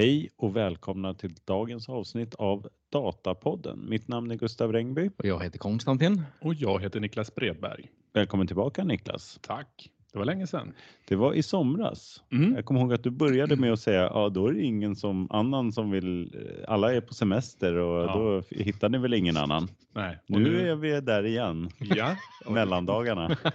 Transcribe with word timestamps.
Hej 0.00 0.30
och 0.36 0.56
välkomna 0.56 1.14
till 1.14 1.34
dagens 1.44 1.88
avsnitt 1.88 2.34
av 2.34 2.68
Datapodden. 2.92 3.86
Mitt 3.88 4.08
namn 4.08 4.30
är 4.30 4.34
Gustav 4.34 4.72
Rengby. 4.72 5.10
Och 5.18 5.24
jag 5.26 5.42
heter 5.42 5.58
Konstantin. 5.58 6.22
Och 6.40 6.54
jag 6.54 6.82
heter 6.82 7.00
Niklas 7.00 7.34
Bredberg. 7.34 7.90
Välkommen 8.12 8.46
tillbaka 8.46 8.84
Niklas. 8.84 9.38
Tack. 9.42 9.90
Det 10.12 10.18
var 10.18 10.24
länge 10.24 10.46
sedan. 10.46 10.72
Det 11.08 11.16
var 11.16 11.34
i 11.34 11.42
somras. 11.42 12.22
Mm. 12.32 12.54
Jag 12.54 12.64
kommer 12.64 12.80
ihåg 12.80 12.92
att 12.92 13.02
du 13.02 13.10
började 13.10 13.56
med 13.56 13.72
att 13.72 13.80
säga 13.80 14.02
ja 14.02 14.28
då 14.28 14.46
är 14.46 14.52
det 14.52 14.62
ingen 14.62 14.96
som 14.96 15.30
annan 15.30 15.72
som 15.72 15.90
vill, 15.90 16.36
alla 16.68 16.94
är 16.94 17.00
på 17.00 17.14
semester 17.14 17.74
och 17.74 18.04
Ja. 18.04 18.14
då 18.16 18.42
hittar 18.50 18.88
ni 18.88 18.98
väl 18.98 19.14
ingen 19.14 19.36
annan. 19.36 19.68
Nej. 19.92 20.18
och 20.32 20.40
Nu 20.40 20.70
är 20.70 20.74
vi 20.74 21.00
där 21.00 21.26
igen, 21.26 21.70
Ja. 21.78 22.16
mellandagarna. 22.50 23.36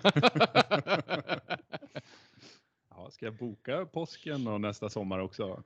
ja. 2.90 3.10
Ska 3.12 3.26
jag 3.26 3.36
boka 3.36 3.86
påsken 3.86 4.48
och 4.48 4.62
nästa 4.62 4.90
sommar 4.90 5.20
också? 5.20 5.64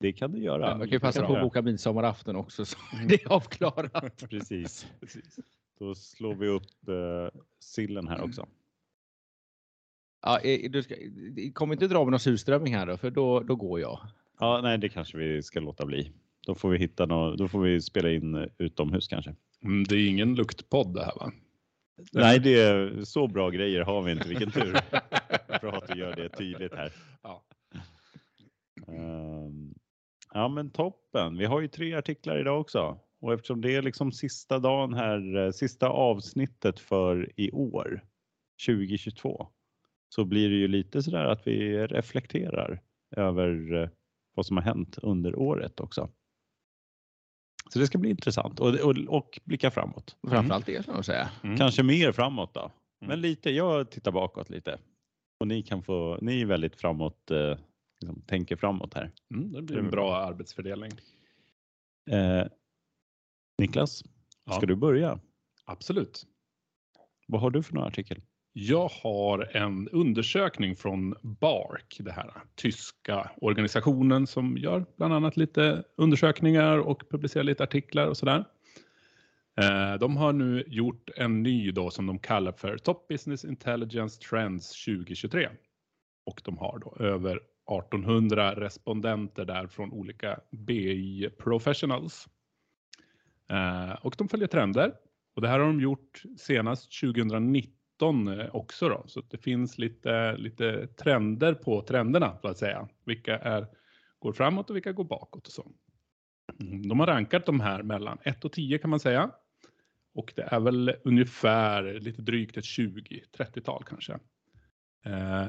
Det 0.00 0.12
kan 0.12 0.32
du 0.32 0.38
göra. 0.38 0.68
Man 0.76 0.80
kan 0.80 0.88
ju 0.88 1.00
passa 1.00 1.26
på 1.26 1.36
att 1.36 1.42
boka 1.42 1.62
midsommarafton 1.62 2.36
också 2.36 2.64
så 2.64 2.78
det 3.08 3.22
är 3.22 3.32
avklarat. 3.32 4.24
Precis. 4.30 4.86
Precis. 5.00 5.38
Då 5.78 5.94
slår 5.94 6.34
vi 6.34 6.48
upp 6.48 6.88
eh, 6.88 7.40
sillen 7.60 8.08
här 8.08 8.22
också. 8.22 8.46
Ja, 10.22 10.40
eh, 10.40 10.70
du 10.70 10.82
ska, 10.82 10.94
kom 11.54 11.72
inte 11.72 11.88
dra 11.88 12.04
med 12.04 12.10
någon 12.10 12.20
surströmming 12.20 12.74
här 12.74 12.86
då, 12.86 12.96
för 12.96 13.10
då, 13.10 13.40
då 13.40 13.56
går 13.56 13.80
jag. 13.80 14.00
Ja, 14.38 14.60
nej, 14.62 14.78
det 14.78 14.88
kanske 14.88 15.18
vi 15.18 15.42
ska 15.42 15.60
låta 15.60 15.86
bli. 15.86 16.12
Då 16.46 16.54
får 16.54 16.70
vi 16.70 16.78
hitta 16.78 17.06
något, 17.06 17.38
då 17.38 17.48
får 17.48 17.60
vi 17.60 17.80
spela 17.80 18.10
in 18.10 18.34
eh, 18.34 18.46
utomhus 18.58 19.08
kanske. 19.08 19.34
Mm, 19.62 19.84
det 19.84 19.94
är 19.94 20.08
ingen 20.08 20.34
luktpodd 20.34 20.94
det 20.94 21.04
här 21.04 21.14
va? 21.16 21.32
Nej, 22.12 22.38
det 22.40 22.60
är 22.60 23.04
så 23.04 23.28
bra 23.28 23.50
grejer 23.50 23.80
har 23.80 24.02
vi 24.02 24.12
inte. 24.12 24.28
Vilken 24.28 24.50
tur. 24.50 24.72
Bra 25.60 25.72
att 25.72 25.88
du 25.88 25.98
gör 25.98 26.16
det 26.16 26.28
tydligt 26.28 26.74
här. 26.74 26.92
Ja. 27.22 27.44
Ehm, 28.88 29.69
ja, 30.34 30.48
men 30.48 30.70
toppen. 30.70 31.38
Vi 31.38 31.44
har 31.44 31.60
ju 31.60 31.68
tre 31.68 31.94
artiklar 31.94 32.38
idag 32.38 32.60
också 32.60 32.98
och 33.20 33.32
eftersom 33.32 33.60
det 33.60 33.76
är 33.76 33.82
liksom 33.82 34.12
sista 34.12 34.58
dagen 34.58 34.94
här, 34.94 35.36
eh, 35.36 35.50
sista 35.50 35.88
avsnittet 35.88 36.80
för 36.80 37.40
i 37.40 37.50
år 37.52 38.04
2022 38.66 39.48
så 40.08 40.24
blir 40.24 40.48
det 40.50 40.56
ju 40.56 40.68
lite 40.68 41.02
sådär 41.02 41.24
att 41.24 41.46
vi 41.46 41.86
reflekterar 41.86 42.80
över 43.16 43.82
eh, 43.82 43.88
vad 44.34 44.46
som 44.46 44.56
har 44.56 44.64
hänt 44.64 44.98
under 45.02 45.38
året 45.38 45.80
också. 45.80 46.10
Så 47.72 47.78
det 47.78 47.86
ska 47.86 47.98
bli 47.98 48.10
intressant 48.10 48.60
och, 48.60 48.68
och, 48.68 48.96
och 49.08 49.40
blicka 49.44 49.70
framåt. 49.70 50.16
Framförallt 50.28 50.66
det 50.66 50.82
ska 50.82 50.92
jag 50.92 51.04
säga. 51.04 51.30
Mm. 51.44 51.56
Kanske 51.56 51.82
mer 51.82 52.12
framåt 52.12 52.54
då. 52.54 52.70
Men 53.00 53.10
Mm. 53.10 53.20
lite, 53.20 53.50
jag 53.50 53.90
tittar 53.90 54.12
bakåt 54.12 54.50
lite. 54.50 54.78
Och 55.40 55.48
ni 55.48 55.62
kan 55.62 55.82
få, 55.82 56.18
ni 56.22 56.40
är 56.40 56.46
väldigt 56.46 56.76
framåt, 56.76 57.30
eh, 57.30 57.58
liksom, 58.00 58.22
tänker 58.22 58.56
framåt 58.56 58.94
här. 58.94 59.10
Mm, 59.34 59.52
det 59.52 59.62
blir 59.62 59.78
en 59.78 59.90
bra 59.90 60.16
arbetsfördelning. 60.16 60.90
Eh, 62.10 62.46
Niklas, 63.58 64.02
Ja. 64.44 64.52
ska 64.52 64.66
du 64.66 64.76
börja? 64.76 65.20
Absolut. 65.64 66.26
Vad 67.26 67.40
har 67.40 67.50
du 67.50 67.62
för 67.62 67.74
någon 67.74 67.84
artikel? 67.86 68.22
Jag 68.52 68.88
har 69.02 69.56
en 69.56 69.88
undersökning 69.88 70.76
från 70.76 71.14
BARC, 71.22 71.96
det 71.98 72.12
här 72.12 72.32
tyska 72.54 73.30
organisationen 73.40 74.26
som 74.26 74.56
gör 74.58 74.86
bland 74.96 75.14
annat 75.14 75.36
lite 75.36 75.84
undersökningar 75.96 76.78
och 76.78 77.02
publicerar 77.10 77.44
lite 77.44 77.62
artiklar 77.62 78.06
och 78.06 78.16
sådär. 78.16 78.44
Eh, 79.60 79.94
De 80.00 80.16
har 80.16 80.32
nu 80.32 80.64
gjort 80.66 81.10
en 81.16 81.42
ny 81.42 81.70
då 81.70 81.90
som 81.90 82.06
de 82.06 82.18
kallar 82.18 82.52
för 82.52 82.78
Top 82.78 83.08
Business 83.08 83.44
Intelligence 83.44 84.20
Trends 84.20 84.84
2023. 84.84 85.48
Och 86.26 86.40
de 86.44 86.58
har 86.58 86.78
då 86.78 86.96
över 87.04 87.40
1800 87.78 88.54
respondenter 88.54 89.44
där 89.44 89.66
från 89.66 89.92
olika 89.92 90.40
BI 90.50 91.30
professionals. 91.38 92.28
Eh, 93.50 93.92
Och 94.02 94.14
de 94.18 94.28
följer 94.28 94.48
trender. 94.48 94.94
Och 95.34 95.42
det 95.42 95.48
här 95.48 95.58
har 95.58 95.66
de 95.66 95.80
gjort 95.80 96.22
senast 96.38 97.00
2019 97.00 98.28
eh, 98.28 98.54
också 98.54 98.88
då. 98.88 99.04
Så 99.06 99.20
det 99.20 99.38
finns 99.38 99.78
lite, 99.78 100.36
lite 100.36 100.86
trender 100.86 101.54
på 101.54 101.82
trenderna 101.82 102.38
så 102.42 102.48
att 102.48 102.58
säga. 102.58 102.88
Vilka 103.04 103.38
är, 103.38 103.66
går 104.18 104.32
framåt 104.32 104.70
och 104.70 104.76
vilka 104.76 104.92
går 104.92 105.04
bakåt 105.04 105.46
och 105.46 105.52
så. 105.52 105.72
Mm, 106.60 106.88
de 106.88 107.00
har 107.00 107.06
rankat 107.06 107.46
de 107.46 107.60
här 107.60 107.82
mellan 107.82 108.18
1 108.22 108.44
och 108.44 108.52
10 108.52 108.78
kan 108.78 108.90
man 108.90 109.00
säga. 109.00 109.30
Och 110.14 110.32
det 110.36 110.42
är 110.42 110.60
väl 110.60 110.94
ungefär 111.04 112.00
lite 112.00 112.22
drygt 112.22 112.56
ett 112.56 112.64
20, 112.64 113.22
30-tal 113.38 113.84
kanske. 113.84 114.12
Eh, 115.04 115.46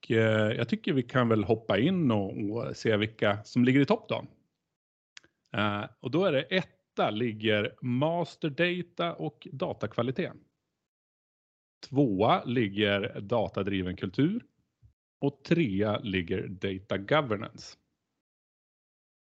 och 0.00 0.10
eh, 0.10 0.52
jag 0.52 0.68
tycker 0.68 0.92
vi 0.92 1.02
kan 1.02 1.28
väl 1.28 1.44
hoppa 1.44 1.78
in 1.78 2.10
och, 2.10 2.50
och 2.50 2.76
se 2.76 2.96
vilka 2.96 3.44
som 3.44 3.64
ligger 3.64 3.80
i 3.80 3.86
topp 3.86 4.08
då. 4.08 4.26
Eh, 5.58 5.84
och 6.00 6.10
då 6.10 6.24
är 6.24 6.32
det 6.32 6.42
etta 6.42 7.10
ligger 7.10 7.74
master 7.82 8.50
data 8.50 9.14
och 9.14 9.48
datakvalitet. 9.52 10.32
Tvåa 11.88 12.44
ligger 12.44 13.20
datadriven 13.20 13.96
kultur. 13.96 14.44
Och 15.20 15.44
trea 15.44 15.98
ligger 15.98 16.48
data 16.48 16.98
governance. 16.98 17.76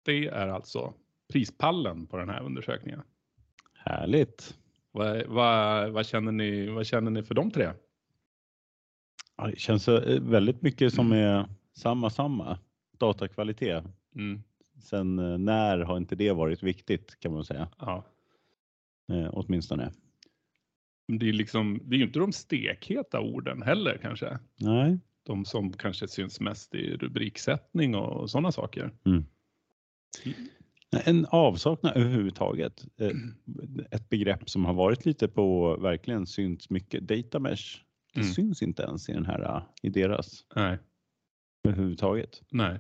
Det 0.06 0.28
är 0.28 0.47
alltså 0.47 0.94
prispallen 1.34 2.08
på 2.08 2.18
den 2.18 2.30
här 2.30 2.44
undersökningen. 2.44 3.02
Härligt. 3.74 4.58
Vad, 4.92 5.26
vad, 5.26 5.92
vad, 5.92 6.06
känner, 6.06 6.32
ni, 6.32 6.68
vad 6.68 6.86
känner 6.86 7.12
ni 7.12 7.24
för 7.24 7.36
de 7.36 7.52
tre? 7.52 7.72
Ja, 9.38 9.47
det 9.47 9.59
känns 9.59 9.88
eh, 9.88 10.22
väldigt 10.22 10.62
mycket 10.62 10.94
som 10.94 11.12
är 11.12 11.46
samma, 11.73 12.09
samma. 12.09 12.59
Datakvalitet. 12.97 13.84
Mm, 14.16 14.41
Sen 14.79 15.19
eh, 15.19 15.38
när 15.38 15.78
har 15.79 15.97
inte 15.97 16.16
det 16.16 16.31
varit 16.31 16.63
viktigt 16.63 17.19
kan 17.19 17.34
man 17.34 17.44
säga. 17.46 17.68
ja. 17.79 18.06
Eh, 19.12 19.29
åtminstone. 19.34 19.91
Det 21.07 21.29
är, 21.29 21.34
liksom, 21.34 21.79
det 21.84 21.96
är 21.96 21.97
ju 21.97 22.03
inte 22.06 22.19
de 22.19 22.31
stekheta 22.31 23.19
orden 23.19 23.62
heller 23.62 23.97
kanske. 24.01 24.40
Nej. 24.59 25.00
De 25.23 25.46
som 25.46 25.73
kanske 25.73 26.07
syns 26.07 26.40
mest 26.40 26.75
i 26.75 26.97
rubriksättning 26.97 27.96
och 27.96 28.29
sådana 28.29 28.52
saker. 28.52 28.91
En 31.06 31.25
avsaknad 31.25 31.97
överhuvudtaget. 31.97 32.85
Eh, 32.97 33.12
Ett 33.91 34.09
begrepp 34.09 34.50
som 34.50 34.66
har 34.66 34.73
varit 34.73 35.06
lite 35.06 35.28
på, 35.28 35.75
verkligen 35.78 36.28
synts 36.28 36.69
mycket, 36.69 37.07
data 37.07 37.40
mesh. 37.40 37.81
Det 38.16 38.22
Mm. 38.22 38.34
syns 38.34 38.62
inte 38.62 38.84
ens 38.84 39.09
i 39.09 39.14
den 39.14 39.26
här, 39.26 39.42
eh, 39.42 39.64
i 39.81 39.90
deras 39.90 40.46
Nej, 40.56 40.78
överhuvudtaget. 41.68 42.42
nej. 42.50 42.80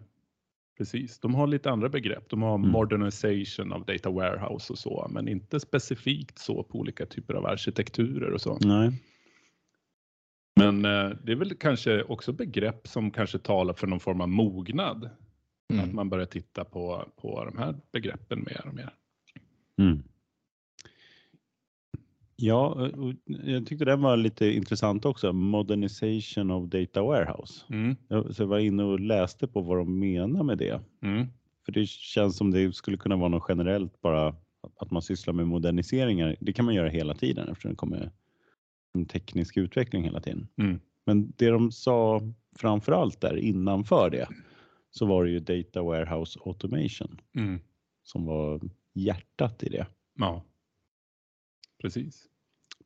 Precis, 0.77 1.19
de 1.19 1.35
har 1.35 1.47
lite 1.47 1.71
andra 1.71 1.89
begrepp. 1.89 2.29
De 2.29 2.41
har 2.41 2.55
Mm. 2.55 2.69
modernization 2.69 3.73
of 3.73 3.85
data 3.85 4.09
warehouse 4.09 4.73
och 4.73 4.79
så, 4.79 5.07
men 5.11 5.27
inte 5.27 5.59
specifikt 5.59 6.39
så 6.39 6.63
på 6.63 6.79
olika 6.79 7.05
typer 7.05 7.33
av 7.33 7.45
arkitekturer 7.45 8.31
och 8.33 8.41
så. 8.41 8.57
Nej. 8.61 9.01
Men 10.59 10.85
eh, 10.85 11.17
det 11.23 11.31
är 11.31 11.35
väl 11.35 11.55
kanske 11.55 12.03
också 12.03 12.33
begrepp 12.33 12.87
som 12.87 13.11
kanske 13.11 13.37
talar 13.39 13.73
för 13.73 13.87
någon 13.87 13.99
form 13.99 14.21
av 14.21 14.29
mognad. 14.29 15.05
Att 15.05 15.79
Mm. 15.83 15.95
man 15.95 16.09
börjar 16.09 16.25
titta 16.25 16.63
på, 16.65 17.05
på 17.15 17.45
de 17.45 17.57
här 17.57 17.75
begreppen 17.91 18.39
mer 18.43 18.65
och 18.67 18.73
mer. 18.75 18.93
Mm. 19.81 20.03
Ja, 22.37 22.89
och 22.97 23.13
jag 23.25 23.65
tyckte 23.67 23.85
den 23.85 24.01
var 24.01 24.17
lite 24.17 24.45
intressant 24.45 25.05
också. 25.05 25.33
Modernization 25.33 26.51
of 26.51 26.69
data 26.69 27.03
warehouse. 27.03 27.63
Mm, 27.69 27.95
Jag, 28.07 28.35
så 28.35 28.43
jag 28.43 28.47
var 28.47 28.59
inne 28.59 28.83
och 28.83 28.99
läste 28.99 29.47
på 29.47 29.61
vad 29.61 29.77
de 29.77 29.99
menar 29.99 30.43
med 30.43 30.57
det. 30.57 30.81
mm, 31.03 31.27
För 31.65 31.71
det 31.71 31.87
känns 31.89 32.37
som 32.37 32.51
det 32.51 32.75
skulle 32.75 32.97
kunna 32.97 33.15
vara 33.15 33.29
något 33.29 33.45
generellt 33.49 34.01
bara 34.01 34.35
att 34.79 34.91
man 34.91 35.01
sysslar 35.01 35.33
med 35.33 35.47
moderniseringar. 35.47 36.35
Det 36.39 36.53
kan 36.53 36.65
man 36.65 36.73
göra 36.75 36.89
hela 36.89 37.13
tiden 37.13 37.49
eftersom 37.49 37.71
det 37.71 37.77
kommer 37.77 38.11
en 38.93 39.05
teknisk 39.05 39.57
utveckling 39.57 40.03
hela 40.03 40.19
tiden. 40.19 40.47
mm, 40.57 40.79
Men 41.05 41.33
det 41.37 41.49
de 41.49 41.71
sa 41.71 42.21
framför 42.59 42.91
allt 42.91 43.21
där 43.21 43.37
innanför 43.37 44.09
det 44.09 44.27
så 44.91 45.05
var 45.05 45.23
det 45.23 45.29
ju 45.29 45.39
data 45.39 45.81
warehouse 45.83 46.39
automation 46.45 47.21
mm. 47.35 47.59
som 48.03 48.25
var 48.25 48.61
hjärtat 48.93 49.63
i 49.63 49.69
det. 49.69 49.87
Ja, 50.19 50.43
precis. 51.85 52.25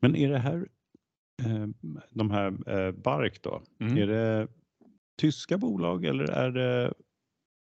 Men 0.01 0.16
är 0.16 0.30
det 0.30 0.40
här 0.40 0.68
eh, 1.46 1.68
de 2.10 2.31
här 2.31 2.69
eh, 2.69 2.92
Bark 2.92 3.42
då? 3.42 3.62
Mm. 3.80 3.98
Är 3.98 4.07
det 4.07 4.48
tyska 5.18 5.57
bolag 5.57 6.06
eller 6.06 6.24
är 6.31 6.51
det 6.51 6.94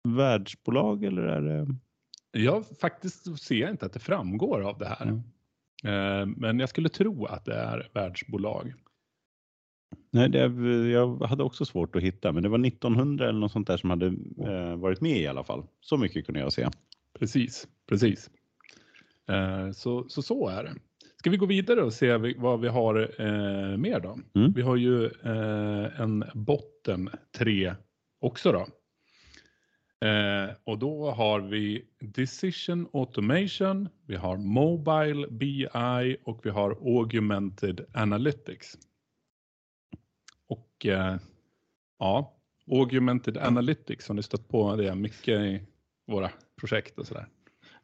världsbolag 0.07 1.03
eller 1.03 1.21
är 1.21 1.41
det? 1.41 1.75
Jag 2.31 2.65
faktiskt 2.67 3.39
ser 3.39 3.69
inte 3.69 3.85
att 3.85 3.93
det 3.93 3.99
framgår 3.99 4.61
av 4.61 4.77
det 4.77 4.87
här. 4.87 5.05
Mm. 5.05 5.21
Eh, 5.83 6.35
Men 6.37 6.59
jag 6.59 6.69
skulle 6.69 6.89
tro 6.89 7.25
att 7.25 7.45
det 7.45 7.55
är 7.55 7.89
världsbolag. 7.93 8.73
Nej, 10.11 10.29
det, 10.29 10.39
jag 10.89 11.23
hade 11.23 11.43
också 11.43 11.65
svårt 11.65 11.95
att 11.95 12.01
hitta, 12.03 12.31
men 12.31 12.43
det 12.43 12.49
var 12.49 12.65
1900 12.67 13.29
eller 13.29 13.39
något 13.39 13.51
sånt 13.51 13.67
där 13.67 13.77
som 13.77 13.89
hade 13.89 14.07
eh, 14.47 14.75
varit 14.75 15.01
med 15.01 15.17
i 15.17 15.27
alla 15.27 15.43
fall. 15.43 15.63
Så 15.81 15.97
mycket 15.97 16.25
kunde 16.25 16.39
jag 16.39 16.53
se. 16.53 16.69
Precis, 17.19 17.67
precis. 17.89 18.29
Eh, 19.29 19.71
Så, 19.71 20.09
så 20.09 20.21
så 20.21 20.47
är 20.47 20.63
det. 20.63 20.73
Ska 21.19 21.29
vi 21.29 21.37
gå 21.37 21.45
vidare 21.45 21.83
och 21.83 21.93
se 21.93 22.33
vad 22.37 22.59
vi 22.59 22.67
har 22.67 23.21
eh, 23.21 23.77
mer 23.77 23.99
då? 23.99 24.19
Mm. 24.35 24.51
Vi 24.53 24.61
har 24.61 24.75
ju 24.75 25.05
eh, 25.05 26.01
en 26.01 26.23
botten 26.33 27.09
tre 27.37 27.75
också 28.19 28.51
då. 28.51 28.67
Eh, 30.07 30.49
och 30.63 30.79
då 30.79 31.11
har 31.11 31.39
vi 31.39 31.85
Decision 31.99 32.87
Automation, 32.93 33.89
vi 34.05 34.15
har 34.15 34.37
Mobile 34.37 35.27
BI 35.27 36.17
och 36.23 36.45
vi 36.45 36.49
har 36.49 36.71
Augmented 36.71 37.85
Analytics. 37.93 38.77
Och 40.47 40.85
eh, 40.85 41.17
ja, 41.99 42.37
Augmented 42.71 43.37
Analytics, 43.37 44.07
har 44.07 44.15
ni 44.15 44.23
stött 44.23 44.47
på 44.47 44.75
det 44.75 44.95
mycket 44.95 45.39
i 45.39 45.61
våra 46.07 46.31
projekt 46.59 46.99
och 46.99 47.07
sådär? 47.07 47.27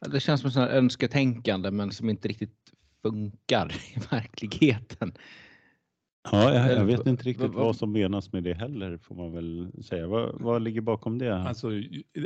Det 0.00 0.20
känns 0.20 0.40
som 0.40 0.50
ett 0.50 0.70
önsketänkande 0.70 1.70
men 1.70 1.92
som 1.92 2.10
inte 2.10 2.28
riktigt 2.28 2.65
funkar 3.10 3.72
i 3.94 3.98
verkligheten. 4.10 5.12
Ja, 6.32 6.54
jag, 6.54 6.72
jag 6.72 6.84
vet 6.84 7.06
inte 7.06 7.24
riktigt 7.24 7.50
vad- 7.54 7.76
som 7.76 7.92
menas 7.92 8.32
med 8.32 8.42
det 8.42 8.54
heller 8.54 8.96
får 8.98 9.14
man 9.14 9.32
väl 9.32 9.72
säga. 9.84 10.06
Vad, 10.06 10.40
vad 10.40 10.62
ligger 10.62 10.80
bakom 10.80 11.18
det? 11.18 11.36
Alltså, 11.36 11.68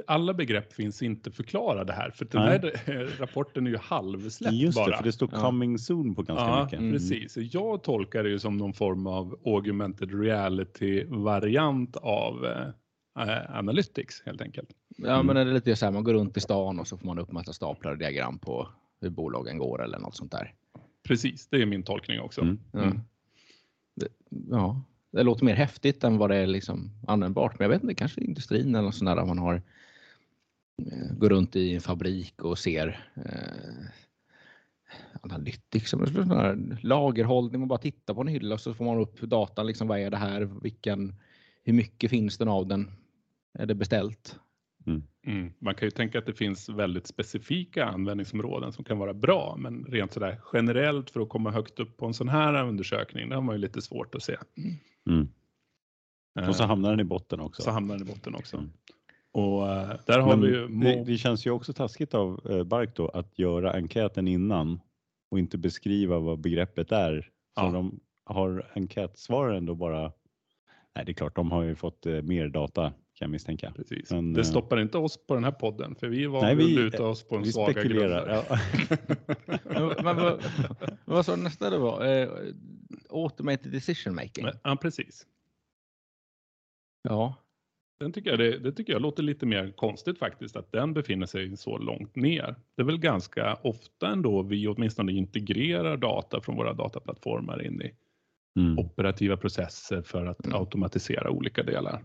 alla 0.06 0.34
begrepp 0.34 0.72
finns 0.72 1.02
inte 1.02 1.30
förklarade 1.30 1.92
här, 1.92 2.10
för 2.10 2.24
den 2.24 2.42
här 2.42 2.72
eh, 2.86 3.20
rapporten 3.20 3.66
är 3.66 3.70
ju 3.70 3.76
halvsläppt 3.76 4.54
Just 4.54 4.78
det, 4.78 4.84
bara. 4.84 4.96
för 4.96 5.04
det 5.04 5.12
står 5.12 5.28
Ja. 5.32 5.40
coming 5.40 5.78
soon 5.78 6.14
på 6.14 6.22
ganska 6.22 6.44
Ja, 6.46 6.64
mycket. 6.64 6.78
Mm. 6.78 6.92
precis. 6.92 7.36
Jag 7.36 7.82
tolkar 7.82 8.22
det 8.22 8.28
ju 8.30 8.38
som 8.38 8.56
någon 8.56 8.72
form 8.72 9.06
av 9.06 9.38
augmented 9.44 10.20
reality-variant 10.22 11.96
av 11.96 12.44
eh, 12.46 13.28
eh, 13.28 13.56
Analytics 13.58 14.22
helt 14.26 14.40
enkelt. 14.40 14.68
Ja, 14.96 15.14
Mm. 15.14 15.26
men 15.26 15.36
är 15.36 15.44
det 15.44 15.52
lite 15.52 15.76
så 15.76 15.84
här, 15.86 15.92
man 15.92 16.04
går 16.04 16.14
runt 16.14 16.36
i 16.36 16.40
stan 16.40 16.78
och 16.80 16.86
så 16.86 16.96
får 16.98 17.06
man 17.06 17.18
upp 17.18 17.32
massa 17.32 17.52
staplar 17.52 17.92
och 17.92 17.98
diagram 17.98 18.38
på 18.38 18.68
hur 19.00 19.10
bolagen 19.10 19.58
går 19.58 19.84
eller 19.84 19.98
något 19.98 20.16
sånt 20.16 20.32
där. 20.32 20.54
Precis, 21.10 21.48
det 21.48 21.62
är 21.62 21.66
min 21.66 21.82
tolkning 21.82 22.20
också. 22.20 22.40
Mm. 22.40 22.58
Ja. 22.72 22.82
Mm. 22.82 23.00
Det, 23.94 24.08
ja, 24.50 24.82
det 25.10 25.22
låter 25.22 25.44
mer 25.44 25.54
häftigt 25.54 26.04
än 26.04 26.18
vad 26.18 26.30
det 26.30 26.36
är 26.36 26.46
liksom 26.46 26.90
användbart. 27.06 27.58
Men 27.58 27.64
jag 27.64 27.68
vet 27.70 27.82
inte, 27.82 27.94
kanske 27.94 28.20
industrin 28.20 28.74
eller 28.74 28.82
något 28.82 28.94
sånt 28.94 29.16
där 29.16 29.26
man 29.26 29.38
har 29.38 29.54
eh, 30.82 31.16
går 31.18 31.28
runt 31.28 31.56
i 31.56 31.74
en 31.74 31.80
fabrik 31.80 32.42
och 32.42 32.58
ser 32.58 33.06
eh, 33.16 33.86
Analytics, 35.22 35.90
som 35.90 36.00
en 36.00 36.14
sån 36.14 36.30
här 36.30 36.78
lagerhållning. 36.82 37.60
Man 37.60 37.68
bara 37.68 37.78
tittar 37.78 38.14
på 38.14 38.20
en 38.20 38.28
hylla 38.28 38.54
och 38.54 38.60
så 38.60 38.74
får 38.74 38.84
man 38.84 38.98
upp 38.98 39.20
datan. 39.20 39.66
Liksom, 39.66 39.88
vad 39.88 39.98
är 39.98 40.10
det 40.10 40.16
här? 40.16 40.40
Vilken, 40.62 41.14
hur 41.64 41.72
mycket 41.72 42.10
finns 42.10 42.38
det 42.38 42.50
av 42.50 42.66
den? 42.66 42.90
Är 43.52 43.66
det 43.66 43.74
beställt? 43.74 44.38
Mm. 44.86 45.02
Man 45.58 45.74
kan 45.74 45.86
ju 45.86 45.90
tänka 45.90 46.18
att 46.18 46.26
det 46.26 46.32
finns 46.34 46.68
väldigt 46.68 47.06
specifika 47.06 47.84
användningsområden 47.86 48.72
som 48.72 48.84
kan 48.84 48.98
vara 48.98 49.14
bra, 49.14 49.56
men 49.58 49.84
rent 49.84 50.12
sådär 50.12 50.40
generellt 50.52 51.10
för 51.10 51.20
att 51.20 51.28
komma 51.28 51.50
högt 51.50 51.80
upp 51.80 51.96
på 51.96 52.06
en 52.06 52.14
sån 52.14 52.28
här 52.28 52.64
undersökning, 52.68 53.28
det 53.28 53.34
har 53.34 53.42
man 53.42 53.54
ju 53.54 53.60
lite 53.60 53.82
svårt 53.82 54.14
att 54.14 54.22
se. 54.22 54.36
Mm. 55.08 55.28
Och 56.48 56.56
så 56.56 56.62
Eh, 56.62 56.68
hamnar 56.68 56.90
den 56.90 57.00
i 57.00 57.04
botten 57.04 57.40
också. 57.40 57.62
så 57.62 57.70
hamnar 57.70 57.98
den 57.98 58.06
i 58.08 58.10
botten 58.10 58.34
också. 58.34 58.56
Mm. 58.56 58.70
Och 59.32 59.68
eh, 59.68 59.92
där 60.06 60.18
har 60.18 60.36
Men 60.36 60.40
vi 60.40 60.48
ju 60.48 60.68
det, 60.68 61.04
det 61.04 61.18
känns 61.18 61.46
ju 61.46 61.50
också 61.50 61.72
taskigt 61.72 62.14
av 62.14 62.40
eh, 62.50 62.64
Bark 62.64 62.96
då 62.96 63.08
att 63.08 63.38
göra 63.38 63.72
enkäten 63.72 64.28
innan 64.28 64.80
och 65.30 65.38
inte 65.38 65.58
beskriva 65.58 66.18
vad 66.18 66.38
begreppet 66.40 66.92
är. 66.92 67.20
Så 67.58 67.64
Ja. 67.64 67.70
de 67.70 68.00
har 68.24 68.70
enkätsvararen 68.74 69.66
då 69.66 69.74
bara, 69.74 70.12
nej 70.96 71.04
det 71.04 71.12
är 71.12 71.14
klart 71.14 71.36
de 71.36 71.50
har 71.50 71.62
ju 71.62 71.74
fått 71.74 72.06
eh, 72.06 72.22
mer 72.22 72.48
data 72.48 72.92
kan 73.20 73.26
jag 73.26 73.30
misstänka. 73.30 73.72
Precis. 73.76 74.10
Men, 74.10 74.32
det 74.32 74.40
eh, 74.40 74.44
stoppar 74.44 74.80
inte 74.80 74.98
oss 74.98 75.26
på 75.26 75.34
den 75.34 75.44
här 75.44 75.50
podden, 75.52 75.94
för 75.94 76.08
vi 76.08 76.26
var 76.26 76.42
Nej, 76.42 76.54
vi, 76.54 76.64
vi- 76.66 76.74
luta 76.74 77.06
oss 77.06 77.22
på 77.28 77.36
en 77.36 77.42
Vi 77.42 77.52
svaga 77.52 77.72
spekulerar. 77.72 78.26
grunder. 78.26 78.44
Ja. 78.50 78.58
Men, 79.96 80.04
men, 80.04 80.16
vad, 80.16 80.44
vad 81.04 81.26
sa 81.26 81.36
du 81.36 81.42
nästa 81.42 81.70
det 81.70 81.78
var? 81.78 82.06
Eh, 82.06 82.28
automated 83.10 83.72
decision 83.72 84.14
making. 84.14 84.44
Men, 84.44 84.54
ja, 84.64 84.76
precis. 84.82 85.26
Ja, 87.02 87.34
Den 88.00 88.12
tycker 88.12 88.30
jag, 88.30 88.38
det, 88.38 88.58
det 88.58 88.72
tycker 88.72 88.92
jag 88.92 89.02
låter 89.02 89.22
lite 89.22 89.46
mer 89.46 89.70
konstigt 89.70 90.18
faktiskt, 90.18 90.56
att 90.56 90.72
den 90.72 90.94
befinner 90.94 91.26
sig 91.26 91.56
så 91.56 91.78
långt 91.78 92.16
ner. 92.16 92.54
Det 92.76 92.82
är 92.82 92.86
väl 92.86 92.98
ganska 92.98 93.54
ofta 93.62 94.08
ändå 94.08 94.42
vi 94.42 94.68
åtminstone 94.68 95.12
integrerar 95.12 95.96
data 95.96 96.40
från 96.40 96.56
våra 96.56 96.72
dataplattformar 96.72 97.66
in 97.66 97.82
i 97.82 97.94
Mm. 98.58 98.78
operativa 98.78 99.36
processer 99.36 100.02
för 100.02 100.26
att 100.26 100.44
Mm. 100.46 100.58
automatisera 100.58 101.30
olika 101.30 101.62
delar. 101.62 102.02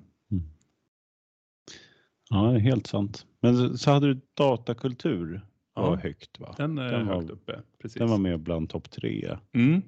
Ja, 2.29 2.41
det 2.51 2.55
är 2.55 2.59
helt 2.59 2.87
sant. 2.87 3.25
Men 3.41 3.77
så- 3.77 3.91
hade 3.91 4.07
du 4.13 4.21
datakultur 4.33 5.41
var 5.73 5.89
Ja. 5.91 5.95
högt 5.95 6.39
va? 6.39 6.55
Den 6.57 6.77
är 6.77 6.91
Den 6.91 7.07
var- 7.07 7.15
högt 7.15 7.29
uppe. 7.29 7.61
Precis. 7.81 7.97
Den 7.99 8.09
var 8.09 8.17
med 8.17 8.39
bland 8.39 8.69
topp 8.69 8.91
tre. 8.91 9.37
Mm. 9.53 9.81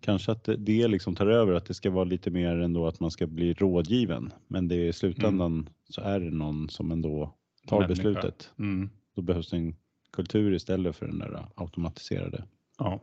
Kanske 0.00 0.32
att 0.32 0.44
det- 0.44 0.56
det 0.56 0.88
liksom 0.88 1.14
tar 1.14 1.26
över, 1.26 1.52
att 1.52 1.66
det 1.66 1.74
ska 1.74 1.90
vara 1.90 2.04
lite 2.04 2.30
mer 2.30 2.56
ändå 2.56 2.86
att 2.86 3.00
man 3.00 3.10
ska 3.10 3.26
bli 3.26 3.52
rådgiven. 3.54 4.32
Men 4.48 4.68
det 4.68 4.74
är 4.74 4.88
i 4.88 4.92
slutändan 4.92 5.68
så 5.88 6.00
är 6.00 6.20
det 6.20 6.30
någon 6.30 6.68
som 6.68 6.90
ändå 6.90 7.34
tar 7.66 7.80
Människa. 7.80 7.88
beslutet. 7.94 8.52
Mm. 8.58 8.90
Då 9.14 9.22
behövs 9.22 9.50
det 9.50 9.56
en 9.56 9.76
kultur 10.12 10.54
istället 10.54 10.96
för 10.96 11.06
den 11.06 11.18
där 11.18 11.46
automatiserade. 11.54 12.44
Ja, 12.78 13.00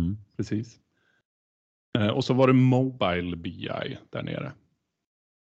Mm. 0.00 0.16
precis. 0.36 0.80
Eh, 1.98 2.08
Och 2.08 2.24
så 2.24 2.34
var 2.34 2.46
det 2.46 2.52
Mobile 2.52 3.36
BI 3.36 3.96
där 4.10 4.22
nere. 4.22 4.52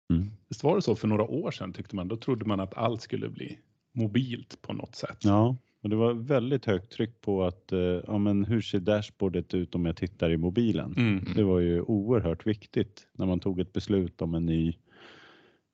Mm. 0.09 0.31
Visst 0.49 0.63
var 0.63 0.75
det 0.75 0.81
så 0.81 0.95
för 0.95 1.07
några 1.07 1.23
år 1.23 1.51
sedan 1.51 1.73
tyckte 1.73 1.95
man, 1.95 2.07
då 2.07 2.17
trodde 2.17 2.45
man 2.45 2.59
att 2.59 2.73
allt 2.77 3.01
skulle 3.01 3.29
bli 3.29 3.59
mobilt 3.93 4.61
på 4.61 4.73
något 4.73 4.95
sätt. 4.95 5.17
Ja, 5.19 5.55
och 5.83 5.89
det 5.89 5.95
var 5.95 6.13
väldigt 6.13 6.65
högt 6.65 6.91
tryck 6.91 7.21
på 7.21 7.43
att 7.43 7.71
eh, 7.71 7.79
ja, 7.79 8.17
men 8.17 8.45
hur 8.45 8.61
ser 8.61 8.79
dashboardet 8.79 9.53
ut 9.53 9.75
om 9.75 9.85
jag 9.85 9.97
tittar 9.97 10.29
i 10.31 10.37
mobilen? 10.37 10.93
Mm. 10.97 11.33
Det 11.35 11.43
var 11.43 11.59
ju 11.59 11.81
oerhört 11.81 12.47
viktigt 12.47 13.07
när 13.13 13.25
man 13.25 13.39
tog 13.39 13.59
ett 13.59 13.73
beslut 13.73 14.21
om 14.21 14.35
en 14.35 14.45
ny 14.45 14.77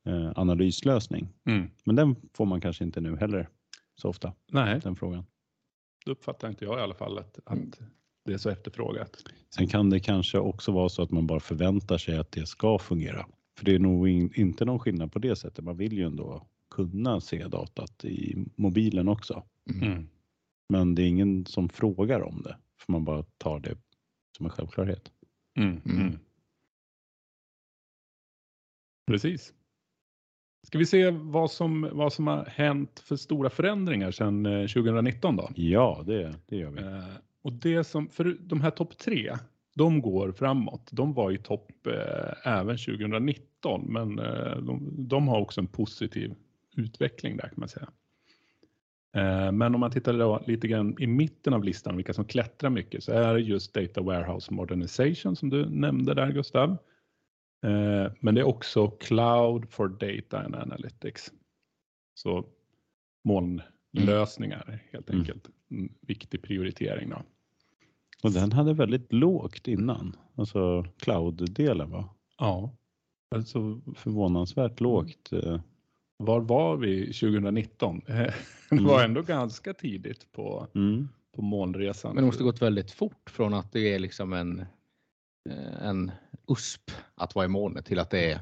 eh, 0.06 0.32
analyslösning. 0.36 1.28
Mm. 1.46 1.70
Men 1.84 1.96
den 1.96 2.16
får 2.34 2.46
man 2.46 2.62
kanske 2.62 2.84
inte 2.84 3.02
nu 3.02 3.18
heller 3.18 3.50
så 3.96 4.10
ofta, 4.10 4.34
Nej, 4.52 4.80
den 4.84 4.96
frågan. 4.96 5.26
det 6.06 6.12
uppfattar 6.12 6.50
inte 6.50 6.66
jag 6.66 6.80
i 6.80 6.82
alla 6.82 6.96
fall 6.96 7.18
att, 7.18 7.40
att 7.46 7.80
det 8.26 8.34
är 8.34 8.38
så 8.38 8.50
efterfrågat. 8.50 9.24
Sen 9.56 9.68
kan 9.68 9.90
det 9.90 10.00
kanske 10.00 10.40
också 10.40 10.72
vara 10.72 10.90
så 10.90 11.02
att 11.02 11.12
man 11.12 11.28
bara 11.28 11.40
förväntar 11.40 11.98
sig 11.98 12.18
att 12.18 12.32
det 12.32 12.46
ska 12.46 12.80
fungera. 12.80 13.26
För 13.60 13.66
det 13.66 13.76
är 13.76 13.80
nog 13.80 14.10
in, 14.10 14.32
inte 14.36 14.66
någon 14.66 14.80
skillnad 14.80 15.12
på 15.12 15.20
det 15.20 15.36
sättet. 15.36 15.66
Man 15.66 15.78
vill 15.78 15.94
ju 15.94 16.06
ändå 16.06 16.48
kunna 16.70 17.22
se 17.22 17.48
datat 17.48 18.06
i 18.06 18.46
mobilen 18.56 19.08
också. 19.08 19.44
Mm. 19.82 20.10
Men 20.70 20.96
det 20.96 21.04
är 21.04 21.08
ingen 21.08 21.46
som 21.46 21.70
frågar 21.70 22.22
om 22.22 22.42
det. 22.42 22.58
För 22.78 22.92
man 22.92 23.06
bara 23.06 23.24
tar 23.24 23.60
det 23.60 23.78
som 24.38 24.46
en 24.46 24.50
självklarhet. 24.50 25.12
Mm. 25.58 25.82
Mm. 25.86 26.02
Mm. 26.02 26.20
Precis. 29.08 29.54
Ska 30.68 30.78
vi 30.78 30.86
se 30.86 31.10
vad 31.10 31.52
som, 31.52 31.90
vad 31.92 32.14
som 32.14 32.28
har 32.28 32.46
hänt 32.46 33.00
för 33.00 33.16
stora 33.16 33.50
förändringar 33.50 34.12
sedan 34.12 34.46
eh, 34.46 34.68
2019 34.68 35.36
då? 35.36 35.50
Ja, 35.56 36.04
det, 36.06 36.36
det 36.46 36.56
gör 36.56 36.72
vi. 36.72 36.82
Eh, 36.82 37.16
och 37.42 37.54
det 37.54 37.84
som, 37.84 38.10
för 38.10 38.38
de 38.40 38.62
här 38.62 38.72
topp 38.72 38.98
tre, 38.98 39.36
de 39.76 40.02
går 40.02 40.32
framåt. 40.32 40.90
De 40.92 41.14
var 41.14 41.32
i 41.32 41.38
topp 41.38 41.88
eh, 41.88 42.54
även 42.54 42.78
2019, 42.78 43.49
men 43.86 44.20
eh, 44.20 44.58
de, 44.58 44.90
de 45.08 45.28
har 45.28 45.40
också 45.40 45.62
en 45.62 45.68
positiv 45.68 46.34
utveckling 46.76 47.38
där 47.38 47.44
kan 47.44 47.54
man 47.58 47.70
säga. 47.70 47.90
Eh, 49.16 49.52
men 49.52 49.76
om 49.76 49.80
man 49.82 49.92
tittar 49.92 50.14
då 50.14 50.44
lite 50.48 50.68
grann 50.68 50.96
i 51.00 51.08
mitten 51.08 51.54
av 51.54 51.64
listan, 51.64 51.96
vilka 51.96 52.14
som 52.14 52.26
klättrar 52.26 52.70
mycket, 52.70 53.04
så 53.04 53.12
är 53.12 53.34
det 53.34 53.40
just 53.40 53.74
Data 53.74 54.02
Warehouse 54.02 54.54
Modernization 54.54 55.36
som 55.36 55.50
du 55.50 55.70
nämnde 55.70 56.14
där 56.14 56.32
Gustav. 56.32 56.70
Eh, 57.64 58.12
men 58.20 58.36
det 58.36 58.42
är 58.42 58.48
också 58.48 58.88
Cloud 58.88 59.70
for 59.72 59.88
Data 59.88 60.40
and 60.40 60.56
Analytics. 60.56 61.32
Så 62.14 62.46
molnlösningar 63.24 64.80
helt 64.92 65.10
Mm. 65.10 65.22
enkelt. 65.22 65.50
En 65.70 65.94
viktig 66.02 66.42
prioritering. 66.42 67.10
Då. 67.10 67.22
Och 68.24 68.32
den 68.32 68.52
hade 68.52 68.74
väldigt 68.74 69.14
lågt 69.14 69.68
innan. 69.68 70.16
Alltså 70.36 70.86
cloud-delen 71.00 71.90
var 71.90 72.06
Ja, 72.38 72.76
alltså 73.36 73.82
förvånansvärt 73.96 74.80
lågt. 74.80 75.32
eh. 75.34 75.60
var 76.18 76.40
var 76.40 76.78
vi 76.78 77.06
2019? 77.14 78.02
det 78.70 78.82
var 78.82 79.04
ändå 79.04 79.22
ganska 79.22 79.74
tidigt 79.74 80.32
på, 80.32 80.68
Mm. 80.76 81.10
på 81.36 81.42
molnresan. 81.42 82.16
men 82.16 82.24
det 82.24 82.26
måste 82.26 82.44
gått 82.44 82.62
väldigt 82.62 82.92
fort 82.92 83.30
från 83.30 83.54
att 83.54 83.72
det 83.72 83.94
är 83.94 84.00
liksom 84.00 84.34
en, 84.34 84.60
eh, 85.50 85.86
en 85.88 86.12
USP 86.48 86.92
att 87.16 87.36
vara 87.36 87.46
i 87.46 87.50
molnet 87.50 87.86
till 87.86 88.00
att 88.00 88.10
det 88.10 88.32
är 88.32 88.40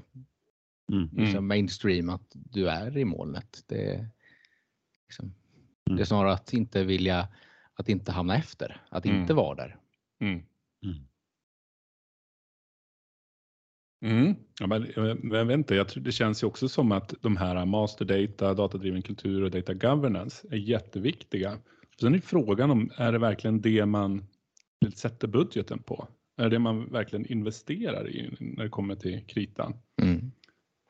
Mm. 0.91 1.09
liksom 1.13 1.47
mainstream 1.47 2.09
att 2.09 2.31
du 2.33 2.69
är 2.69 2.97
i 2.97 3.05
molnet. 3.05 3.63
Det 3.67 3.95
är, 3.95 4.07
liksom, 5.07 5.25
Mm. 5.25 5.97
det 5.97 6.03
är 6.03 6.05
snarare 6.05 6.33
att 6.33 6.53
inte 6.53 6.83
vilja, 6.83 7.27
att 7.73 7.89
inte 7.89 8.11
hamna 8.11 8.35
efter, 8.35 8.81
att 8.89 9.05
Mm. 9.05 9.21
inte 9.21 9.33
vara 9.33 9.55
där. 9.55 9.77
Mm. 14.01 14.35
Ja, 14.59 14.67
men, 14.67 14.87
jag 15.31 15.45
vet 15.45 15.53
inte, 15.53 15.75
jag 15.75 15.87
tror 15.87 16.03
det 16.03 16.11
känns 16.11 16.43
ju 16.43 16.47
också 16.47 16.69
som 16.69 16.91
att 16.91 17.13
de 17.21 17.37
här 17.37 17.65
master 17.65 18.05
data, 18.05 18.53
datadriven 18.53 19.01
kultur 19.01 19.43
och 19.43 19.51
data 19.51 19.73
governance 19.73 20.47
är 20.51 20.57
jätteviktiga. 20.57 21.57
Sen 21.99 22.15
är 22.15 22.19
frågan 22.19 22.71
om, 22.71 22.91
är 22.95 23.11
det 23.11 23.19
verkligen 23.19 23.61
det 23.61 23.85
man 23.85 24.25
sätter 24.95 25.27
budgeten 25.27 25.79
på? 25.79 26.07
Är 26.37 26.43
det 26.43 26.49
det 26.49 26.59
man 26.59 26.91
verkligen 26.91 27.25
investerar 27.25 28.09
i 28.09 28.35
när 28.39 28.63
det 28.63 28.69
kommer 28.69 28.95
till 28.95 29.25
kritan? 29.27 29.73
Mm. 30.01 30.31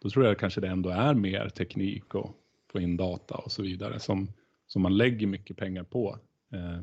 då 0.02 0.10
tror 0.10 0.26
jag 0.26 0.40
kanske 0.40 0.62
det 0.62 0.68
ändå 0.68 0.90
är 0.90 1.14
mer 1.14 1.50
teknik 1.50 2.16
och 2.16 2.36
få 2.72 2.80
in 2.80 2.98
data 2.98 3.36
och 3.36 3.52
så 3.52 3.64
vidare 3.64 4.00
som, 4.00 4.28
som 4.68 4.82
man 4.82 4.98
lägger 4.98 5.28
mycket 5.28 5.58
pengar 5.58 5.84
på. 5.84 6.18
Eh, 6.54 6.82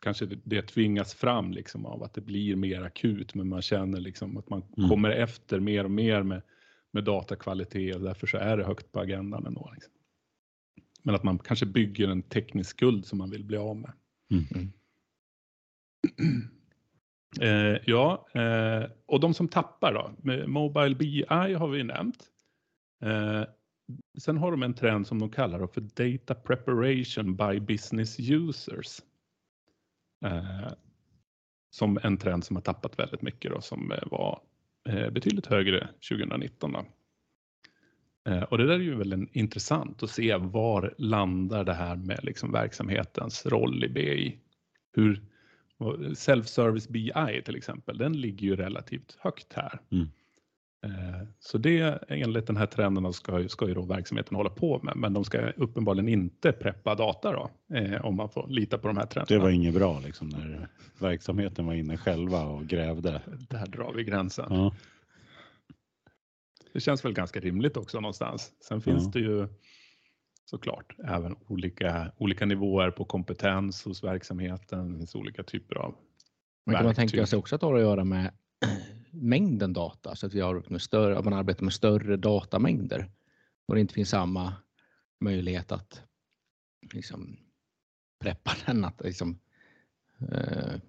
kanske 0.00 0.26
det, 0.26 0.38
det 0.44 0.62
tvingas 0.62 1.14
fram 1.14 1.52
liksom 1.52 1.86
av 1.86 2.02
att 2.02 2.14
det 2.14 2.20
blir 2.20 2.56
mer 2.56 2.82
akut, 2.82 3.34
men 3.34 3.48
man 3.48 3.62
känner 3.62 4.00
liksom 4.00 4.36
att 4.36 4.48
man 4.50 4.62
Mm. 4.76 4.90
kommer 4.90 5.10
efter 5.10 5.60
mer 5.60 5.84
och 5.84 5.90
mer 5.90 6.22
med, 6.22 6.42
med 6.90 7.04
datakvalitet 7.04 7.96
och 7.96 8.02
därför 8.02 8.26
så 8.26 8.36
är 8.36 8.56
det 8.56 8.64
högt 8.64 8.92
på 8.92 9.00
agendan 9.00 9.46
ändå. 9.46 9.70
Liksom. 9.74 9.92
Men 11.02 11.14
att 11.14 11.22
man 11.22 11.38
kanske 11.38 11.66
bygger 11.66 12.08
en 12.08 12.22
teknisk 12.22 12.70
skuld 12.70 13.06
som 13.06 13.18
man 13.18 13.30
vill 13.30 13.44
bli 13.44 13.56
av 13.56 13.76
med. 13.76 13.92
Mm. 14.30 14.72
Eh, 17.40 17.76
ja, 17.86 18.28
eh, 18.34 18.90
och 19.06 19.20
de 19.20 19.34
som 19.34 19.48
tappar 19.48 19.92
då? 19.94 20.12
Mobile 20.46 20.94
BI 20.94 21.24
har 21.28 21.68
vi 21.68 21.84
nämnt. 21.84 22.24
Eh, 23.02 23.42
sen 24.18 24.36
har 24.36 24.50
de 24.50 24.62
en 24.62 24.74
trend 24.74 25.06
som 25.06 25.18
de 25.18 25.30
kallar 25.30 25.66
för 25.66 25.80
Data 25.80 26.34
Preparation 26.34 27.36
by 27.36 27.60
Business 27.60 28.20
Users. 28.20 29.00
Eh, 30.26 30.72
som 31.70 31.98
en 32.02 32.16
trend 32.16 32.44
som 32.44 32.56
har 32.56 32.62
tappat 32.62 32.98
väldigt 32.98 33.22
mycket 33.22 33.52
och 33.52 33.64
som 33.64 33.92
eh, 33.92 33.98
var 34.10 34.40
eh, 34.88 35.10
betydligt 35.10 35.46
högre 35.46 35.88
2019. 36.10 36.72
Då. 36.72 36.84
Eh, 38.30 38.42
och 38.42 38.58
det 38.58 38.66
där 38.66 38.74
är 38.74 38.78
ju 38.78 38.96
väldigt 38.96 39.36
intressant 39.36 40.02
att 40.02 40.10
se 40.10 40.36
var 40.36 40.94
landar 40.98 41.64
det 41.64 41.74
här 41.74 41.96
med 41.96 42.20
liksom 42.22 42.52
verksamhetens 42.52 43.46
roll 43.46 43.84
i 43.84 43.88
BI. 43.88 44.38
Hur, 44.92 45.22
Self-service 46.14 46.90
BI 46.90 47.42
till 47.44 47.56
exempel, 47.56 47.98
den 47.98 48.20
ligger 48.20 48.46
ju 48.46 48.56
relativt 48.56 49.16
högt 49.20 49.52
här. 49.52 49.80
Mm. 49.92 50.08
Eh, 50.86 51.26
Så 51.38 51.58
det 51.58 51.98
enligt 52.08 52.46
den 52.46 52.56
här 52.56 52.66
trenden 52.66 53.12
ska, 53.12 53.40
ju- 53.40 53.48
ska 53.48 53.68
ju 53.68 53.74
då 53.74 53.82
verksamheten 53.82 54.36
hålla 54.36 54.50
på 54.50 54.80
med, 54.82 54.96
men 54.96 55.12
de 55.12 55.24
ska 55.24 55.50
uppenbarligen 55.50 56.08
inte 56.08 56.52
preppa 56.52 56.94
data 56.94 57.32
då, 57.32 57.50
eh, 57.76 58.04
om 58.04 58.16
man 58.16 58.28
får 58.30 58.46
lita 58.48 58.78
på 58.78 58.88
de 58.88 58.96
här 58.96 59.04
Det 59.04 59.10
trenderna. 59.10 59.42
var 59.42 59.50
inget 59.50 59.74
bra 59.74 60.00
liksom 60.00 60.28
när 60.28 60.68
verksamheten 60.98 61.66
var 61.66 61.74
inne 61.74 61.96
själva 61.96 62.44
och 62.44 62.66
grävde. 62.66 63.22
Där 63.50 63.66
drar 63.66 63.92
vi 63.92 64.04
gränsen. 64.04 64.46
Ja. 64.50 64.74
Det 66.72 66.80
känns 66.80 67.04
väl 67.04 67.12
ganska 67.12 67.40
rimligt 67.40 67.76
också 67.76 68.00
någonstans. 68.00 68.52
Sen 68.68 68.80
finns 68.80 69.04
Ja. 69.04 69.10
det 69.12 69.18
ju 69.20 69.48
såklart 70.44 70.94
även 71.08 71.36
olika, 71.48 72.12
olika 72.16 72.46
nivåer 72.46 72.90
på 72.90 73.04
kompetens 73.04 73.84
hos 73.84 74.04
verksamheten. 74.04 74.92
Det 74.92 74.98
finns 74.98 75.14
olika 75.14 75.42
typer 75.42 75.74
av 75.74 75.94
Men 76.66 76.74
kan 76.74 76.84
man 76.84 76.94
tänka 76.94 77.26
sig 77.26 77.38
också 77.38 77.54
att 77.54 77.60
det 77.60 77.66
har 77.66 77.74
att 77.74 77.80
göra 77.80 78.04
med 78.04 78.32
mängden 79.22 79.72
data, 79.72 80.16
så 80.16 80.26
att 80.26 80.34
vi 80.34 80.40
har 80.40 80.64
med 80.68 80.82
större, 80.82 81.22
man 81.22 81.32
arbetar 81.32 81.64
med 81.64 81.72
större 81.72 82.16
datamängder 82.16 83.10
och 83.68 83.74
det 83.74 83.80
inte 83.80 83.94
finns 83.94 84.10
samma 84.10 84.54
möjlighet 85.20 85.72
att 85.72 86.02
liksom 86.94 87.36
preppa 88.20 88.52
den, 88.66 88.84
att 88.84 89.00
liksom 89.00 89.38
eh, 90.20 90.80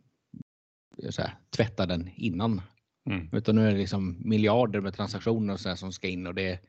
här, 1.18 1.38
tvätta 1.50 1.86
den 1.86 2.10
innan. 2.16 2.62
Mm. 3.10 3.30
Utan 3.32 3.56
nu 3.56 3.68
är 3.68 3.72
det 3.72 3.78
liksom 3.78 4.18
miljarder 4.20 4.82
med 4.82 4.94
transaktioner 4.94 5.54
och 5.54 5.60
så 5.60 5.76
som 5.76 5.92
ska 5.92 6.08
in 6.08 6.28
och 6.28 6.36
det, 6.36 6.60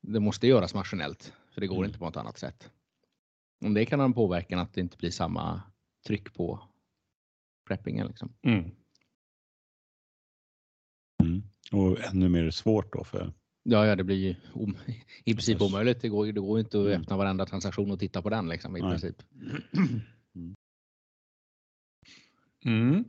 det 0.00 0.20
måste 0.20 0.46
göras 0.46 0.74
maskinellt, 0.74 1.32
för 1.54 1.60
det 1.60 1.66
går 1.66 1.76
Mm. 1.76 1.86
inte 1.86 1.98
på 1.98 2.04
något 2.04 2.16
annat 2.16 2.38
sätt. 2.38 2.70
Om 3.64 3.74
det 3.74 3.86
kan 3.86 4.00
ha 4.00 4.04
en 4.04 4.12
påverkan 4.12 4.58
att 4.58 4.74
det 4.74 4.80
inte 4.80 4.96
blir 4.96 5.10
samma 5.10 5.62
tryck 6.06 6.34
på 6.34 6.68
preppingen. 7.68 8.06
Liksom. 8.06 8.32
Mm. 8.42 8.70
Och 11.74 12.00
ännu 12.04 12.28
mer 12.28 12.50
svårt 12.50 12.92
då 12.92 13.04
för 13.04 13.32
Ja, 13.66 13.86
ja, 13.86 13.96
det 13.96 14.04
blir 14.04 14.16
ju 14.16 14.34
i 15.24 15.34
princip 15.34 15.60
omöjligt. 15.62 16.02
Det 16.02 16.08
går, 16.08 16.26
det 16.26 16.40
går 16.40 16.58
inte 16.60 16.80
att 16.80 16.86
Mm. 16.86 17.00
öppna 17.02 17.16
varenda 17.16 17.46
transaktion 17.46 17.90
och 17.90 17.98
titta 17.98 18.22
på 18.22 18.30
den 18.30 18.48
liksom, 18.48 18.76
i 18.76 18.80
Nej. 18.80 18.90
princip. 18.90 19.16
Mm. 22.66 23.04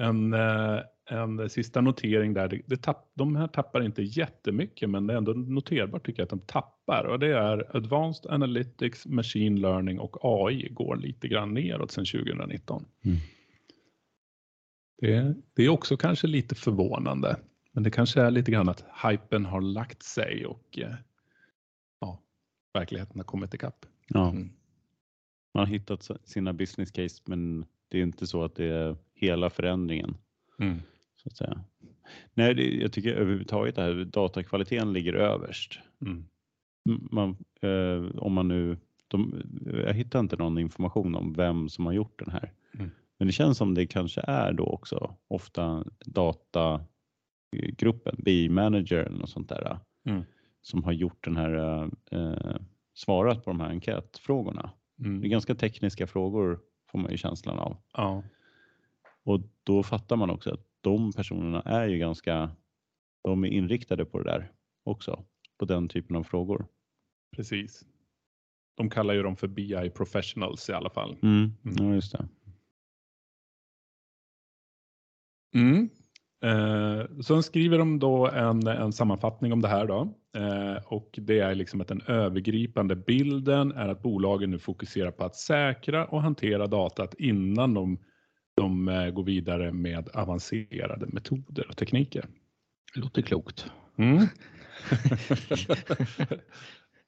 En, 0.00 0.32
eh, 0.32 0.80
en 1.10 1.50
sista 1.50 1.80
notering 1.80 2.34
där. 2.34 2.48
Det, 2.48 2.60
det 2.66 2.76
tapp, 2.76 3.12
de 3.14 3.36
här 3.36 3.48
tappar 3.48 3.82
inte 3.82 4.02
jättemycket, 4.02 4.90
men 4.90 5.06
det 5.06 5.12
är 5.12 5.18
ändå 5.18 5.32
noterbart 5.32 6.06
tycker 6.06 6.20
jag 6.20 6.24
att 6.24 6.30
de 6.30 6.40
tappar. 6.40 7.04
Och 7.04 7.18
det 7.18 7.26
är 7.36 7.76
Advanced 7.76 8.30
Analytics, 8.32 9.06
Machine 9.06 9.60
Learning 9.60 9.98
och 10.00 10.16
AI 10.22 10.68
går 10.70 10.96
lite 10.96 11.28
grann 11.28 11.54
neråt 11.54 11.90
sedan 11.90 12.04
2019. 12.06 12.84
Mm. 13.04 13.16
Det, 14.98 15.34
det 15.54 15.64
är 15.64 15.68
också 15.68 15.96
kanske 15.96 16.26
lite 16.26 16.54
förvånande. 16.54 17.36
Men 17.72 17.82
det 17.82 17.90
kanske 17.90 18.20
är 18.22 18.30
lite 18.30 18.50
grann 18.50 18.68
att 18.68 18.84
hypen 19.10 19.46
har 19.46 19.60
lagt 19.60 20.02
sig 20.02 20.46
och 20.46 20.78
eh, 20.78 20.94
ja, 22.00 22.18
verkligheten 22.74 23.18
har 23.20 23.24
kommit 23.24 23.54
ikapp. 23.54 23.86
ja, 24.08 24.28
Mm. 24.30 24.50
man 25.54 25.60
har 25.60 25.66
hittat 25.66 26.10
sina 26.24 26.52
business 26.52 26.90
case 26.90 27.22
men 27.26 27.64
det 27.88 27.98
är 27.98 28.02
inte 28.02 28.26
så 28.26 28.44
att 28.44 28.54
det 28.54 28.64
är 28.64 28.96
hela 29.14 29.50
förändringen. 29.50 30.16
Så 31.22 31.28
att 31.28 31.36
säga. 31.36 31.64
Nej, 32.34 32.54
det, 32.54 32.62
jag 32.76 32.92
tycker 32.92 33.12
överhuvudtaget 33.14 33.74
det 33.76 33.82
här 33.82 34.04
datakvaliteten 34.04 34.92
ligger 34.92 35.14
överst. 35.14 35.78
Mm. 36.00 36.24
Man, 37.10 37.36
eh, 37.60 38.16
om 38.16 38.32
man 38.32 38.48
nu, 38.48 38.76
de, 39.08 39.42
jag 39.86 39.94
hittar 39.94 40.20
inte 40.20 40.36
någon 40.36 40.58
information 40.58 41.14
om 41.14 41.32
vem 41.32 41.68
som 41.68 41.86
har 41.86 41.92
gjort 41.92 42.18
den 42.18 42.30
här. 42.30 42.52
Mm. 42.74 42.90
Men 43.18 43.26
det 43.26 43.32
känns 43.32 43.58
som 43.58 43.74
det 43.74 43.86
kanske 43.86 44.20
är 44.20 44.52
då 44.52 44.64
också 44.64 45.14
ofta 45.28 45.84
datagruppen, 47.52 48.16
BI-manager 48.18 48.96
eller 48.98 49.18
något 49.18 49.30
sånt 49.30 49.48
där, 49.48 49.78
Mm. 50.04 50.22
som 50.60 50.84
har 50.84 50.92
gjort 50.92 51.24
den 51.24 51.36
här, 51.36 51.82
eh, 52.10 52.56
svarat 52.94 53.44
på 53.44 53.50
de 53.50 53.60
här 53.60 53.68
enkätfrågorna. 53.70 54.70
Det 54.96 55.04
är 55.04 55.08
Mm. 55.08 55.30
ganska 55.30 55.54
tekniska 55.54 56.06
frågor 56.06 56.60
får 56.90 56.98
man 56.98 57.10
ju 57.10 57.16
känslan 57.16 57.58
av. 57.58 57.76
Ja. 57.92 58.22
Och 59.24 59.40
då 59.62 59.82
fattar 59.82 60.16
man 60.16 60.30
också 60.30 60.50
att 60.54 60.66
de 60.80 61.12
personerna 61.12 61.62
är 61.62 61.88
ju 61.88 61.98
ganska, 61.98 62.50
de 63.22 63.44
är 63.44 63.48
inriktade 63.48 64.04
på 64.04 64.18
det 64.18 64.24
där 64.30 64.52
också, 64.84 65.24
på 65.58 65.64
den 65.64 65.88
typen 65.88 66.16
av 66.16 66.22
frågor. 66.22 66.66
Precis. 67.36 67.84
De 68.76 68.90
kallar 68.90 69.14
ju 69.14 69.22
dem 69.22 69.36
för 69.36 69.48
BI 69.48 69.90
professionals 69.90 70.68
i 70.68 70.72
alla 70.72 70.90
fall. 70.90 71.16
Mm. 71.22 71.52
Mm. 71.64 71.86
Ja, 71.88 71.94
just 71.94 72.12
det. 72.12 72.28
Mm. 75.54 75.88
Eh, 76.42 77.02
sen 77.22 77.42
skriver 77.42 77.78
de 77.78 77.98
då 77.98 78.28
en, 78.28 78.66
en 78.66 78.92
sammanfattning 78.92 79.52
om 79.52 79.62
det 79.62 79.68
här 79.68 79.86
då. 79.86 80.14
Eh, 80.36 80.84
och 80.86 81.18
det 81.22 81.40
är 81.40 81.54
liksom 81.54 81.80
att 81.80 81.88
den 81.88 82.02
övergripande 82.06 82.96
bilden 82.96 83.72
är 83.72 83.88
att 83.88 84.02
bolagen 84.02 84.50
nu 84.50 84.58
fokuserar 84.58 85.10
på 85.10 85.24
att 85.24 85.36
säkra 85.36 86.06
och 86.06 86.22
hantera 86.22 86.66
datat 86.66 87.14
innan 87.18 87.74
de, 87.74 87.98
de 88.56 88.88
eh, 88.88 89.10
går 89.10 89.24
vidare 89.24 89.72
med 89.72 90.08
avancerade 90.14 91.06
metoder 91.06 91.68
och 91.68 91.76
tekniker. 91.76 92.24
Det 92.94 93.00
låter 93.00 93.22
klokt. 93.22 93.70
Mm. 93.96 94.18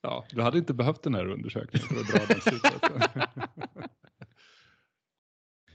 ja, 0.03 0.25
du 0.31 0.43
hade 0.43 0.59
inte 0.59 0.75
behövt 0.75 1.03
den 1.03 1.15
här 1.15 1.27
undersökningen 1.27 1.89
för 1.89 2.01
att 2.01 2.09
dra 2.09 2.35
den 2.35 2.41
slutsatsen. 2.41 3.23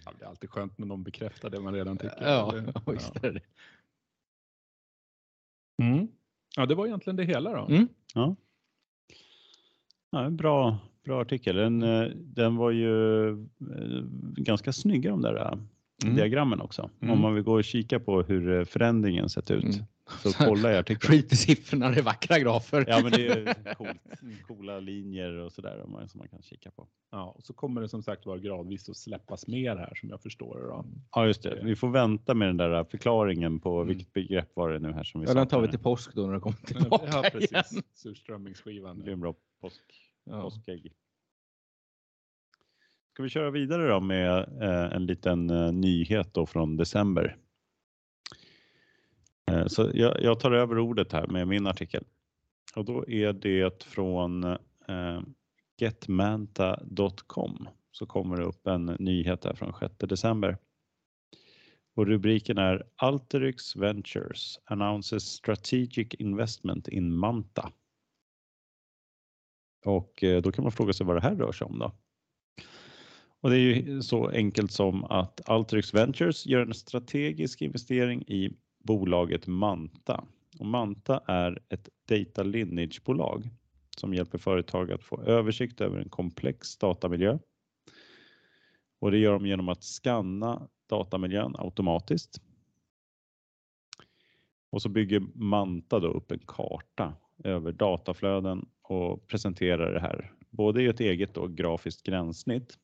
ja, 0.07 0.13
det 0.19 0.25
är 0.25 0.29
alltid 0.29 0.49
skönt 0.49 0.77
när 0.77 0.85
någon 0.87 1.03
bekräftar 1.03 1.49
det 1.49 1.59
man 1.59 1.73
redan 1.73 1.97
tycker. 1.97 2.17
Ja, 2.21 2.53
visst 2.91 3.11
ja. 3.21 3.27
är 3.29 3.31
det. 3.33 3.41
Mm. 5.83 6.07
ja, 6.55 6.65
det 6.65 6.75
var 6.75 6.85
egentligen 6.87 7.15
det 7.17 7.23
hela 7.23 7.53
då. 7.53 7.65
Mm. 7.75 7.87
Ja. 8.13 8.35
Ja, 10.11 10.23
en 10.23 10.37
bra, 10.37 10.77
bra 11.03 11.21
artikel. 11.21 11.55
Den, 11.55 11.83
eh, 11.83 12.07
den 12.15 12.55
var 12.55 12.71
ju 12.71 13.29
eh, 13.29 13.37
ganska 14.37 14.73
snygga 14.73 15.09
de 15.09 15.21
där 15.21 15.35
eh, 15.35 15.59
Mm. 16.03 16.15
diagrammen 16.15 16.61
också. 16.61 16.89
Mm. 17.01 17.13
Om 17.13 17.21
man 17.21 17.33
vill 17.35 17.43
gå 17.43 17.53
och 17.53 17.63
kika 17.63 17.99
på 17.99 18.21
hur 18.21 18.65
förändringen 18.65 19.29
sett 19.29 19.51
ut 19.51 19.63
Mm. 19.63 19.75
Så 20.23 20.33
kolla 20.33 20.73
i 20.73 20.77
artikeln. 20.77 21.11
Skit 21.11 21.33
i 21.33 21.35
siffrorna, 21.35 21.89
det 21.89 21.97
är 21.99 22.03
vackra 22.03 22.39
grafer. 22.39 22.85
Ja 22.87 22.99
men 23.03 23.11
det 23.11 23.27
är 23.27 23.73
coolt, 23.73 24.01
coola 24.47 24.79
linjer 24.79 25.31
och 25.33 25.51
sådär 25.53 25.81
som 25.81 25.91
man- 26.19 26.27
kan 26.27 26.41
kika 26.41 26.71
på. 26.71 26.87
Ja, 27.11 27.33
och 27.37 27.43
så 27.43 27.53
kommer 27.53 27.81
det 27.81 27.89
som 27.89 28.03
sagt 28.03 28.25
vara 28.25 28.37
gradvis 28.37 28.89
att 28.89 28.97
släppas 28.97 29.47
mer 29.47 29.75
här 29.75 29.95
som 29.95 30.09
jag 30.09 30.21
förstår 30.21 30.59
det. 30.59 30.67
Då. 30.67 30.85
Ja 31.11 31.25
just 31.27 31.43
det, 31.43 31.59
vi 31.63 31.75
får 31.75 31.89
vänta 31.89 32.33
med 32.33 32.47
den 32.47 32.57
där 32.57 32.83
förklaringen 32.83 33.59
på 33.59 33.75
Mm. 33.75 33.87
vilket 33.87 34.13
begrepp 34.13 34.51
var 34.55 34.69
det 34.71 34.79
nu 34.79 34.91
här 34.93 35.03
som 35.03 35.21
vi 35.21 35.27
Ja, 35.27 35.33
den 35.33 35.47
tar 35.47 35.61
vi 35.61 35.67
till 35.67 35.79
påsk 35.79 36.13
då 36.13 36.25
när 36.27 36.33
det 36.33 36.39
kommer 36.39 36.57
tillbaka 36.57 37.05
Ja, 37.11 37.19
igen. 37.19 37.31
precis. 37.31 37.83
Surströmmingsskivan. 37.93 38.97
Det 38.97 39.03
blir 39.03 39.13
en 39.13 39.19
bra 39.19 39.33
påsk, 39.61 39.83
Ja. 40.23 40.41
påskägg. 40.41 40.93
Ska 43.13 43.23
vi 43.23 43.29
köra 43.29 43.51
vidare 43.51 43.87
då 43.87 43.99
med 43.99 44.37
eh, 44.61 44.95
en 44.95 45.05
liten 45.05 45.49
eh, 45.49 45.71
nyhet 45.71 46.33
då 46.33 46.45
från 46.45 46.77
december. 46.77 47.37
Eh, 49.51 49.67
så 49.67 49.91
jag, 49.93 50.21
jag 50.21 50.39
tar 50.39 50.51
över 50.51 50.79
ordet 50.79 51.11
här 51.11 51.27
med 51.27 51.47
min 51.47 51.67
artikel. 51.67 52.03
Och 52.75 52.85
då 52.85 53.09
är 53.09 53.33
det 53.33 53.83
från 53.83 54.43
eh, 54.43 55.21
getmanta.com 55.77 57.67
så 57.91 58.05
kommer 58.05 58.37
det 58.37 58.43
upp 58.43 58.67
en 58.67 58.85
nyhet 58.85 59.45
här 59.45 59.53
från 59.53 59.73
6 59.79 59.95
december. 59.97 60.57
Och 61.95 62.07
rubriken 62.07 62.57
är 62.57 62.83
Alteryx 62.95 63.75
Ventures 63.75 64.59
announces 64.65 65.23
strategic 65.23 66.13
investment 66.13 66.87
in 66.87 67.15
Manta. 67.15 67.71
Och 69.85 70.23
eh, 70.23 70.41
då 70.41 70.51
kan 70.51 70.63
man 70.63 70.71
fråga 70.71 70.93
sig 70.93 71.05
vad 71.05 71.15
det 71.15 71.21
här 71.21 71.35
rör 71.35 71.51
sig 71.51 71.65
om 71.65 71.79
då. 71.79 71.91
Och 73.41 73.49
det 73.49 73.55
är 73.55 73.59
ju 73.59 74.01
så 74.01 74.29
enkelt 74.29 74.71
som 74.71 75.03
att 75.03 75.49
Alteryx 75.49 75.93
Ventures 75.93 76.45
gör 76.45 76.61
en 76.61 76.73
strategisk 76.73 77.61
investering 77.61 78.21
i 78.27 78.57
bolaget 78.87 79.47
Manta. 79.47 80.23
Och 80.59 80.65
Manta 80.65 81.21
är 81.25 81.61
ett 81.69 81.89
data 82.09 82.43
lineage-bolag 82.43 83.49
som 83.97 84.13
hjälper 84.13 84.37
företag 84.37 84.91
att 84.91 85.03
få 85.03 85.21
översikt 85.21 85.81
över 85.81 85.99
en 85.99 86.09
komplex 86.09 86.77
datamiljö. 86.77 87.39
Och 88.99 89.11
det 89.11 89.17
gör 89.17 89.33
de 89.33 89.45
genom 89.45 89.69
att 89.69 89.83
skanna 89.83 90.67
datamiljön 90.89 91.55
automatiskt. 91.57 92.41
Och 94.69 94.81
så 94.81 94.89
bygger 94.89 95.19
Manta 95.35 95.99
då 95.99 96.07
upp 96.07 96.31
en 96.31 96.39
karta 96.47 97.13
över 97.43 97.71
dataflöden 97.71 98.69
och 98.81 99.27
presenterar 99.27 99.93
det 99.93 99.99
här 99.99 100.31
både 100.49 100.83
i 100.83 100.87
ett 100.87 100.99
eget 100.99 101.33
då 101.33 101.47
grafiskt 101.47 102.03
gränssnitt 102.03 102.77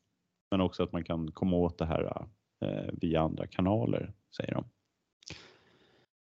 men 0.50 0.60
också 0.60 0.82
att 0.82 0.92
man 0.92 1.04
kan 1.04 1.32
komma 1.32 1.56
åt 1.56 1.78
det 1.78 1.86
här 1.86 2.26
eh, 2.60 2.92
via 2.92 3.20
andra 3.20 3.46
kanaler, 3.46 4.12
säger 4.36 4.54
de. 4.54 4.64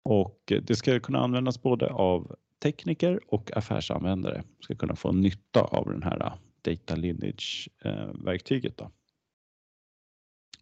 Och 0.10 0.42
det 0.46 0.76
ska 0.76 1.00
kunna 1.00 1.20
användas 1.20 1.62
både 1.62 1.90
av 1.90 2.36
tekniker 2.60 3.20
och 3.28 3.58
affärsanvändare 3.58 4.44
ska 4.60 4.76
kunna 4.76 4.96
få 4.96 5.12
nytta 5.12 5.62
av 5.62 5.90
den 5.90 6.04
här 6.04 6.22
äh, 6.22 6.34
Data 6.62 6.96
Lineage-verktyget. 6.96 8.82
Äh, 8.82 8.88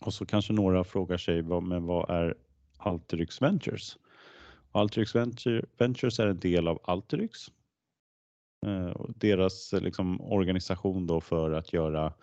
och 0.01 0.13
så 0.13 0.25
kanske 0.25 0.53
några 0.53 0.83
frågar 0.83 1.17
sig, 1.17 1.41
vad, 1.41 1.63
men 1.63 1.85
vad 1.85 2.09
är 2.09 2.35
Alteryx 2.77 3.41
Ventures? 3.41 3.97
Alteryx 4.71 5.15
Ventures 5.77 6.19
är 6.19 6.27
en 6.27 6.39
del 6.39 6.67
av 6.67 6.79
Alteryx. 6.83 7.47
Äh, 8.65 8.95
deras 9.15 9.73
liksom, 9.73 10.21
organisation 10.21 11.07
då 11.07 11.21
för 11.21 11.51
att 11.51 11.73
göra 11.73 12.13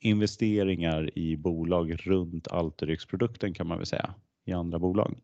investeringar 0.00 1.18
i 1.18 1.36
bolag 1.36 2.06
runt 2.06 2.48
Alteryx-produkten 2.48 3.54
kan 3.54 3.66
man 3.66 3.78
väl 3.78 3.86
säga 3.86 4.14
i 4.44 4.52
andra 4.52 4.78
bolag. 4.78 5.18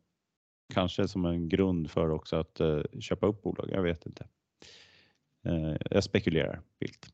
Kanske 0.74 1.08
som 1.08 1.24
en 1.24 1.48
grund 1.48 1.90
för 1.90 2.10
också 2.10 2.36
att 2.36 2.60
eh, 2.60 2.82
köpa 3.00 3.26
upp 3.26 3.42
bolag, 3.42 3.70
jag 3.72 3.82
vet 3.82 4.06
inte. 4.06 4.26
Eh, 5.46 5.76
jag 5.90 6.04
spekulerar 6.04 6.60
vilt. 6.78 7.08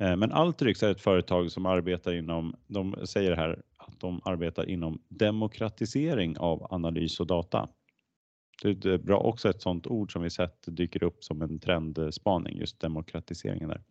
Eh, 0.00 0.16
men 0.16 0.32
Alteryx 0.32 0.82
är 0.82 0.90
ett 0.90 1.00
företag 1.00 1.50
som 1.50 1.66
arbetar 1.66 2.12
inom, 2.12 2.56
de 2.66 3.06
säger 3.06 3.36
här 3.36 3.62
att 3.76 4.00
de 4.00 4.20
arbetar 4.24 4.68
inom 4.68 5.02
demokratisering 5.08 6.38
av 6.38 6.66
analys 6.74 7.20
och 7.20 7.26
data. 7.26 7.68
Det 8.62 8.84
är 8.84 8.98
bra 8.98 9.18
också 9.18 9.50
ett 9.50 9.62
sådant 9.62 9.86
ord 9.86 10.12
som 10.12 10.22
vi 10.22 10.30
sett 10.30 10.64
dyker 10.66 11.02
upp 11.02 11.24
som 11.24 11.42
en 11.42 11.60
trendspaning, 11.60 12.58
just 12.58 12.80
demokratiseringen 12.80 13.68
där. 13.68 13.82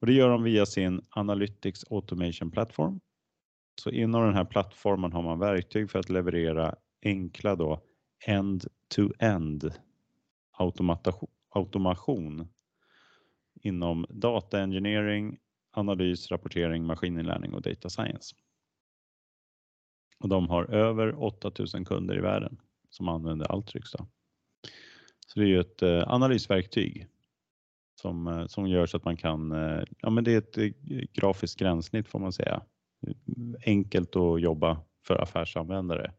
Och 0.00 0.06
det 0.06 0.12
gör 0.12 0.28
de 0.28 0.42
via 0.42 0.66
sin 0.66 1.06
Analytics 1.10 1.84
Automation 1.90 2.50
Platform. 2.50 3.00
Så 3.80 3.90
inom 3.90 4.24
den 4.24 4.34
här 4.34 4.44
plattformen 4.44 5.12
har 5.12 5.22
man 5.22 5.38
verktyg 5.38 5.90
för 5.90 5.98
att 5.98 6.08
leverera 6.08 6.74
enkla 7.02 7.56
då 7.56 7.80
end-to-end 8.26 9.74
automation, 10.52 11.28
automation 11.48 12.48
inom 13.54 14.06
data 14.08 14.60
engineering, 14.60 15.38
analys, 15.70 16.30
rapportering, 16.30 16.84
maskininlärning 16.84 17.54
och 17.54 17.62
data 17.62 17.90
science. 17.90 18.36
Och 20.18 20.28
de 20.28 20.48
har 20.48 20.64
över 20.64 21.22
8000 21.22 21.84
kunder 21.84 22.18
i 22.18 22.20
världen 22.20 22.60
som 22.90 23.08
använder 23.08 23.52
Alteryx. 23.52 23.92
Då. 23.92 24.06
Så 25.26 25.40
det 25.40 25.46
är 25.46 25.48
ju 25.48 25.60
ett 25.60 25.82
eh, 25.82 26.02
analysverktyg 26.06 27.06
som, 27.94 28.26
eh, 28.26 28.46
som 28.46 28.68
gör 28.68 28.86
så 28.86 28.96
att 28.96 29.04
man 29.04 29.16
kan, 29.16 29.52
eh, 29.52 29.82
ja 29.98 30.10
men 30.10 30.24
det 30.24 30.32
är 30.32 30.38
ett 30.38 30.76
grafiskt 31.12 31.58
gränssnitt 31.58 32.08
får 32.08 32.18
man 32.18 32.32
säga. 32.32 32.62
Enkelt 33.66 34.16
att 34.16 34.42
jobba 34.42 34.80
för 35.06 35.22
affärsanvändare 35.22 36.12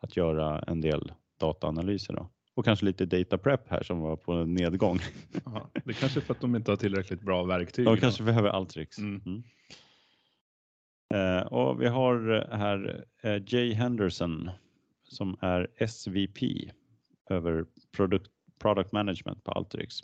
att 0.00 0.16
göra 0.16 0.58
en 0.58 0.80
del 0.80 1.12
dataanalyser 1.40 2.14
då. 2.14 2.28
Och 2.54 2.64
kanske 2.64 2.86
lite 2.86 3.06
data 3.06 3.38
prep 3.38 3.68
här 3.68 3.82
som 3.82 4.00
var 4.00 4.16
på 4.16 4.44
nedgång. 4.44 4.98
Aha, 5.44 5.70
det 5.84 5.90
är 5.90 5.94
kanske 5.94 6.20
är 6.20 6.22
för 6.22 6.34
att 6.34 6.40
de 6.40 6.56
inte 6.56 6.70
har 6.70 6.76
tillräckligt 6.76 7.20
bra 7.20 7.44
verktyg. 7.44 7.84
De 7.84 7.96
kanske 7.96 8.22
behöver 8.22 8.48
Alteryx. 8.48 8.98
Mm. 8.98 9.22
Mm. 9.26 9.42
Eh, 11.14 11.46
och 11.46 11.82
vi 11.82 11.88
har 11.88 12.46
här 12.50 13.04
eh, 13.22 13.42
Jay 13.46 13.72
Henderson 13.72 14.50
som 15.02 15.36
är 15.40 15.86
SVP 15.86 16.42
över 17.30 17.66
product, 17.96 18.30
product 18.58 18.92
management 18.92 19.44
på 19.44 19.52
Alteryx. 19.52 19.96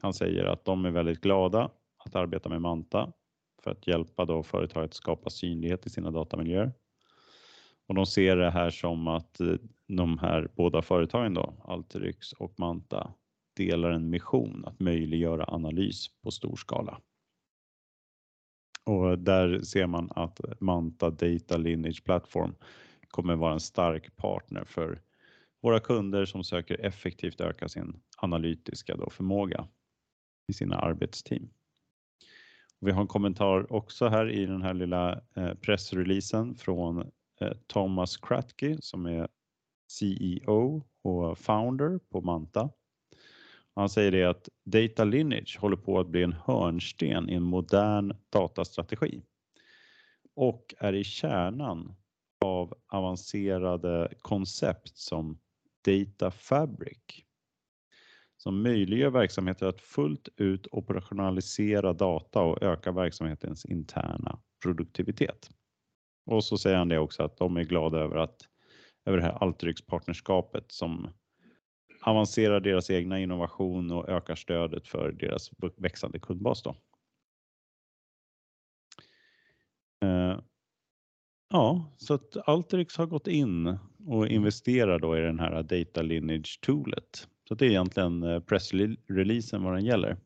Han 0.00 0.14
säger 0.14 0.44
att 0.44 0.64
de 0.64 0.84
är 0.84 0.90
väldigt 0.90 1.20
glada 1.20 1.70
att 2.04 2.16
arbeta 2.16 2.48
med 2.48 2.60
Manta 2.60 3.12
för 3.62 3.70
att 3.70 3.86
hjälpa 3.86 4.24
då 4.24 4.42
företaget 4.42 4.94
skapa 4.94 5.30
synlighet 5.30 5.86
i 5.86 5.90
sina 5.90 6.10
datamiljöer. 6.10 6.72
Och 7.88 7.94
de 7.94 8.06
ser 8.06 8.36
det 8.36 8.50
här 8.50 8.70
som 8.70 9.06
att 9.06 9.40
eh, 9.40 9.54
de 9.86 10.18
här 10.18 10.48
båda 10.56 10.82
företagen 10.82 11.34
då, 11.34 11.54
Alteryx 11.64 12.32
och 12.32 12.54
Manta, 12.58 13.12
delar 13.56 13.90
en 13.90 14.10
mission 14.10 14.64
att 14.66 14.80
möjliggöra 14.80 15.44
analys 15.48 16.06
på 16.22 16.30
stor 16.30 16.56
skala. 16.56 17.00
Och 18.84 19.18
där 19.18 19.60
ser 19.60 19.86
man 19.86 20.10
att 20.10 20.40
Manta 20.60 21.10
Data 21.10 21.56
Lineage 21.56 22.04
Platform 22.04 22.54
kommer 23.08 23.36
vara 23.36 23.52
en 23.52 23.60
stark 23.60 24.16
partner 24.16 24.64
för 24.64 25.02
våra 25.62 25.80
kunder 25.80 26.24
som 26.24 26.44
söker 26.44 26.80
effektivt 26.80 27.40
öka 27.40 27.68
sin 27.68 28.00
analytiska 28.16 28.96
då 28.96 29.10
förmåga 29.10 29.68
i 30.48 30.52
sina 30.52 30.76
arbetsteam. 30.76 31.50
Vi 32.80 32.90
har 32.90 33.00
en 33.00 33.06
kommentar 33.06 33.72
också 33.72 34.08
här 34.08 34.30
i 34.30 34.46
den 34.46 34.62
här 34.62 34.74
lilla 34.74 35.20
eh, 35.36 35.54
pressreleasen 35.54 36.54
från 36.54 37.10
Eh, 37.40 37.52
Thomas 37.66 38.16
Kratky 38.16 38.76
som 38.80 39.06
är 39.06 39.28
CEO 39.88 40.82
och 41.02 41.38
founder 41.38 42.00
på 42.10 42.20
Manta. 42.20 42.70
Han 43.74 43.88
säger 43.88 44.12
det 44.12 44.24
att 44.24 44.48
data 44.64 45.04
lineage 45.04 45.58
håller 45.60 45.76
på 45.76 46.00
att 46.00 46.08
bli 46.08 46.22
en 46.22 46.32
hörnsten 46.32 47.30
i 47.30 47.34
en 47.34 47.42
modern 47.42 48.16
datastrategi 48.30 49.22
och 50.34 50.74
är 50.78 50.92
i 50.92 51.04
kärnan 51.04 51.94
av 52.44 52.74
avancerade 52.88 54.12
koncept 54.18 54.96
som 54.96 55.38
Data 55.84 56.30
Fabric 56.30 57.24
som 58.36 58.62
möjliggör 58.62 59.10
verksamheter 59.10 59.66
att 59.66 59.80
fullt 59.80 60.28
ut 60.36 60.66
operationalisera 60.72 61.92
data 61.92 62.40
och 62.40 62.62
öka 62.62 62.92
verksamhetens 62.92 63.64
interna 63.64 64.38
produktivitet. 64.62 65.50
Och 66.28 66.44
så 66.44 66.58
säger 66.58 66.76
han 66.76 66.88
det 66.88 66.98
också 66.98 67.22
att 67.22 67.36
de 67.36 67.56
är 67.56 67.64
glada 67.64 67.98
över 67.98 68.16
att 68.16 68.48
över 69.04 69.18
det 69.18 69.24
här 69.24 69.42
Alteryx-partnerskapet 69.42 70.72
som 70.72 71.08
avancerar 72.02 72.60
deras 72.60 72.90
egna 72.90 73.20
innovation 73.20 73.90
och 73.90 74.08
ökar 74.08 74.34
stödet 74.34 74.88
för 74.88 75.12
deras 75.12 75.50
växande 75.76 76.18
kundbas. 76.18 76.62
Då. 76.62 76.76
Eh, 80.04 80.40
ja, 81.50 81.94
så 81.96 82.14
att 82.14 82.36
Alteryx 82.48 82.96
har 82.96 83.06
gått 83.06 83.26
in 83.26 83.78
och 84.06 84.28
investerar 84.28 84.98
då 84.98 85.18
i 85.18 85.20
den 85.20 85.38
här 85.40 85.62
Data 85.62 86.02
Lineage 86.02 86.60
Toolet 86.62 87.28
så 87.48 87.54
det 87.54 87.66
är 87.66 87.70
egentligen 87.70 88.22
eh, 88.22 88.40
pressreleasen 88.40 89.62
vad 89.62 89.74
den 89.74 89.84
gäller. 89.84 90.16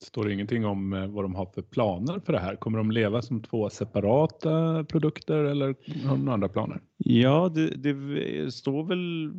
Står 0.00 0.24
det 0.24 0.32
ingenting 0.32 0.66
om 0.66 0.92
eh, 0.92 1.06
vad 1.06 1.24
de 1.24 1.34
har 1.34 1.46
för 1.46 1.62
planer 1.62 2.20
för 2.20 2.32
det 2.32 2.38
här? 2.38 2.56
Kommer 2.56 2.78
de 2.78 2.90
leva 2.90 3.22
som 3.22 3.42
två 3.42 3.70
separata 3.70 4.84
produkter 4.84 5.44
eller 5.44 5.66
har 6.04 6.10
de 6.10 6.24
några 6.24 6.34
andra 6.34 6.48
planer? 6.48 6.80
Ja, 6.96 7.48
det, 7.54 7.70
det 7.70 8.54
står 8.54 8.84
väl 8.84 9.32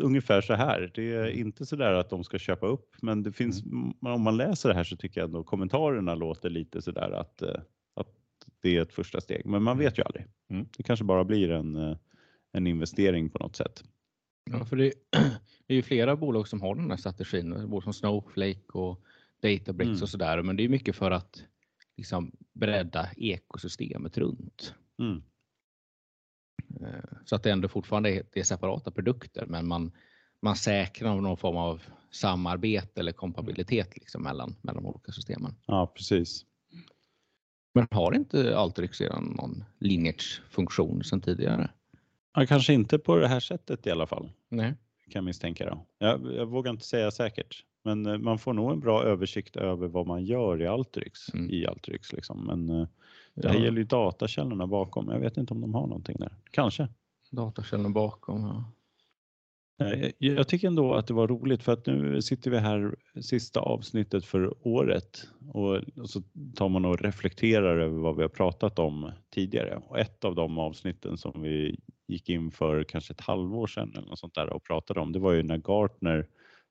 ungefär 0.00 0.40
så 0.40 0.54
här. 0.54 0.90
Det 0.94 1.14
är 1.14 1.26
mm. 1.26 1.38
inte 1.38 1.66
så 1.66 1.76
där 1.76 1.92
att 1.92 2.10
de 2.10 2.24
ska 2.24 2.38
köpa 2.38 2.66
upp, 2.66 2.96
men 3.02 3.22
det 3.22 3.32
finns, 3.32 3.62
mm. 3.64 3.92
om 4.00 4.22
man 4.22 4.36
läser 4.36 4.68
det 4.68 4.74
här 4.74 4.84
så 4.84 4.96
tycker 4.96 5.20
jag 5.20 5.28
ändå 5.28 5.44
kommentarerna 5.44 6.14
låter 6.14 6.50
lite 6.50 6.82
så 6.82 6.90
där 6.90 7.10
att, 7.10 7.42
eh, 7.42 7.60
att 7.94 8.14
det 8.62 8.76
är 8.76 8.82
ett 8.82 8.92
första 8.92 9.20
steg, 9.20 9.46
men 9.46 9.62
man 9.62 9.72
mm. 9.72 9.84
vet 9.84 9.98
ju 9.98 10.02
aldrig. 10.02 10.26
Mm. 10.50 10.66
Det 10.76 10.82
kanske 10.82 11.04
bara 11.04 11.24
blir 11.24 11.50
en, 11.50 11.96
en 12.52 12.66
investering 12.66 13.30
på 13.30 13.38
något 13.38 13.56
sätt. 13.56 13.84
Ja, 14.50 14.64
för 14.64 14.76
det, 14.76 14.92
det 15.66 15.74
är 15.74 15.76
ju 15.76 15.82
flera 15.82 16.16
bolag 16.16 16.48
som 16.48 16.60
har 16.60 16.74
den 16.74 16.90
här 16.90 16.96
strategin, 16.96 17.70
både 17.70 17.84
som 17.84 17.92
Snowflake 17.92 18.72
och 18.72 19.02
Databricks 19.42 19.88
mm. 19.88 20.02
och 20.02 20.08
sådär. 20.08 20.42
Men 20.42 20.56
det 20.56 20.64
är 20.64 20.68
mycket 20.68 20.96
för 20.96 21.10
att 21.10 21.42
liksom 21.96 22.32
bredda 22.52 23.10
ekosystemet 23.16 24.18
runt. 24.18 24.74
Mm. 24.98 25.22
Eh, 26.80 27.18
så 27.24 27.36
att 27.36 27.42
det 27.42 27.50
ändå 27.50 27.68
fortfarande 27.68 28.10
är, 28.10 28.22
det 28.32 28.40
är 28.40 28.44
separata 28.44 28.90
produkter, 28.90 29.46
men 29.46 29.68
man, 29.68 29.92
man 30.42 30.56
säkrar 30.56 31.20
någon 31.20 31.36
form 31.36 31.56
av 31.56 31.82
samarbete 32.10 33.00
eller 33.00 33.12
kompabilitet 33.12 33.96
liksom 33.96 34.22
mellan, 34.22 34.56
mellan 34.62 34.82
de 34.82 34.88
olika 34.88 35.12
systemen. 35.12 35.54
Ja, 35.66 35.92
precis. 35.96 36.44
Men 37.74 37.86
har 37.90 38.14
inte 38.14 38.56
Alteryx 38.56 39.00
redan 39.00 39.24
någon 39.24 39.64
lineage 39.78 40.42
funktion 40.50 41.04
sedan 41.04 41.20
tidigare? 41.20 41.70
Ja, 42.34 42.46
kanske 42.46 42.72
inte 42.72 42.98
på 42.98 43.16
det 43.16 43.28
här 43.28 43.40
sättet 43.40 43.86
i 43.86 43.90
alla 43.90 44.06
fall, 44.06 44.30
Nej. 44.48 44.74
kan 45.04 45.12
jag 45.12 45.24
misstänka. 45.24 45.66
Då. 45.66 45.86
Jag, 45.98 46.34
jag 46.34 46.46
vågar 46.46 46.70
inte 46.70 46.86
säga 46.86 47.10
säkert, 47.10 47.64
men 47.86 48.06
eh, 48.06 48.18
man 48.18 48.38
får 48.38 48.52
nog 48.52 48.72
en 48.72 48.80
bra 48.80 49.02
översikt 49.02 49.56
över 49.56 49.88
vad 49.88 50.06
man 50.06 50.24
gör 50.24 50.62
i 50.62 50.66
Alteryx. 50.66 51.34
Mm. 51.34 51.50
I 51.50 51.66
Alteryx 51.66 52.12
liksom. 52.12 52.46
Men 52.46 52.80
eh, 52.80 52.88
det 53.34 53.48
här 53.48 53.54
Ja. 53.54 53.64
gäller 53.64 53.78
ju 53.78 53.84
datakällorna 53.84 54.66
bakom. 54.66 55.08
Jag 55.08 55.20
vet 55.20 55.36
inte 55.36 55.54
om 55.54 55.60
de 55.60 55.74
har 55.74 55.86
någonting 55.86 56.16
där. 56.18 56.32
Kanske. 56.50 56.88
Datakällorna 57.30 57.90
bakom. 57.90 58.42
Ja. 58.42 58.64
Jag 60.18 60.48
tycker 60.48 60.68
ändå 60.68 60.94
att 60.94 61.06
det 61.06 61.14
var 61.14 61.28
roligt 61.28 61.62
för 61.62 61.72
att 61.72 61.86
nu 61.86 62.22
sitter 62.22 62.50
vi 62.50 62.58
här 62.58 62.94
sista 63.20 63.60
avsnittet 63.60 64.24
för 64.24 64.54
året 64.68 65.28
och 65.52 65.74
och 65.76 66.10
så 66.10 66.22
tar 66.54 66.68
man 66.68 66.84
och 66.84 67.00
reflekterar 67.00 67.78
över 67.78 67.98
vad 67.98 68.16
vi 68.16 68.22
har 68.22 68.28
pratat 68.28 68.78
om 68.78 69.12
tidigare. 69.34 69.82
Och 69.88 69.98
ett 69.98 70.24
av 70.24 70.34
de 70.34 70.58
avsnitten 70.58 71.18
som 71.18 71.42
vi 71.42 71.80
gick 72.06 72.28
in 72.28 72.50
för 72.50 72.84
kanske 72.84 73.12
ett 73.12 73.20
halvår 73.20 73.66
sedan 73.66 73.92
eller 73.96 74.08
något 74.08 74.18
sånt 74.18 74.34
där 74.34 74.52
och 74.52 74.64
pratade 74.64 75.00
om, 75.00 75.12
det 75.12 75.18
var 75.18 75.32
ju 75.32 75.42
när 75.42 75.58
Gartner 75.58 76.26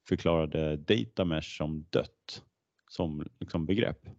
förklarade 0.08 0.78
data 0.78 1.26
mesh 1.26 1.58
som 1.58 1.86
dött 1.90 2.44
som 2.90 3.28
liksom 3.40 3.66
begrepp. 3.66 4.10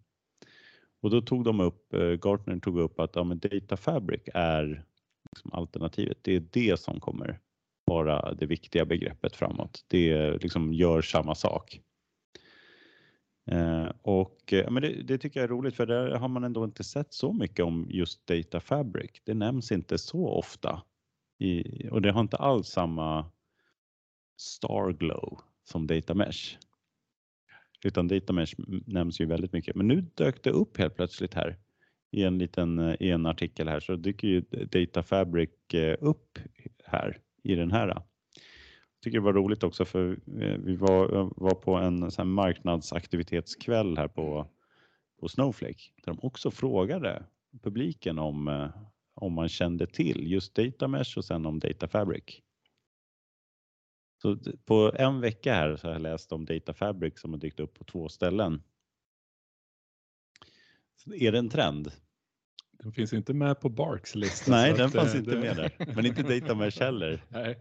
Och 1.01 1.11
då 1.11 1.21
tog 1.21 1.45
de 1.45 1.61
upp, 1.61 1.95
eh, 1.95 2.01
Gartner 2.01 2.59
tog 2.59 2.79
upp 2.79 3.01
att 3.01 3.17
ja, 3.17 3.25
men 3.25 3.39
data 3.39 3.77
fabric 3.77 4.23
är 4.35 4.85
liksom 5.33 5.53
alternativet. 5.53 6.19
Det 6.23 6.37
är 6.37 6.45
det 6.51 6.81
som 6.81 7.01
kommer 7.01 7.41
vara 7.85 8.35
det 8.35 8.47
viktiga 8.47 8.85
begreppet 8.85 9.37
framåt. 9.37 9.85
Det 9.89 10.31
liksom 10.43 10.73
gör 10.73 11.03
samma 11.03 11.35
sak. 11.35 11.81
Eh, 13.51 13.89
och 14.03 14.53
eh, 14.53 14.59
ja, 14.59 14.71
men 14.71 14.83
det, 14.83 15.03
det 15.03 15.19
tycker 15.19 15.41
jag 15.41 15.45
är 15.45 15.49
roligt 15.49 15.77
för 15.77 15.87
där 15.87 16.11
har 16.11 16.29
man 16.29 16.45
ändå 16.45 16.65
inte 16.65 16.85
sett 16.85 17.13
så 17.13 17.33
mycket 17.33 17.65
om 17.65 17.87
just 17.91 18.27
Data 18.27 18.61
Fabric. 18.61 19.11
Det 19.25 19.35
nämns 19.35 19.73
inte 19.73 19.99
så 19.99 20.29
ofta 20.29 20.83
i, 21.39 21.89
och 21.89 22.03
det 22.03 22.13
har 22.13 22.21
inte 22.21 22.37
alls 22.37 22.69
samma 22.69 23.31
star 24.37 24.93
glow 24.93 25.41
som 25.67 25.87
Data 25.87 26.15
Mesh. 26.15 26.59
Utan 27.85 28.09
Data 28.09 28.33
Mesh 28.33 28.55
nämns 28.87 29.21
ju 29.21 29.27
väldigt 29.27 29.53
mycket. 29.53 29.77
Men 29.77 29.89
nu 29.89 30.01
dök 30.01 30.43
det 30.43 30.51
upp 30.51 30.79
helt 30.79 30.97
plötsligt 30.97 31.35
här 31.35 31.57
i 32.11 32.23
en 32.23 32.39
liten 32.39 32.79
eh, 32.79 32.95
i 33.01 33.11
en 33.11 33.27
artikel 33.27 33.69
här 33.69 33.81
så 33.81 33.97
dyker 33.97 34.29
ju 34.29 34.41
Data 34.51 35.03
Fabric 35.03 35.51
eh, 35.75 35.97
upp 36.01 36.39
här 36.85 37.19
i 37.43 37.55
den 37.55 37.71
här. 37.71 37.89
Jag 37.89 38.03
tycker 39.03 39.19
det 39.19 39.25
var 39.25 39.33
roligt 39.33 39.63
också 39.63 39.85
för 39.85 40.13
eh, 40.13 40.59
vi 40.59 40.77
var, 40.77 41.31
var 41.37 41.55
på 41.55 41.75
en 41.75 42.11
så 42.11 42.23
här 42.23 42.27
marknadsaktivitetskväll 42.27 43.97
här 43.97 44.09
på, 44.09 44.47
på 45.21 45.29
Snowflake 45.29 45.83
där 46.05 46.13
de 46.13 46.19
också 46.23 46.51
frågade 46.51 47.23
publiken 47.63 48.19
om, 48.19 48.69
om 49.15 49.33
man 49.33 49.49
kände 49.49 49.87
till 49.87 50.33
just 50.33 50.55
Data 50.55 50.89
Mesh 50.89 51.19
och 51.19 51.25
sen 51.25 51.47
om 51.47 51.59
Data 51.59 51.89
Fabric. 51.89 52.43
Så 54.23 54.37
på 54.65 54.93
en 54.99 55.21
vecka 55.21 55.55
här 55.55 55.77
så 55.77 55.87
har 55.87 55.93
jag 55.93 56.03
läst 56.03 56.33
om 56.33 56.45
Data 56.45 56.75
Fabric 56.75 57.21
som 57.21 57.33
har 57.33 57.39
dykt 57.41 57.61
upp 57.61 57.75
på 57.75 57.85
två 57.85 58.09
ställen. 58.09 58.63
Så 60.97 61.15
är 61.15 61.33
det 61.33 61.39
en 61.39 61.49
trend? 61.49 61.93
Den 62.73 62.93
finns 62.93 63.13
inte 63.13 63.35
med 63.35 63.61
på 63.61 63.69
Barks 63.69 64.15
lista. 64.15 64.51
Nej, 64.51 64.73
den 64.73 64.87
att, 64.87 64.93
fanns 64.93 65.15
eh, 65.15 65.19
inte 65.21 65.31
det- 65.31 65.41
med 65.41 65.57
där. 65.57 65.93
Men 65.95 66.07
inte 66.07 66.23
Data 66.41 66.55
Mesh 66.55 66.81
heller. 66.81 67.25
Nej. 67.29 67.59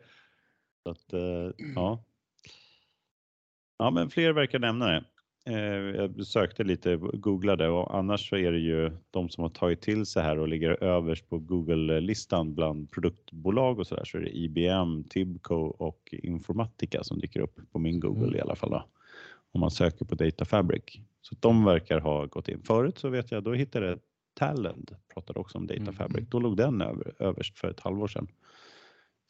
Så 0.84 0.90
att, 0.90 1.14
eh, 1.14 1.52
ja. 1.76 2.06
ja, 3.78 3.92
men 3.92 4.10
fler 4.10 4.34
verkar 4.34 4.60
nämna 4.60 4.88
det. 4.88 5.06
Eh, 5.50 5.56
Jag 5.56 6.26
sökte 6.26 6.64
lite, 6.64 6.96
googlade 6.96 7.68
och 7.70 7.98
annars 7.98 8.30
så 8.30 8.36
är 8.36 8.52
det 8.52 8.60
ju 8.60 8.92
de 9.12 9.30
som 9.30 9.42
har 9.42 9.50
tagit 9.50 9.82
till 9.82 10.06
sig 10.06 10.24
här 10.24 10.40
och 10.40 10.48
ligger 10.48 10.84
överst 10.84 11.30
på 11.30 11.40
Google-listan 11.40 12.56
bland 12.56 12.92
produktbolag 12.92 13.80
och 13.80 13.88
så 13.88 13.96
där 13.96 14.06
så 14.06 14.18
är 14.18 14.22
det 14.22 14.38
IBM, 14.38 15.04
Tibco 15.04 15.56
och 15.56 16.14
Informatica 16.24 17.04
som 17.04 17.20
dyker 17.20 17.40
upp 17.40 17.60
på 17.72 17.80
min 17.80 18.00
Google 18.00 18.24
Mm. 18.26 18.36
i 18.36 18.42
alla 18.42 18.56
fall. 18.56 18.70
Då, 18.70 18.84
om 19.52 19.60
man 19.62 19.72
söker 19.72 20.06
på 20.06 20.16
Data 20.16 20.46
Fabric. 20.46 20.84
Så 21.22 21.36
de 21.40 21.66
verkar 21.66 22.00
ha 22.00 22.26
gått 22.26 22.48
in. 22.50 22.62
Förut 22.64 22.98
så 22.98 23.10
vet 23.10 23.32
jag, 23.32 23.44
då 23.44 23.54
hittade 23.54 23.98
Talend, 24.34 24.96
pratade 25.14 25.40
också 25.40 25.58
om 25.58 25.68
Data 25.68 25.82
Mm. 25.82 25.94
Fabric. 25.94 26.30
Då 26.30 26.40
låg 26.40 26.58
den 26.58 26.82
över, 26.82 27.14
överst 27.20 27.58
för 27.60 27.68
ett 27.70 27.80
halvår 27.80 28.08
sedan. 28.08 28.28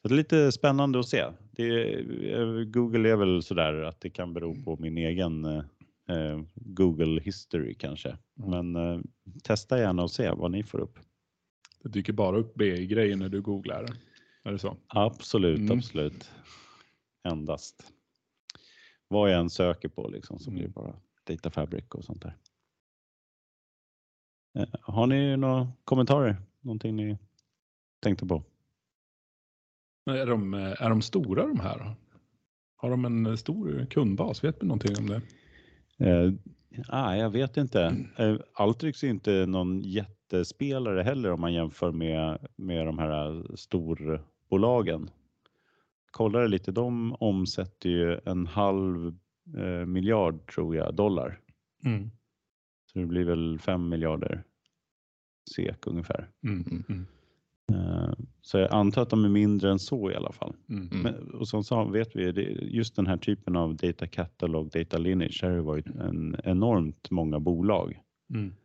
Så 0.01 0.07
det 0.07 0.13
är 0.13 0.17
lite 0.17 0.51
spännande 0.51 0.99
att 0.99 1.07
se. 1.07 1.25
Det, 1.51 1.93
eh, 2.33 2.47
Google 2.47 3.09
är 3.09 3.15
väl 3.15 3.43
sådär 3.43 3.73
att 3.73 4.01
det 4.01 4.09
kan 4.09 4.33
bero 4.33 4.63
på 4.63 4.77
min 4.79 4.97
egen 4.97 5.45
eh, 5.45 5.63
Google 6.55 7.21
history 7.21 7.75
kanske. 7.75 8.17
Men 8.33 8.75
eh, 8.75 8.99
testa 9.43 9.79
gärna 9.79 10.03
och 10.03 10.11
se 10.11 10.31
vad 10.31 10.51
ni 10.51 10.63
får 10.63 10.79
upp. 10.79 10.99
Det 11.83 11.89
dyker 11.89 12.13
bara 12.13 12.37
upp 12.37 12.55
BI-grejer 12.55 13.15
när 13.15 13.29
du 13.29 13.41
googlar. 13.41 13.85
Är 14.43 14.51
det 14.51 14.59
så? 14.59 14.77
Absolut, 14.87 15.59
Mm. 15.59 15.77
absolut. 15.77 16.31
Endast. 17.23 17.93
Vad 19.07 19.31
jag 19.31 19.39
än 19.39 19.49
söker 19.49 19.89
på 19.89 20.07
liksom 20.07 20.39
så 20.39 20.51
blir 20.51 20.61
det 20.61 20.65
Mm. 20.65 20.73
bara 20.73 20.95
Data 21.23 21.49
Fabric 21.51 21.85
och 21.89 22.03
sånt 22.05 22.21
där. 22.21 22.37
Eh, 24.57 24.67
Har 24.81 25.07
ni 25.07 25.37
några 25.37 25.71
kommentarer? 25.83 26.37
Någonting 26.61 26.95
ni 26.95 27.17
tänkte 27.99 28.25
på? 28.25 28.43
Är 30.05 30.25
de, 30.25 30.53
eh, 30.53 30.81
är 30.81 30.89
de 30.89 31.01
stora 31.01 31.47
de 31.47 31.59
här? 31.59 31.95
Har 32.75 32.89
de 32.89 33.05
en 33.05 33.25
eh, 33.25 33.35
stor 33.35 33.85
kundbas? 33.89 34.43
Vet 34.43 34.63
vi 34.63 34.67
någonting 34.67 34.97
om 34.97 35.07
det? 35.07 35.21
Eh, 35.99 36.31
ah, 36.87 37.15
jag 37.15 37.29
vet 37.29 37.57
inte. 37.57 38.05
Eh, 38.17 38.35
Alteryx 38.53 39.03
är 39.03 39.07
inte 39.07 39.45
någon 39.45 39.81
jättespelare 39.81 41.01
heller 41.01 41.31
om 41.31 41.41
man 41.41 41.53
jämför 41.53 41.91
med, 41.91 42.47
med 42.55 42.85
de 42.85 42.99
här 42.99 43.55
storbolagen. 43.55 45.09
Kollade 46.11 46.47
lite, 46.47 46.71
de 46.71 47.15
omsätter 47.19 47.89
ju 47.89 48.19
en 48.25 48.47
halv 48.47 49.15
eh, 49.57 49.85
miljard 49.85 50.51
tror 50.51 50.75
jag 50.75 50.95
dollar. 50.95 51.39
Så 52.93 52.99
det 52.99 53.05
blir 53.05 53.23
väl 53.25 53.59
fem 53.59 53.89
miljarder 53.89 54.43
SEK 55.55 55.87
ungefär. 55.87 56.29
Mm. 56.43 56.83
Mm. 56.89 57.05
Eh, 57.73 58.13
så 58.41 58.57
jag 58.57 58.71
antar 58.73 59.01
att 59.01 59.09
de 59.09 59.25
är 59.25 59.29
mindre 59.29 59.71
än 59.71 59.79
så 59.79 60.11
i 60.11 60.15
alla 60.15 60.31
fall. 60.31 60.55
Mm. 60.69 60.87
Mm. 60.91 61.01
Men, 61.01 61.31
och 61.33 61.47
som 61.47 61.63
sa 61.63 61.83
vet 61.83 62.15
vi, 62.15 62.31
just 62.71 62.95
den 62.95 63.07
här 63.07 63.17
typen 63.17 63.55
av 63.55 63.75
data 63.75 64.07
catalog, 64.07 64.69
data 64.69 64.97
lineage, 64.97 65.39
här 65.41 65.49
har 65.49 65.55
det 65.55 65.61
varit 65.61 65.87
en 65.87 66.35
enormt 66.43 67.11
många 67.11 67.39
bolag. 67.39 67.99
Mm. 68.33 68.55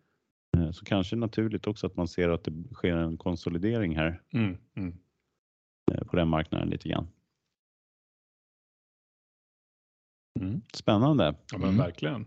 Eh, 0.56 0.70
Så 0.70 0.84
kanske 0.84 1.16
naturligt 1.16 1.66
också 1.66 1.86
att 1.86 1.96
man 1.96 2.08
ser 2.08 2.28
att 2.28 2.44
det 2.44 2.64
sker 2.72 2.96
en 2.96 3.16
konsolidering 3.18 3.96
här 3.96 4.22
Mm. 4.32 4.56
Mm. 4.76 4.94
eh, 5.92 6.04
på 6.04 6.16
den 6.16 6.28
marknaden 6.28 6.68
lite 6.70 6.88
grann. 6.88 7.08
Mm. 10.40 10.60
Spännande. 10.74 11.34
Ja, 11.52 11.58
men 11.58 11.68
Mm. 11.68 11.78
verkligen. 11.78 12.26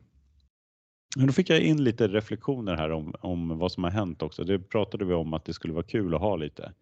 Men 1.17 1.27
då 1.27 1.33
fick 1.33 1.49
jag 1.49 1.61
in 1.61 1.83
lite 1.83 2.07
reflektioner 2.07 2.75
här 2.75 2.91
om, 2.91 3.15
om 3.19 3.57
vad 3.59 3.71
som 3.71 3.83
har 3.83 3.91
hänt 3.91 4.21
också. 4.21 4.43
Det 4.43 4.59
pratade 4.59 5.05
vi 5.05 5.13
om 5.13 5.33
att 5.33 5.45
det 5.45 5.53
skulle 5.53 5.73
vara 5.73 5.83
kul 5.83 6.15
att 6.15 6.21
ha 6.21 6.35
lite. 6.35 6.73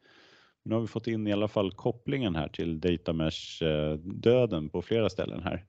Nu 0.63 0.76
har 0.76 0.82
vi 0.82 0.88
fått 0.88 1.08
in 1.08 1.28
i 1.28 1.34
alla 1.34 1.48
fall 1.48 1.72
kopplingen 1.72 2.36
här 2.36 2.48
till 2.48 2.80
datamesh 2.80 3.63
eh, 3.63 4.67
på 4.72 4.82
flera 4.82 5.10
ställen 5.10 5.44
här. 5.44 5.65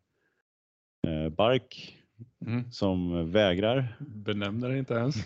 Eh, 1.07 1.29
Bark 1.29 1.99
Mm. 2.47 2.73
som 2.73 3.31
vägrar 3.31 3.97
Benämner 4.01 4.69
det 4.69 4.79
inte 4.79 4.95
ens. 4.95 5.17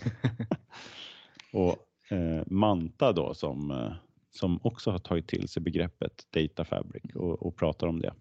och 1.53 2.11
eh, 2.11 2.43
Manta 2.47 3.11
då 3.11 3.33
som, 3.33 3.91
som 4.31 4.59
också 4.63 4.91
har 4.91 4.99
tagit 4.99 5.27
till 5.27 5.47
sig 5.47 5.61
begreppet 5.61 6.27
data 6.29 6.65
fabric 6.65 7.03
och, 7.15 7.45
och 7.45 7.55
pratar 7.55 7.87
om 7.87 7.99
det. 7.99 8.13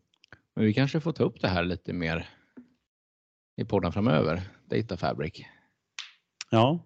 Men 0.54 0.64
vi 0.64 0.74
kanske 0.74 1.00
får 1.00 1.12
ta 1.12 1.24
upp 1.24 1.40
det 1.40 1.48
här 1.48 1.64
lite 1.64 1.92
mer 1.92 2.28
i 3.56 3.64
podden 3.64 3.92
framöver. 3.92 4.40
Data 4.70 4.96
Fabric. 4.96 5.32
Ja. 6.50 6.78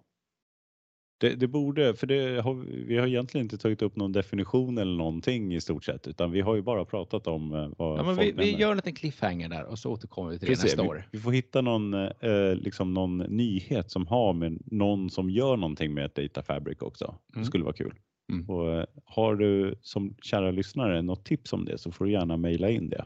Det, 1.20 1.34
det 1.34 1.46
borde, 1.48 1.94
för 1.94 2.06
det 2.06 2.40
har, 2.42 2.54
vi 2.86 2.96
har 2.98 3.06
egentligen 3.06 3.44
inte 3.44 3.58
tagit 3.58 3.82
upp 3.82 3.96
någon 3.96 4.12
definition 4.12 4.78
eller 4.78 4.96
någonting 4.96 5.54
i 5.54 5.60
stort 5.60 5.84
sett, 5.84 6.08
utan 6.08 6.30
vi 6.30 6.40
har 6.40 6.54
ju 6.56 6.62
bara 6.62 6.84
pratat 6.84 7.26
om 7.26 7.54
eh, 7.54 7.68
vad 7.78 7.98
Ja, 7.98 8.02
men 8.02 8.16
vi, 8.16 8.32
vi 8.32 8.56
gör 8.56 8.70
en 8.70 8.76
liten 8.76 8.94
cliffhanger 8.94 9.48
där 9.48 9.64
och 9.64 9.78
så 9.78 9.90
återkommer 9.92 10.30
vi 10.30 10.38
till 10.38 10.46
det 10.48 10.52
Precis, 10.52 10.64
nästa 10.64 10.82
vi, 10.82 10.88
år. 10.88 11.08
vi 11.12 11.18
får 11.18 11.32
hitta 11.32 11.60
någon, 11.60 11.94
eh, 11.94 12.54
liksom 12.54 12.94
någon 12.94 13.18
nyhet 13.18 13.90
som 13.90 14.06
har 14.06 14.32
med 14.32 14.58
någon 14.66 15.10
som 15.10 15.30
gör 15.30 15.56
någonting 15.56 15.94
med 15.94 16.04
ett 16.04 16.14
data 16.14 16.42
fabric 16.42 16.78
också. 16.82 17.18
Det 17.28 17.36
Mm. 17.36 17.44
skulle 17.46 17.64
vara 17.64 17.74
kul. 17.74 17.94
Mm. 18.32 18.48
Och, 18.50 18.70
eh, 18.74 18.84
har 19.04 19.36
du 19.36 19.74
som 19.82 20.14
kära 20.22 20.50
lyssnare 20.50 21.02
något 21.02 21.24
tips 21.24 21.52
om 21.52 21.64
det 21.64 21.78
så 21.78 21.92
får 21.92 22.04
du 22.04 22.12
gärna 22.12 22.36
mejla 22.36 22.70
in 22.70 22.88
det. 22.90 23.04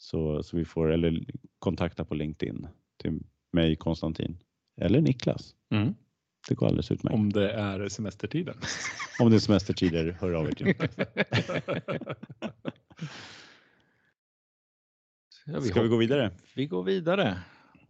Så, 0.00 0.42
så 0.42 0.56
vi 0.56 0.64
får, 0.64 0.92
eller 0.92 1.24
kontakta 1.58 2.04
på 2.04 2.14
LinkedIn 2.14 2.66
till 2.96 3.20
mig, 3.52 3.76
Konstantin, 3.76 4.38
eller 4.80 5.00
Niklas. 5.00 5.54
Mm. 5.70 5.94
Det 6.48 6.54
går 6.54 6.66
alldeles 6.66 6.90
utmärkt. 6.90 7.14
Om, 7.14 7.20
Om 7.20 7.32
det 7.32 7.50
är 7.50 7.88
semestertiden. 7.88 8.56
Om 9.20 9.30
det 9.30 9.36
är 9.36 9.40
semestertider, 9.40 10.16
hör 10.20 10.32
av 10.32 10.46
er 10.48 10.52
till 10.52 10.66
mig. 10.66 10.76
Ja, 15.46 15.60
Ska 15.60 15.82
vi 15.82 15.88
gå 15.88 15.96
vidare? 15.96 16.30
vi 16.54 16.66
går 16.66 16.82
vidare. 16.82 17.38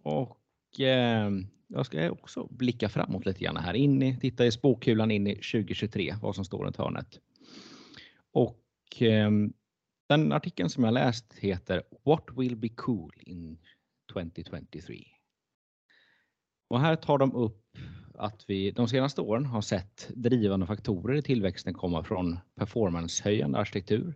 Och 0.03 0.81
eh, 0.81 1.31
jag 1.67 1.87
ska 1.87 2.11
också 2.11 2.47
blicka 2.51 2.89
framåt 2.89 3.27
lite 3.27 3.45
grann 3.45 3.57
här. 3.57 3.75
In 3.75 4.03
i, 4.03 4.21
titta 4.21 4.47
i 4.47 4.53
spåkulan 4.53 5.11
in 5.11 5.27
i 5.27 5.35
2023, 5.35 6.15
vad 6.23 6.35
som 6.35 6.45
står 6.45 6.65
runt 6.65 6.77
hörnet. 6.77 7.21
Och 8.33 8.63
ehm, 8.99 9.53
den 10.09 10.33
artikeln 10.33 10.71
som 10.71 10.85
jag 10.85 10.95
läst 10.95 11.35
heter 11.39 11.83
What 12.05 12.25
will 12.37 12.57
be 12.57 12.69
cool 12.69 13.13
in 13.21 13.59
2023? 14.13 15.05
Och 16.69 16.81
här 16.81 16.97
tar 16.97 17.19
de 17.19 17.35
upp 17.35 17.79
att 18.15 18.45
vi 18.47 18.71
de 18.71 18.89
senaste 18.89 19.21
åren 19.21 19.47
har 19.47 19.61
sett 19.61 20.11
drivande 20.15 20.67
faktorer 20.67 21.17
i 21.17 21.23
tillväxten 21.23 21.75
komma 21.75 22.05
från 22.05 22.39
performancehöjande 22.55 23.59
arkitektur, 23.59 24.15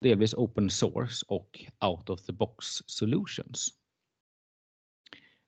delvis 0.00 0.34
open 0.34 0.70
source 0.70 1.26
och 1.28 1.64
out 1.80 2.10
of 2.10 2.22
the 2.22 2.32
box 2.32 2.66
solutions. 2.86 3.68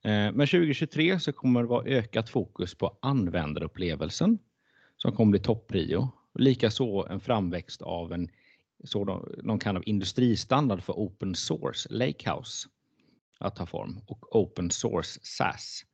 Eh, 0.05 0.33
men 0.33 0.47
2023 0.47 1.21
så 1.21 1.33
kommer 1.33 1.62
det 1.62 1.68
vara 1.68 1.85
ökat 1.85 2.29
fokus 2.29 2.75
på 2.75 2.99
användarupplevelsen 3.03 4.38
som 4.97 5.12
kommer 5.12 5.31
bli 5.31 5.40
topprio. 5.40 6.09
Likaså 6.35 7.07
en 7.11 7.21
framväxt 7.21 7.83
av 7.83 8.12
en 8.12 8.29
sådan, 8.85 9.35
någon 9.43 9.61
kind 9.61 9.77
av 9.77 9.83
industristandard 9.87 10.83
för 10.83 10.93
open 10.93 11.35
source 11.35 11.88
lakehouse 11.91 12.69
att 13.38 13.57
ta 13.57 13.67
form 13.67 14.01
och 14.07 14.37
open 14.37 14.71
source 14.71 15.21
SaaS 15.23 15.85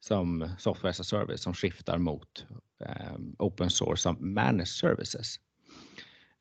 som 0.00 0.48
software 0.58 0.90
as 0.90 1.00
a 1.00 1.04
service 1.04 1.42
som 1.42 1.54
skiftar 1.54 1.98
mot 1.98 2.46
eh, 2.84 3.16
open 3.38 3.70
source 3.70 4.02
som 4.02 4.34
managed 4.34 4.68
services. 4.68 5.36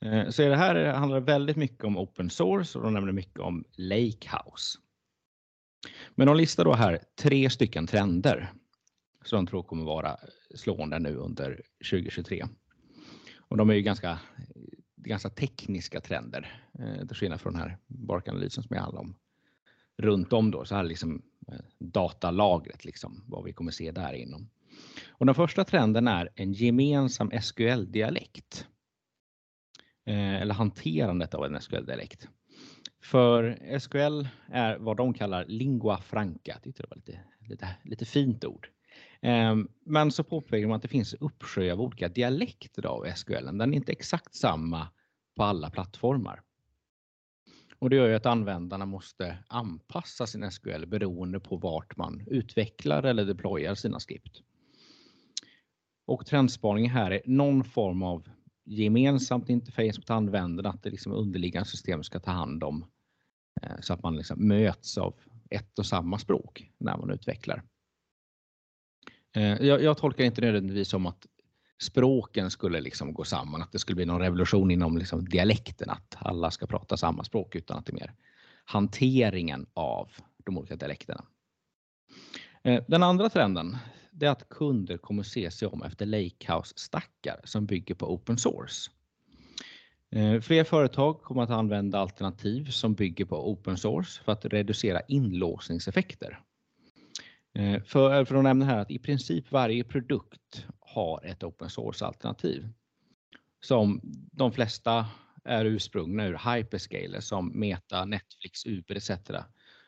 Eh, 0.05 0.29
så 0.29 0.41
det 0.41 0.55
här 0.55 0.93
handlar 0.93 1.19
väldigt 1.19 1.57
mycket 1.57 1.83
om 1.83 1.97
open 1.97 2.29
source 2.29 2.77
och 2.77 2.83
de 2.83 2.93
nämner 2.93 3.11
mycket 3.11 3.39
om 3.39 3.65
lakehouse. 3.77 4.79
Men 6.15 6.27
de 6.27 6.37
listar 6.37 6.65
då 6.65 6.73
här 6.73 6.99
tre 7.21 7.49
stycken 7.49 7.87
trender 7.87 8.53
som 9.25 9.37
de 9.37 9.47
tror 9.47 9.63
kommer 9.63 9.85
vara 9.85 10.17
slående 10.55 10.99
nu 10.99 11.15
under 11.15 11.61
2023. 11.91 12.45
Och 13.37 13.57
de 13.57 13.69
är 13.69 13.73
ju 13.73 13.81
ganska, 13.81 14.19
ganska 15.03 15.29
tekniska 15.29 16.01
trender, 16.01 16.61
eh, 16.79 17.07
till 17.07 17.15
skillnad 17.15 17.41
från 17.41 17.53
den 17.53 17.61
här 17.61 17.77
barkanalysen 17.87 18.63
som 18.63 18.75
jag 18.75 18.83
handlar 18.83 19.01
om 19.01 19.15
runt 19.97 20.33
om 20.33 20.51
då, 20.51 20.65
så 20.65 20.75
här 20.75 20.83
liksom 20.83 21.21
eh, 21.47 21.59
datalagret, 21.79 22.85
liksom, 22.85 23.23
vad 23.27 23.43
vi 23.43 23.53
kommer 23.53 23.71
se 23.71 23.91
där 23.91 24.13
inom. 24.13 24.49
Och 25.09 25.25
den 25.25 25.35
första 25.35 25.63
trenden 25.63 26.07
är 26.07 26.29
en 26.35 26.53
gemensam 26.53 27.31
SQL-dialekt. 27.41 28.67
Eh, 30.05 30.41
eller 30.41 30.53
hanterandet 30.53 31.33
av 31.33 31.45
en 31.45 31.61
SQL-dialekt. 31.61 32.27
För 33.03 33.59
SQL 33.79 34.27
är 34.47 34.77
vad 34.77 34.97
de 34.97 35.13
kallar 35.13 35.45
lingua 35.45 35.97
franca. 35.97 36.51
Jag 36.53 36.63
tyckte 36.63 36.83
det 36.83 36.89
var 36.89 36.97
lite, 36.97 37.19
lite, 37.39 37.75
lite 37.83 38.05
fint 38.05 38.45
ord. 38.45 38.67
Ehm, 39.21 39.67
men 39.85 40.11
så 40.11 40.23
påpekar 40.23 40.67
man 40.67 40.75
att 40.75 40.81
det 40.81 40.87
finns 40.87 41.13
uppsjö 41.13 41.71
av 41.71 41.81
olika 41.81 42.09
dialekter 42.09 42.85
av 42.85 43.05
SQL. 43.15 43.45
Den 43.45 43.61
är 43.61 43.73
inte 43.73 43.91
exakt 43.91 44.35
samma 44.35 44.87
på 45.35 45.43
alla 45.43 45.69
plattformar. 45.69 46.41
Och 47.79 47.89
det 47.89 47.95
gör 47.95 48.07
ju 48.07 48.15
att 48.15 48.25
användarna 48.25 48.85
måste 48.85 49.37
anpassa 49.47 50.27
sin 50.27 50.51
SQL 50.51 50.85
beroende 50.85 51.39
på 51.39 51.57
vart 51.57 51.97
man 51.97 52.23
utvecklar 52.27 53.03
eller 53.03 53.25
deployar 53.25 53.75
sina 53.75 53.99
skript. 53.99 54.41
Och 56.05 56.25
trendspaningen 56.25 56.91
här 56.91 57.11
är 57.11 57.21
någon 57.25 57.63
form 57.63 58.03
av 58.03 58.29
gemensamt 58.65 59.49
interface 59.49 59.97
mot 59.97 60.09
användarna, 60.09 60.69
att 60.69 60.83
det 60.83 60.89
liksom 60.89 61.13
underliggande 61.13 61.69
system 61.69 62.03
ska 62.03 62.19
ta 62.19 62.31
hand 62.31 62.63
om 62.63 62.85
eh, 63.61 63.79
så 63.81 63.93
att 63.93 64.03
man 64.03 64.15
liksom 64.15 64.47
möts 64.47 64.97
av 64.97 65.15
ett 65.49 65.79
och 65.79 65.85
samma 65.85 66.17
språk 66.17 66.71
när 66.77 66.97
man 66.97 67.09
utvecklar. 67.11 67.63
Eh, 69.35 69.65
jag, 69.65 69.83
jag 69.83 69.97
tolkar 69.97 70.23
inte 70.23 70.41
nödvändigtvis 70.41 70.89
som 70.89 71.05
att 71.05 71.27
språken 71.81 72.51
skulle 72.51 72.81
liksom 72.81 73.13
gå 73.13 73.23
samman, 73.23 73.61
att 73.61 73.71
det 73.71 73.79
skulle 73.79 73.95
bli 73.95 74.05
någon 74.05 74.21
revolution 74.21 74.71
inom 74.71 74.97
liksom 74.97 75.29
dialekten, 75.29 75.89
att 75.89 76.15
alla 76.19 76.51
ska 76.51 76.67
prata 76.67 76.97
samma 76.97 77.23
språk, 77.23 77.55
utan 77.55 77.77
att 77.77 77.85
det 77.85 77.91
är 77.91 77.95
mer 77.95 78.13
hanteringen 78.65 79.65
av 79.73 80.11
de 80.45 80.57
olika 80.57 80.75
dialekterna. 80.75 81.25
Eh, 82.63 82.83
den 82.87 83.03
andra 83.03 83.29
trenden 83.29 83.77
det 84.11 84.25
är 84.25 84.31
att 84.31 84.49
kunder 84.49 84.97
kommer 84.97 85.23
se 85.23 85.51
sig 85.51 85.67
om 85.67 85.83
efter 85.83 86.05
Lakehouse-stackar 86.05 87.39
som 87.43 87.65
bygger 87.65 87.95
på 87.95 88.13
open 88.13 88.37
source. 88.37 88.91
Eh, 90.11 90.41
fler 90.41 90.63
företag 90.63 91.21
kommer 91.21 91.43
att 91.43 91.49
använda 91.49 91.99
alternativ 91.99 92.65
som 92.65 92.93
bygger 92.93 93.25
på 93.25 93.51
open 93.51 93.77
source 93.77 94.23
för 94.23 94.31
att 94.31 94.45
reducera 94.45 95.01
inlåsningseffekter. 95.07 96.39
Eh, 97.53 97.83
för, 97.83 98.19
eh, 98.19 98.25
för 98.25 98.35
att 98.35 98.43
nämna 98.43 98.65
här 98.65 98.77
att 98.77 98.91
i 98.91 98.99
princip 98.99 99.51
varje 99.51 99.83
produkt 99.83 100.65
har 100.79 101.25
ett 101.25 101.43
open 101.43 101.69
source 101.69 102.05
alternativ. 102.05 102.69
Som 103.61 103.99
de 104.31 104.51
flesta 104.51 105.05
är 105.43 105.65
ursprungna 105.65 106.25
ur 106.25 106.55
hyperscaler 106.55 107.19
som 107.19 107.59
Meta, 107.59 108.05
Netflix, 108.05 108.65
Uber 108.65 108.95
etc. 108.95 109.11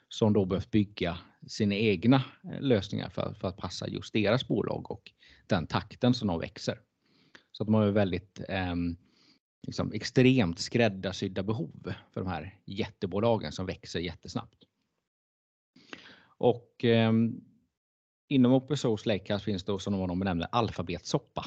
Som 0.09 0.33
då 0.33 0.45
behövt 0.45 0.71
bygga 0.71 1.17
sina 1.47 1.75
egna 1.75 2.23
eh, 2.43 2.61
lösningar 2.61 3.09
för, 3.09 3.33
för, 3.33 3.47
att 3.47 3.57
passa 3.57 3.87
just 3.87 4.13
deras 4.13 4.47
bolag 4.47 4.91
och 4.91 5.11
den 5.47 5.67
takten 5.67 6.13
som 6.13 6.27
de 6.27 6.39
växer. 6.39 6.79
Så 7.51 7.63
att 7.63 7.67
de 7.67 7.73
har 7.73 7.87
väldigt 7.87 8.41
eh, 8.49 8.75
liksom 9.67 9.91
extremt 9.93 10.59
skräddarsydda 10.59 11.43
behov 11.43 11.93
för 12.11 12.21
de 12.21 12.27
här 12.27 12.59
jättebolagen 12.65 13.51
som 13.51 13.65
växer 13.65 13.99
jättesnabbt. 13.99 14.63
Och 16.37 16.85
eh, 16.85 17.11
Inom 18.27 18.53
Open 18.53 18.77
Source 18.77 19.09
Lakehouse 19.09 19.45
finns 19.45 19.63
det 19.63 19.79
som 19.79 20.07
de 20.07 20.19
benämner 20.19 20.47
alfabetsoppa 20.51 21.45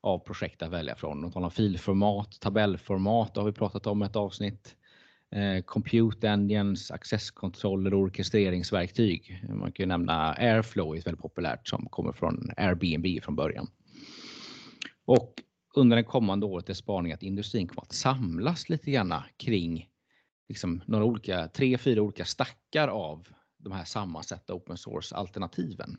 av 0.00 0.18
projekt 0.18 0.62
att 0.62 0.70
välja 0.70 0.96
från. 0.96 1.22
De 1.22 1.32
talar 1.32 1.46
om 1.46 1.50
filformat, 1.50 2.40
tabellformat 2.40 3.36
har 3.36 3.44
vi 3.44 3.52
pratat 3.52 3.86
om 3.86 4.02
ett 4.02 4.16
avsnitt. 4.16 4.76
Eh, 5.30 5.62
compute 5.64 6.28
engines, 6.30 6.90
accesskontroller 6.90 7.94
och 7.94 8.00
orkestreringsverktyg. 8.00 9.44
Man 9.48 9.72
kan 9.72 9.84
ju 9.84 9.86
nämna 9.86 10.32
Airflow 10.32 10.96
är 10.96 11.02
väldigt 11.02 11.22
populärt 11.22 11.68
som 11.68 11.88
kommer 11.88 12.12
från 12.12 12.50
Airbnb 12.56 13.22
från 13.22 13.36
början. 13.36 13.70
Och 15.04 15.34
under 15.74 15.96
det 15.96 16.02
kommande 16.02 16.46
året 16.46 16.68
är 16.70 16.74
spaningen 16.74 17.14
att 17.14 17.22
industrin 17.22 17.68
kommer 17.68 17.82
att 17.82 17.92
samlas 17.92 18.68
lite 18.68 18.90
grann 18.90 19.14
kring 19.36 19.88
liksom 20.48 20.82
några 20.86 21.04
olika, 21.04 21.48
tre, 21.48 21.78
fyra 21.78 22.02
olika 22.02 22.24
stackar 22.24 22.88
av 22.88 23.28
de 23.60 23.72
här 23.72 23.84
sammansatta 23.84 24.54
open 24.54 24.76
source 24.76 25.16
alternativen. 25.16 25.96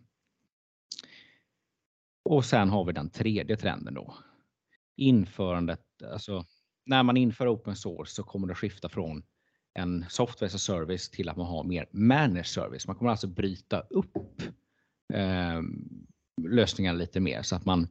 Och 2.23 2.45
sen 2.45 2.69
har 2.69 2.85
vi 2.85 2.93
den 2.93 3.09
tredje 3.09 3.57
trenden 3.57 3.93
då. 3.93 4.15
Införandet, 4.95 5.85
alltså 6.11 6.45
när 6.85 7.03
man 7.03 7.17
inför 7.17 7.53
open 7.53 7.75
source 7.75 8.13
så 8.13 8.23
kommer 8.23 8.47
det 8.47 8.55
skifta 8.55 8.89
från 8.89 9.23
en 9.73 10.05
software 10.09 10.47
as 10.47 10.55
a 10.55 10.57
service 10.57 11.09
till 11.09 11.29
att 11.29 11.37
man 11.37 11.45
har 11.45 11.63
mer 11.63 11.87
managed 11.91 12.45
service. 12.45 12.87
Man 12.87 12.95
kommer 12.95 13.11
alltså 13.11 13.27
bryta 13.27 13.79
upp 13.79 14.41
eh, 15.13 15.61
lösningarna 16.41 16.97
lite 16.97 17.19
mer 17.19 17.41
så 17.41 17.55
att 17.55 17.65
man, 17.65 17.87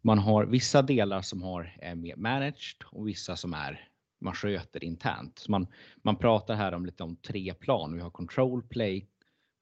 man 0.00 0.18
har 0.18 0.46
vissa 0.46 0.82
delar 0.82 1.22
som 1.22 1.42
har, 1.42 1.76
är 1.80 1.94
mer 1.94 2.16
managed 2.16 2.84
och 2.86 3.08
vissa 3.08 3.36
som 3.36 3.54
är 3.54 3.91
man 4.22 4.34
sköter 4.34 4.84
internt. 4.84 5.38
Så 5.38 5.50
man, 5.50 5.66
man 6.02 6.16
pratar 6.16 6.54
här 6.54 6.74
om 6.74 6.86
lite 6.86 7.02
om 7.02 7.16
tre 7.16 7.54
plan. 7.54 7.94
Vi 7.94 8.00
har 8.00 8.10
control 8.10 8.62
plane, 8.62 9.02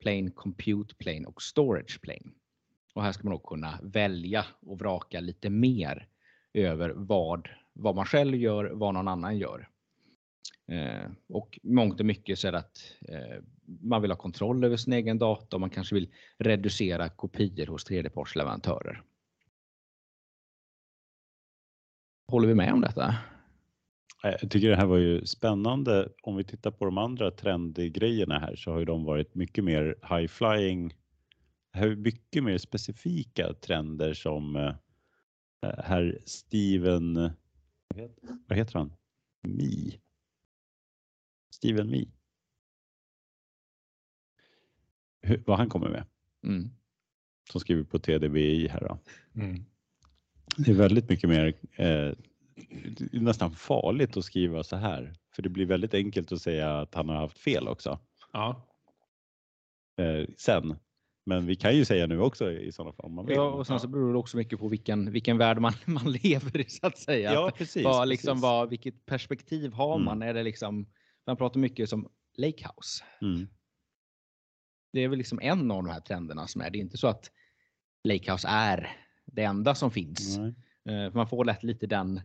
plane, 0.01 0.31
compute 0.31 0.95
plane 0.95 1.27
och 1.27 1.43
storage 1.43 2.01
plane. 2.03 2.33
Och 2.95 3.03
här 3.03 3.13
ska 3.13 3.25
man 3.25 3.33
då 3.33 3.39
kunna 3.39 3.79
välja 3.83 4.45
och 4.61 4.79
vraka 4.79 5.21
lite 5.21 5.51
mer 5.51 6.09
över 6.55 6.93
vad, 6.97 7.49
vad 7.73 7.97
man 7.97 8.07
själv 8.07 8.37
gör, 8.37 8.71
vad 8.75 8.95
någon 8.95 9.09
annan 9.09 9.39
gör. 9.39 9.69
Eh, 10.69 11.11
och 11.29 11.59
mångt 11.63 12.01
och 12.01 12.07
mycket 12.07 12.39
så 12.39 12.49
är 12.49 12.53
det 12.53 12.59
att 12.59 12.97
eh, 13.09 13.43
man 13.81 14.03
vill 14.03 14.11
ha 14.11 14.19
kontroll 14.19 14.65
över 14.65 14.77
sin 14.77 14.93
egen 14.93 15.19
data 15.19 15.57
och 15.57 15.61
man 15.61 15.71
kanske 15.71 15.95
vill 15.95 16.15
reducera 16.39 17.09
kopior 17.09 17.67
hos 17.67 17.85
tredjepartsleverantörer. 17.85 19.03
Håller 22.29 22.49
vi 22.49 22.55
med 22.55 22.73
om 22.73 22.81
detta? 22.81 23.15
Jag 24.23 24.51
tycker 24.51 24.71
det 24.71 24.77
här 24.77 24.87
var 24.87 24.99
ju 24.99 25.27
spännande. 25.27 26.09
Om 26.23 26.37
vi 26.37 26.45
tittar 26.45 26.71
på 26.71 26.85
de 26.85 26.99
andra 26.99 27.31
trendgrejerna 27.31 28.39
här 28.39 28.57
så 28.57 28.71
har 28.71 28.79
ju 28.79 28.85
de 28.85 29.05
varit 29.05 29.35
mycket 29.35 29.65
mer 29.65 29.95
high 30.11 30.29
flying. 30.29 30.95
Här 31.73 31.97
mycket 31.97 32.45
mer 32.45 32.59
specifika 32.59 33.53
trender 33.53 34.15
som 34.15 34.57
eh, 34.57 34.75
herr 35.79 36.19
Steven, 36.25 37.31
vad 38.47 38.59
heter 38.59 38.79
han? 38.79 38.93
Mi. 39.43 40.01
Steven 41.55 41.91
Mi. 41.91 42.09
Hur, 45.23 45.43
vad 45.47 45.59
han 45.59 45.69
kommer 45.69 45.89
med. 45.89 46.05
Mm. 46.45 46.71
Som 47.51 47.61
skriver 47.61 47.85
på 47.85 47.99
TDBI 47.99 48.69
här 48.69 48.81
då. 48.81 48.99
Mm. 49.41 49.65
Det 50.57 50.71
är 50.71 50.75
väldigt 50.75 51.09
mycket 51.09 51.31
mer 51.31 51.55
eh, 51.73 52.13
nästan 53.13 53.53
farligt 53.53 54.17
att 54.17 54.25
skriva 54.25 54.63
så 54.63 54.77
här. 54.77 55.15
För 55.35 55.43
det 55.43 55.49
blir 55.49 55.67
väldigt 55.67 55.95
enkelt 55.95 56.33
att 56.33 56.43
säga 56.43 56.81
att 56.81 56.95
han 56.95 57.09
har 57.09 57.17
haft 57.17 57.39
fel 57.39 57.69
också. 57.69 57.99
Ja. 58.33 58.67
Eh, 60.01 60.29
sen. 60.39 60.77
Men 61.27 61.47
vi 61.47 61.57
kan 61.57 61.77
ju 61.77 61.85
säga 61.85 62.07
nu 62.07 62.21
också 62.21 62.53
i 62.53 62.73
sådana 62.73 62.93
fall 62.93 63.11
man 63.11 63.27
vill. 63.27 63.37
Ja, 63.37 63.51
och 63.51 63.67
sen 63.67 63.81
så 63.81 63.89
beror 63.89 64.13
det 64.13 64.19
också 64.19 64.37
mycket 64.37 64.59
på 64.59 64.69
vilken, 64.69 65.13
vilken 65.13 65.39
värld 65.39 65.59
man, 65.59 65.73
man 65.87 66.13
lever 66.13 66.61
i 66.61 66.65
så 66.65 66.87
att 66.87 66.99
säga. 66.99 67.33
Ja, 67.33 67.53
precis. 67.57 67.85
vad, 67.85 68.09
liksom, 68.09 68.31
precis. 68.33 68.43
vad, 68.43 68.71
vilket 68.71 69.07
perspektiv 69.07 69.73
har 69.73 69.95
Mm. 69.95 70.05
man? 70.05 70.23
Är 70.23 70.35
det 70.35 70.43
liksom, 70.43 70.87
man 71.27 71.37
pratar 71.37 71.61
mycket 71.61 71.89
som 71.89 72.09
Lakehouse. 72.37 73.05
Mm. 73.23 73.49
Det 74.93 75.01
är 75.01 75.09
väl 75.09 75.19
liksom 75.19 75.41
en 75.43 75.71
av 75.71 75.83
de 75.83 75.89
här 75.91 76.01
trenderna 76.01 76.47
som 76.47 76.61
är. 76.61 76.71
Det 76.71 76.79
är 76.79 76.81
inte 76.81 76.99
så 76.99 77.09
att 77.09 77.31
Lakehouse 78.05 78.49
är 78.49 78.97
det 79.25 79.43
enda 79.43 79.75
som 79.75 79.91
finns. 79.91 80.39
Nej. 80.39 80.55
Eh, 81.07 81.15
man 81.15 81.29
får 81.29 81.45
lätt 81.45 81.63
lite 81.63 81.87
den, 81.87 82.21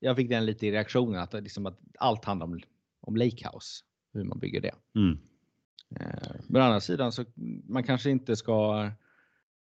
jag 0.00 0.16
fick 0.16 0.28
den 0.28 0.46
lite 0.46 0.66
i 0.66 0.72
reaktionen 0.72 1.20
att, 1.20 1.32
liksom 1.32 1.66
att 1.66 1.80
allt 1.98 2.24
handlar 2.24 2.46
om, 2.46 2.60
om 3.00 3.16
Lakehouse. 3.16 3.84
Hur 4.12 4.24
man 4.24 4.38
bygger 4.38 4.60
det. 4.60 4.74
Mm. 4.94 5.18
Eh, 6.00 6.40
Men 6.48 6.62
å 6.62 6.64
andra 6.64 6.80
sidan 6.80 7.12
så 7.12 7.24
man 7.64 7.82
kanske 7.82 8.10
inte 8.10 8.36
ska 8.36 8.84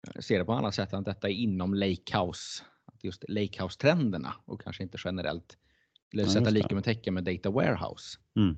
eh, 0.07 0.21
se 0.21 0.39
det 0.39 0.45
på 0.45 0.53
annat 0.53 0.75
sätt 0.75 0.93
än 0.93 0.99
att 0.99 1.05
detta 1.05 1.29
är 1.29 1.33
inom 1.33 1.75
Lakehouse. 1.75 2.65
Just 3.03 3.25
Lakehouse-trenderna 3.29 4.35
och 4.45 4.63
kanske 4.63 4.83
inte 4.83 4.99
generellt 5.05 5.59
eller 6.13 6.23
Ja, 6.23 6.29
sätta 6.29 6.51
lika 6.51 6.75
med 6.75 6.85
tecken 6.85 7.15
med 7.15 7.25
Data 7.25 7.51
Warehouse. 7.51 8.19
Mm. 8.37 8.57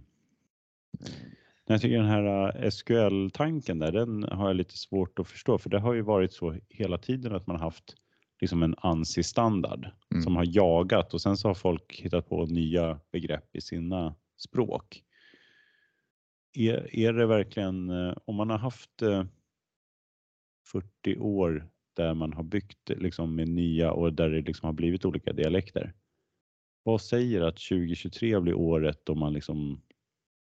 Jag 1.67 1.81
tycker 1.81 1.97
den 1.97 2.07
här 2.07 2.65
eh, 2.65 2.71
SQL-tanken 2.71 3.79
där, 3.79 3.93
den 3.93 4.23
har 4.23 4.47
jag 4.47 4.57
lite 4.57 4.79
svårt 4.79 5.19
att 5.19 5.29
förstå 5.29 5.59
för 5.59 5.71
det 5.71 5.81
har 5.81 5.95
ju 5.95 6.03
varit 6.03 6.33
så 6.33 6.57
hela 6.69 6.99
tiden 6.99 7.35
att 7.35 7.47
man 7.47 7.57
har 7.57 7.65
haft 7.65 7.97
liksom 8.45 8.63
en 8.63 8.75
ANSI-standard 8.79 9.91
Mm. 10.11 10.23
som 10.23 10.37
har 10.37 10.45
jagat 10.49 11.15
och 11.15 11.21
sen 11.21 11.37
så 11.37 11.49
har 11.49 11.55
folk 11.55 12.01
hittat 12.01 12.29
på 12.29 12.47
nya 12.47 13.01
begrepp 13.13 13.57
i 13.57 13.61
sina 13.61 14.15
språk. 14.37 15.03
Är, 16.53 16.97
är 16.97 17.13
det 17.13 17.27
verkligen, 17.27 17.91
eh, 17.91 18.15
om 18.25 18.37
man 18.37 18.51
har 18.51 18.59
haft 18.59 19.03
eh, 19.03 19.25
40 20.73 21.19
år 21.19 21.69
där 21.97 22.15
man 22.15 22.33
har 22.33 22.43
byggt 22.43 22.89
liksom 22.89 23.35
med 23.35 23.49
nya 23.49 23.93
och 23.93 24.13
där 24.13 24.31
det 24.31 24.41
liksom 24.41 24.67
har 24.67 24.73
blivit 24.73 25.05
olika 25.05 25.33
dialekter. 25.33 25.93
Vad 26.83 27.01
säger 27.01 27.43
att 27.43 27.57
2023 27.57 28.41
blir 28.41 28.55
året 28.55 29.01
då 29.05 29.15
man 29.15 29.33
liksom 29.33 29.83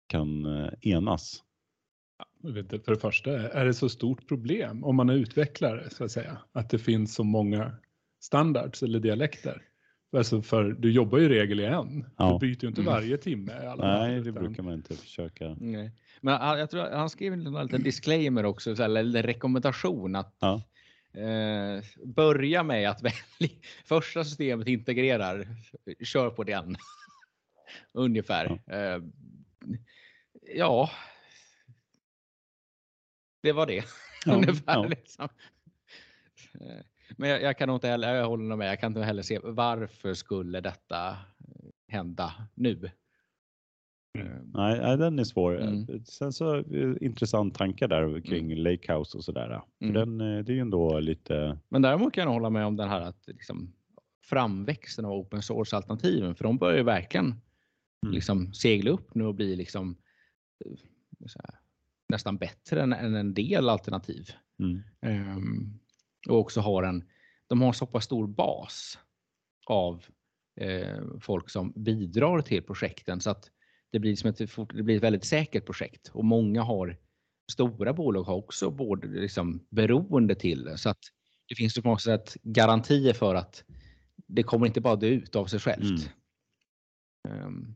kan 0.06 0.46
eh, 0.46 0.72
enas? 0.80 1.42
Jag 2.42 2.52
vet 2.52 2.72
inte, 2.72 2.84
För 2.84 2.92
det 2.92 3.00
första, 3.00 3.30
är 3.52 3.64
det 3.64 3.74
så 3.74 3.88
stort 3.88 4.28
problem 4.28 4.84
om 4.84 4.96
man 4.96 5.10
är 5.10 5.14
utvecklare 5.14 5.90
så 5.90 6.04
att 6.04 6.10
säga? 6.10 6.38
Att 6.52 6.70
det 6.70 6.78
finns 6.78 7.14
så 7.14 7.24
många 7.24 7.76
standards 8.22 8.82
eller 8.82 9.00
dialekter? 9.00 9.62
Alltså 10.16 10.42
för 10.42 10.64
du 10.64 10.92
jobbar 10.92 11.18
ju 11.18 11.24
i 11.24 11.28
regel 11.28 11.61
i 11.61 11.64
en. 11.64 12.06
Ja. 12.18 12.38
Du 12.40 12.46
byter 12.46 12.62
ju 12.64 12.68
inte 12.68 12.80
Mm. 12.80 12.92
varje 12.92 13.16
timme 13.16 13.52
i 13.62 13.66
alla 13.66 13.82
fall. 13.82 14.08
Nej, 14.08 14.14
det 14.20 14.30
utan- 14.30 14.35
brukar 14.44 14.62
man 14.62 14.74
inte 14.74 14.96
försöka. 14.96 15.56
Nej. 15.61 15.90
Men 16.20 16.35
han, 16.40 16.58
jag 16.58 16.70
tror, 16.70 16.90
han 16.90 17.11
skrev 17.11 17.32
en 17.32 17.44
liten 17.44 17.82
disclaimer 17.82 18.44
också, 18.44 18.76
så 18.76 18.82
här, 18.82 18.90
eller 18.90 19.18
en 19.20 19.26
rekommendation 19.26 20.16
att 20.16 20.37
Ja. 20.40 20.62
eh, 21.20 21.85
börja 22.04 22.62
med 22.62 22.90
att 22.90 23.02
välja, 23.38 23.50
första 23.85 24.24
systemet 24.24 24.68
integrerar, 24.68 25.46
kör 26.04 26.30
på 26.30 26.44
den. 26.44 26.76
Ungefär. 27.92 28.61
Ja. 28.66 28.74
Eh, 28.74 29.02
ja. 30.56 30.90
Det 33.42 33.52
var 33.52 33.66
det. 33.66 33.85
Ja, 34.26 34.35
Ungefär. 34.37 34.62
ja. 34.66 34.85
Liksom. 34.87 35.28
Eh, 36.61 36.85
Men 37.16 37.29
jag, 37.31 37.42
jag 37.42 37.59
kan 37.59 37.70
inte 37.70 37.88
heller, 37.88 38.14
jag 38.14 38.29
håller 38.29 38.44
nog 38.44 38.59
med, 38.59 38.68
jag 38.70 38.81
kan 38.81 38.90
inte 38.92 39.03
heller 39.03 39.22
se 39.22 39.38
varför 39.42 40.14
skulle 40.14 40.61
detta 40.61 41.16
hända 41.88 42.33
nu? 42.55 42.90
Mm. 44.18 44.33
Eh, 44.33 44.38
Nej, 44.55 44.96
den 44.96 45.18
är 45.18 45.25
svår. 45.25 45.61
Mm. 45.61 46.05
Sen 46.05 46.33
så 46.33 46.57
eh, 46.57 46.94
intressant 47.01 47.55
tankar 47.55 47.88
där 47.88 48.20
kring 48.20 48.57
Lakehouse 48.57 49.18
och 49.18 49.25
sådär. 49.25 49.62
Mm. 49.81 49.94
den, 49.94 50.20
eh, 50.20 50.44
det 50.44 50.53
är 50.53 50.55
ju 50.55 50.61
ändå 50.61 51.01
lite, 51.01 51.59
Men 51.68 51.83
däremot 51.83 52.12
kan 52.14 52.25
jag 52.25 52.33
hålla 52.33 52.51
med 52.51 52.66
om 52.66 52.77
den 52.77 52.88
här 52.88 53.01
att 53.01 53.25
liksom, 53.27 53.72
framväxten 54.25 55.05
av 55.05 55.12
open 55.12 55.42
source 55.42 55.77
alternativen, 55.77 56.35
för 56.35 56.44
de 56.44 56.59
börjar 56.59 56.77
ju 56.79 56.85
verkligen 56.85 57.35
Mm. 58.07 58.14
liksom, 58.14 58.53
segla 58.53 58.90
upp 58.90 59.14
nu 59.14 59.25
och 59.25 59.35
bli 59.35 59.57
liksom, 59.57 59.96
eh, 60.64 60.72
här, 61.20 61.55
nästan 62.09 62.37
bättre 62.37 62.83
än, 62.83 62.92
än 62.92 63.14
en 63.14 63.35
del 63.35 63.68
alternativ. 63.68 64.27
mm, 64.59 64.83
Ehm, 65.01 65.79
och 66.28 66.38
också 66.38 66.61
har 66.61 66.82
en, 66.82 67.04
de 67.46 67.62
har 67.62 67.72
så 67.72 67.87
pass 67.87 68.04
stor 68.04 68.26
bas 68.26 68.98
av 69.66 70.04
eh, 70.61 71.02
folk 71.20 71.50
som 71.50 71.72
bidrar 71.76 72.40
till 72.40 72.62
projekten 72.62 73.20
så 73.20 73.30
att 73.30 73.50
det 73.90 73.98
blir, 73.98 74.16
som 74.16 74.30
ett, 74.30 74.38
det 74.74 74.82
blir 74.82 74.96
ett 74.96 75.02
väldigt 75.02 75.24
säkert 75.24 75.66
projekt 75.66 76.08
och 76.08 76.24
många 76.24 76.62
har 76.62 76.98
stora 77.52 77.92
bolag 77.92 78.22
har 78.22 78.35
också 78.35 78.70
både 78.70 79.06
liksom 79.06 79.66
beroende 79.70 80.35
till 80.35 80.64
det 80.64 80.78
så 80.78 80.88
att 80.88 81.04
det 81.48 81.54
finns 81.54 81.74
på 81.74 81.88
något 81.88 82.02
sätt 82.02 82.37
garantier 82.42 83.12
för 83.12 83.35
att 83.35 83.64
det 84.26 84.42
kommer 84.42 84.66
inte 84.66 84.80
bara 84.80 84.96
dö 84.96 85.06
ut 85.06 85.37
av 85.37 85.46
sig 85.46 85.61
självt. 85.61 86.11
Ehm, 87.28 87.74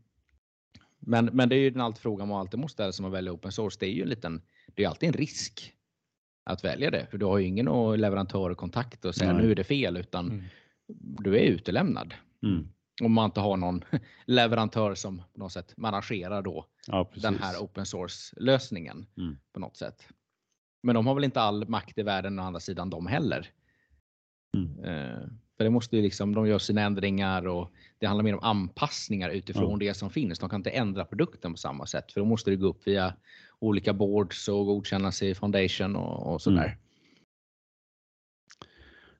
men, 0.99 1.25
men 1.25 1.49
det 1.49 1.55
är 1.55 1.59
ju 1.59 1.69
den 1.69 1.81
alltid 1.81 2.01
frågan 2.01 2.27
man 2.27 2.39
alltid 2.39 2.59
måste 2.59 2.73
ställa 2.73 2.91
sig 2.91 3.03
om 3.03 3.03
man 3.03 3.11
väljer 3.11 3.35
open 3.35 3.51
source. 3.51 3.77
Det 3.79 3.85
är 3.85 3.91
ju 3.91 4.01
en 4.01 4.09
liten, 4.09 4.41
det 4.75 4.83
är 4.83 4.87
alltid 4.87 5.07
en 5.07 5.13
risk 5.13 5.73
att 6.47 6.63
välja 6.63 6.91
det. 6.91 7.07
För 7.11 7.17
du 7.17 7.25
har 7.25 7.37
ju 7.37 7.45
ingen 7.47 7.65
leverantör 7.99 8.49
och 8.49 8.57
kontakt 8.57 9.05
och 9.05 9.15
säga 9.15 9.33
Nej. 9.33 9.43
nu 9.43 9.51
är 9.51 9.55
det 9.55 9.63
fel 9.63 9.97
utan 9.97 10.27
Mm. 10.31 10.43
du 11.19 11.35
är 11.37 11.41
utelämnad. 11.43 12.13
mm. 12.43 12.67
Om 13.03 13.11
man 13.13 13.25
inte 13.25 13.39
har 13.39 13.57
någon 13.57 13.83
leverantör 14.25 14.95
som 14.95 15.17
på 15.33 15.39
något 15.39 15.51
sätt 15.51 15.73
managerar 15.77 16.41
då 16.41 16.65
ja 16.87 17.11
den 17.15 17.35
här 17.39 17.57
open 17.57 17.85
source 17.85 18.35
lösningen 18.39 19.05
Mm. 19.17 19.37
på 19.53 19.59
något 19.59 19.77
sätt. 19.77 20.07
Men 20.83 20.95
de 20.95 21.07
har 21.07 21.15
väl 21.15 21.23
inte 21.23 21.41
all 21.41 21.67
makt 21.69 21.97
i 21.97 22.03
världen 22.03 22.39
å 22.39 22.43
andra 22.43 22.59
sidan 22.59 22.89
de 22.89 23.07
heller. 23.07 23.49
Eh, 24.83 25.27
för 25.57 25.63
det 25.63 25.69
måste 25.69 25.95
ju 25.95 26.01
liksom, 26.01 26.35
de 26.35 26.47
gör 26.47 26.59
sina 26.59 26.81
ändringar 26.81 27.47
och 27.47 27.71
det 27.99 28.05
handlar 28.05 28.23
mer 28.23 28.33
om 28.33 28.43
anpassningar 28.43 29.29
utifrån 29.29 29.79
det 29.79 29.93
som 29.93 30.09
finns. 30.09 30.39
De 30.39 30.49
kan 30.49 30.59
inte 30.59 30.69
ändra 30.69 31.05
produkten 31.05 31.51
på 31.53 31.57
samma 31.57 31.85
sätt 31.85 32.11
för 32.11 32.19
då 32.21 32.25
måste 32.25 32.49
det 32.49 32.55
gå 32.55 32.67
upp 32.67 32.87
via 32.87 33.13
olika 33.59 33.93
boards 33.93 34.47
och 34.47 34.65
godkännas 34.65 35.23
i 35.23 35.35
foundation 35.35 35.95
och, 35.95 36.33
och 36.33 36.41
sådär. 36.41 36.65
Mm. 36.65 36.77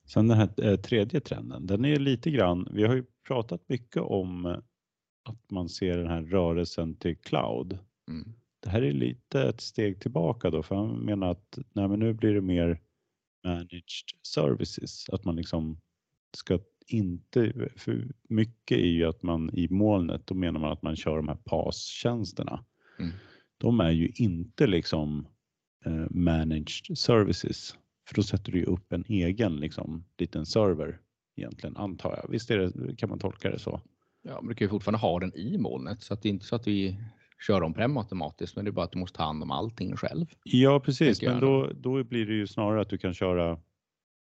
Sen 0.06 0.28
den 0.28 0.38
här 0.38 0.50
eh, 0.58 0.80
tredje 0.80 1.20
trenden, 1.20 1.68
den 1.68 1.86
är 1.86 2.00
lite 2.00 2.32
grann, 2.32 2.68
vi 2.72 2.84
har 2.84 2.96
ju 2.96 3.06
pratat 3.28 3.70
mycket 3.70 4.02
om 4.02 4.46
eh, 4.46 4.58
att 5.30 5.52
man 5.52 5.70
ser 5.70 5.98
den 5.98 6.08
här 6.08 6.22
rörelsen 6.22 6.96
till 6.96 7.18
cloud. 7.18 7.78
Mm. 8.10 8.34
Det 8.60 8.70
här 8.70 8.82
är 8.82 8.92
lite 8.92 9.42
ett 9.42 9.62
steg 9.62 10.02
tillbaka 10.02 10.50
då, 10.50 10.64
för 10.64 10.76
han 10.76 11.00
menar 11.00 11.32
att 11.32 11.60
nej, 11.74 11.88
men 11.88 12.00
nu 12.00 12.14
blir 12.14 12.34
det 12.34 12.42
mer 12.42 12.82
managed 13.44 14.08
services, 14.28 15.10
att 15.10 15.26
man 15.26 15.36
liksom 15.36 15.82
ska 16.38 16.60
inte, 16.88 17.70
för 17.76 18.08
mycket 18.30 18.78
är 18.78 18.92
ju 18.92 19.06
att 19.06 19.24
man 19.24 19.50
i 19.54 19.68
molnet, 19.70 20.28
då 20.28 20.36
menar 20.36 20.60
man 20.60 20.72
att 20.72 20.82
man 20.82 20.96
kör 20.96 21.18
de 21.18 21.28
här 21.28 21.38
PAS-tjänsterna. 21.46 22.66
Mm. 23.00 23.12
De 23.58 23.80
är 23.80 23.92
ju 23.92 24.12
inte 24.16 24.68
liksom 24.68 25.28
eh, 25.86 26.06
managed 26.10 26.98
services, 26.98 27.76
för 28.08 28.16
då 28.16 28.24
sätter 28.24 28.52
du 28.52 28.58
ju 28.58 28.66
upp 28.66 28.94
en 28.94 29.04
egen 29.08 29.56
liksom 29.56 30.06
liten 30.18 30.46
server 30.46 31.00
egentligen, 31.36 31.78
antar 31.78 32.20
jag. 32.24 32.32
Visst 32.32 32.52
är 32.52 32.58
det, 32.58 32.96
kan 32.96 33.10
man 33.10 33.20
tolka 33.20 33.52
det 33.52 33.60
så? 33.60 33.82
Ja, 34.22 34.42
men 34.42 34.50
du 34.50 34.56
kan 34.56 34.66
ju 34.66 34.70
fortfarande 34.70 35.00
ha 35.00 35.20
den 35.20 35.36
i 35.36 35.58
molnet 35.58 36.04
så 36.04 36.14
att 36.14 36.22
det 36.22 36.30
är 36.30 36.34
inte 36.34 36.46
så 36.46 36.56
att 36.56 36.68
vi 36.68 36.98
kör 37.48 37.64
om-prem 37.64 37.98
automatiskt, 37.98 38.56
men 38.56 38.66
det 38.66 38.70
är 38.70 38.74
bara 38.74 38.86
att 38.86 38.92
du 38.92 39.00
måste 39.00 39.18
ta 39.18 39.24
hand 39.24 39.44
om 39.44 39.52
allting 39.52 39.96
själv. 39.96 40.26
Ja, 40.44 40.80
precis, 40.80 41.22
men 41.22 41.40
då, 41.40 41.72
då 41.76 42.04
blir 42.04 42.26
det 42.26 42.34
ju 42.34 42.48
snarare 42.48 42.82
att 42.82 42.90
du 42.90 42.98
kan 42.98 43.14
köra 43.14 43.60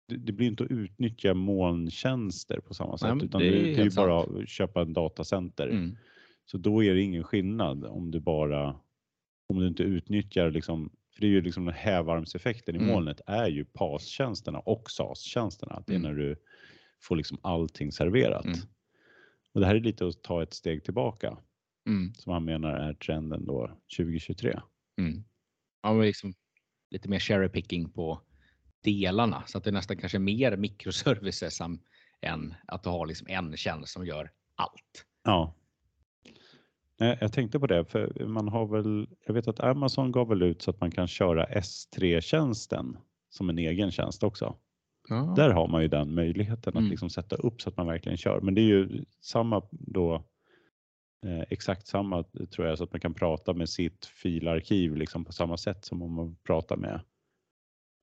det, 0.08 0.16
det 0.16 0.32
blir 0.32 0.46
inte 0.46 0.64
att 0.64 0.70
utnyttja 0.70 1.34
molntjänster 1.34 2.60
på 2.60 2.74
samma 2.74 2.98
sätt, 2.98 3.08
men 3.08 3.20
utan 3.20 3.40
det 3.40 3.50
det, 3.50 3.74
är 3.74 3.84
ju 3.84 3.90
bara 3.90 4.20
att 4.20 4.48
köpa 4.48 4.82
en 4.82 4.92
datacenter. 4.92 5.68
Mm. 5.68 5.96
Så 6.44 6.58
då 6.58 6.84
är 6.84 6.94
det 6.94 7.00
ingen 7.00 7.24
skillnad 7.24 7.84
om 7.84 8.10
du 8.10 8.20
bara, 8.20 8.76
om 9.48 9.60
du 9.60 9.66
inte 9.68 9.82
utnyttjar 9.82 10.50
liksom, 10.50 10.90
för 11.14 11.20
det 11.20 11.26
är 11.26 11.30
ju 11.30 11.40
liksom 11.42 11.64
den 11.64 11.74
hävarmseffekten 11.74 12.74
i 12.74 12.78
Mm. 12.78 12.90
molnet 12.90 13.20
är 13.26 13.48
ju 13.48 13.64
PAS-tjänsterna 13.64 14.58
och 14.58 14.90
SAS-tjänsterna. 14.90 15.82
Det 15.86 15.92
är 15.92 15.96
Mm. 15.96 16.10
när 16.12 16.18
du 16.18 16.36
får 17.02 17.16
liksom 17.16 17.38
allting 17.42 17.92
serverat. 17.92 18.44
Mm. 18.44 18.58
Och 19.52 19.60
det 19.60 19.66
här 19.66 19.74
är 19.74 19.80
lite 19.80 20.06
att 20.06 20.22
ta 20.22 20.42
ett 20.42 20.54
steg 20.54 20.84
tillbaka 20.84 21.38
Mm. 21.86 22.14
som 22.14 22.32
han 22.32 22.44
menar 22.44 22.70
är 22.74 22.94
trenden 22.94 23.44
då 23.46 23.70
2023. 23.96 24.60
Mm. 25.00 25.24
Ja, 25.82 25.92
men 25.94 26.06
liksom 26.06 26.34
lite 26.90 27.08
mer 27.08 27.18
cherry 27.18 27.48
picking 27.48 27.90
på 27.90 28.20
delarna 28.84 29.42
så 29.46 29.58
att 29.58 29.64
det 29.64 29.70
nästan 29.72 29.96
kanske 29.96 30.18
är 30.18 30.20
mer 30.20 30.56
mikroservices 30.56 31.60
än- 31.60 31.80
än 32.22 32.54
att 32.66 32.82
du 32.82 32.88
har 32.90 33.06
liksom 33.06 33.26
en 33.30 33.56
tjänst 33.56 33.92
som 33.92 34.06
gör 34.06 34.30
allt. 34.54 35.06
Ja. 35.24 35.54
Nej, 36.98 37.18
Jag 37.20 37.32
tänkte 37.32 37.60
på 37.60 37.66
det, 37.66 37.84
för 37.84 38.26
man 38.26 38.48
har 38.48 38.66
väl, 38.66 39.08
jag 39.26 39.34
vet 39.34 39.48
att 39.48 39.60
Amazon 39.60 40.12
gav 40.12 40.28
väl 40.28 40.42
ut 40.42 40.62
så 40.62 40.70
att 40.70 40.80
man 40.80 40.90
kan 40.90 41.06
köra 41.08 41.46
S3-tjänsten 41.46 42.96
som 43.28 43.48
en 43.50 43.58
egen 43.58 43.90
tjänst 43.90 44.22
också. 44.22 44.56
Ja. 45.08 45.32
Där 45.36 45.50
har 45.50 45.68
man 45.68 45.82
ju 45.82 45.88
den 45.88 46.14
möjligheten 46.14 46.70
att 46.72 46.78
Mm. 46.78 46.90
liksom 46.90 47.10
sätta 47.10 47.36
upp 47.36 47.60
så 47.62 47.68
att 47.68 47.76
man 47.76 47.86
verkligen 47.86 48.18
kör. 48.18 48.40
Men 48.40 48.54
det 48.54 48.60
är 48.60 48.64
ju 48.64 49.04
samma 49.20 49.62
då, 49.70 50.14
eh, 51.26 51.40
exakt 51.50 51.86
samma 51.86 52.22
tror 52.22 52.66
jag, 52.66 52.78
så 52.78 52.84
att 52.84 52.92
man 52.92 53.00
kan 53.00 53.14
prata 53.14 53.54
med 53.54 53.68
sitt 53.68 54.06
filarkiv 54.06 54.96
liksom 54.96 55.24
på 55.24 55.32
samma 55.32 55.56
sätt 55.56 55.84
som 55.84 56.02
om 56.02 56.12
man 56.12 56.36
pratar 56.36 56.76
med 56.76 57.00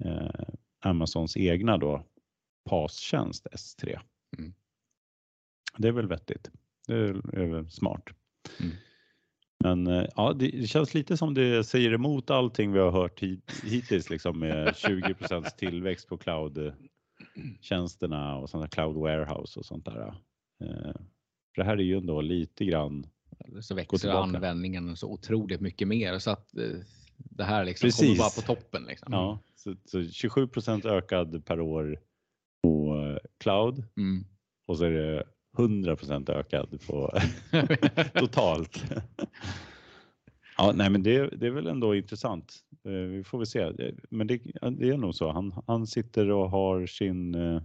eh, 0.04 0.46
Amazons 0.80 1.38
egna 1.38 1.78
då 1.78 2.06
PAS-tjänst 2.70 3.48
S3. 3.52 4.00
Mm. 4.38 4.54
Det 5.78 5.88
är 5.88 5.92
väl 5.92 6.08
vettigt. 6.08 6.52
Det 6.88 6.94
är, 6.94 7.36
är 7.40 7.46
väl 7.48 7.70
smart. 7.70 8.04
Mm. 8.60 8.72
Men 9.64 9.88
eh, 9.88 10.06
ja, 10.16 10.34
det 10.34 10.70
känns 10.70 10.94
lite 10.94 11.18
som 11.18 11.34
det 11.34 11.64
säger 11.64 11.94
emot 11.94 12.30
allting 12.30 12.72
vi 12.72 12.80
har 12.80 12.92
hört 12.92 13.20
hit, 13.20 13.62
hittills 13.64 14.10
liksom 14.10 14.40
med 14.40 14.68
20% 14.68 15.50
tillväxt 15.58 16.08
på 16.08 16.18
cloud-tjänsterna 16.18 18.36
och 18.36 18.50
sådana 18.50 18.68
cloud 18.68 18.96
warehouse 18.96 19.60
och 19.60 19.66
sånt 19.66 19.86
där. 19.86 20.08
Eh, 20.64 20.94
för 21.56 21.62
det 21.62 21.64
här 21.64 21.78
är 21.78 21.84
ju 21.84 21.98
ändå 21.98 22.22
lite 22.22 22.66
grann. 22.66 23.08
Så 23.62 23.76
växer 23.76 24.10
användningen 24.10 24.98
så 24.98 25.12
otroligt 25.12 25.62
mycket 25.62 25.88
mer 25.88 26.20
så 26.20 26.32
att 26.32 26.58
eh, 26.58 26.64
det 27.18 27.44
här 27.44 27.66
liksom 27.66 27.88
Precis. 27.88 28.06
kommer 28.06 28.18
bara 28.18 28.30
på 28.30 28.42
toppen. 28.42 28.84
Liksom. 28.84 29.14
Ja, 29.14 29.40
så, 29.56 29.76
så 29.86 30.00
27% 30.00 30.88
ökad 30.88 31.46
per 31.46 31.62
år 31.62 32.00
på 32.64 33.20
cloud 33.38 33.84
Mm. 33.98 34.26
och 34.68 34.78
så 34.78 34.84
är 34.84 34.92
det 34.92 35.24
100 35.58 35.98
ökad 36.28 36.80
på 36.88 37.20
totalt. 38.14 38.84
Ja, 40.58 40.72
nej, 40.76 40.90
men 40.90 41.04
det, 41.04 41.28
det 41.30 41.48
är 41.48 41.52
väl 41.52 41.68
ändå 41.68 41.96
intressant. 41.96 42.60
Eh, 42.84 42.92
Vi 42.92 43.24
får 43.24 43.38
väl 43.38 43.48
se. 43.48 43.92
Men 44.10 44.28
det, 44.28 44.38
det 44.72 44.90
är 44.90 44.98
nog 44.98 45.16
så. 45.16 45.32
Han, 45.32 45.62
han 45.68 45.88
sitter 45.88 46.30
och 46.32 46.50
har 46.50 46.86
sin 46.86 47.36
eh, 47.36 47.62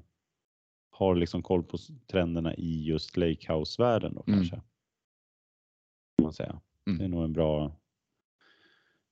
har 0.91 1.14
liksom 1.14 1.43
koll 1.43 1.62
på 1.62 1.78
trenderna 2.11 2.55
i 2.55 2.84
just 2.84 3.16
Lakehouse-världen 3.16 4.14
då 4.14 4.24
Mm. 4.26 4.39
kanske. 4.39 4.57
Kan 4.57 6.22
man 6.22 6.32
säga. 6.32 6.61
Mm. 6.86 6.99
Det 6.99 7.05
är 7.05 7.09
nog 7.09 7.24
en 7.24 7.32
bra. 7.32 7.76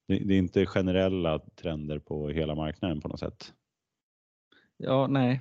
Det, 0.09 0.19
det 0.19 0.35
är 0.35 0.39
inte 0.39 0.67
generella 0.67 1.39
trender 1.39 1.99
på 1.99 2.29
hela 2.29 2.55
marknaden 2.55 3.01
på 3.01 3.09
något 3.09 3.21
sätt. 3.21 3.55
ja, 4.77 5.07
nej. 5.07 5.41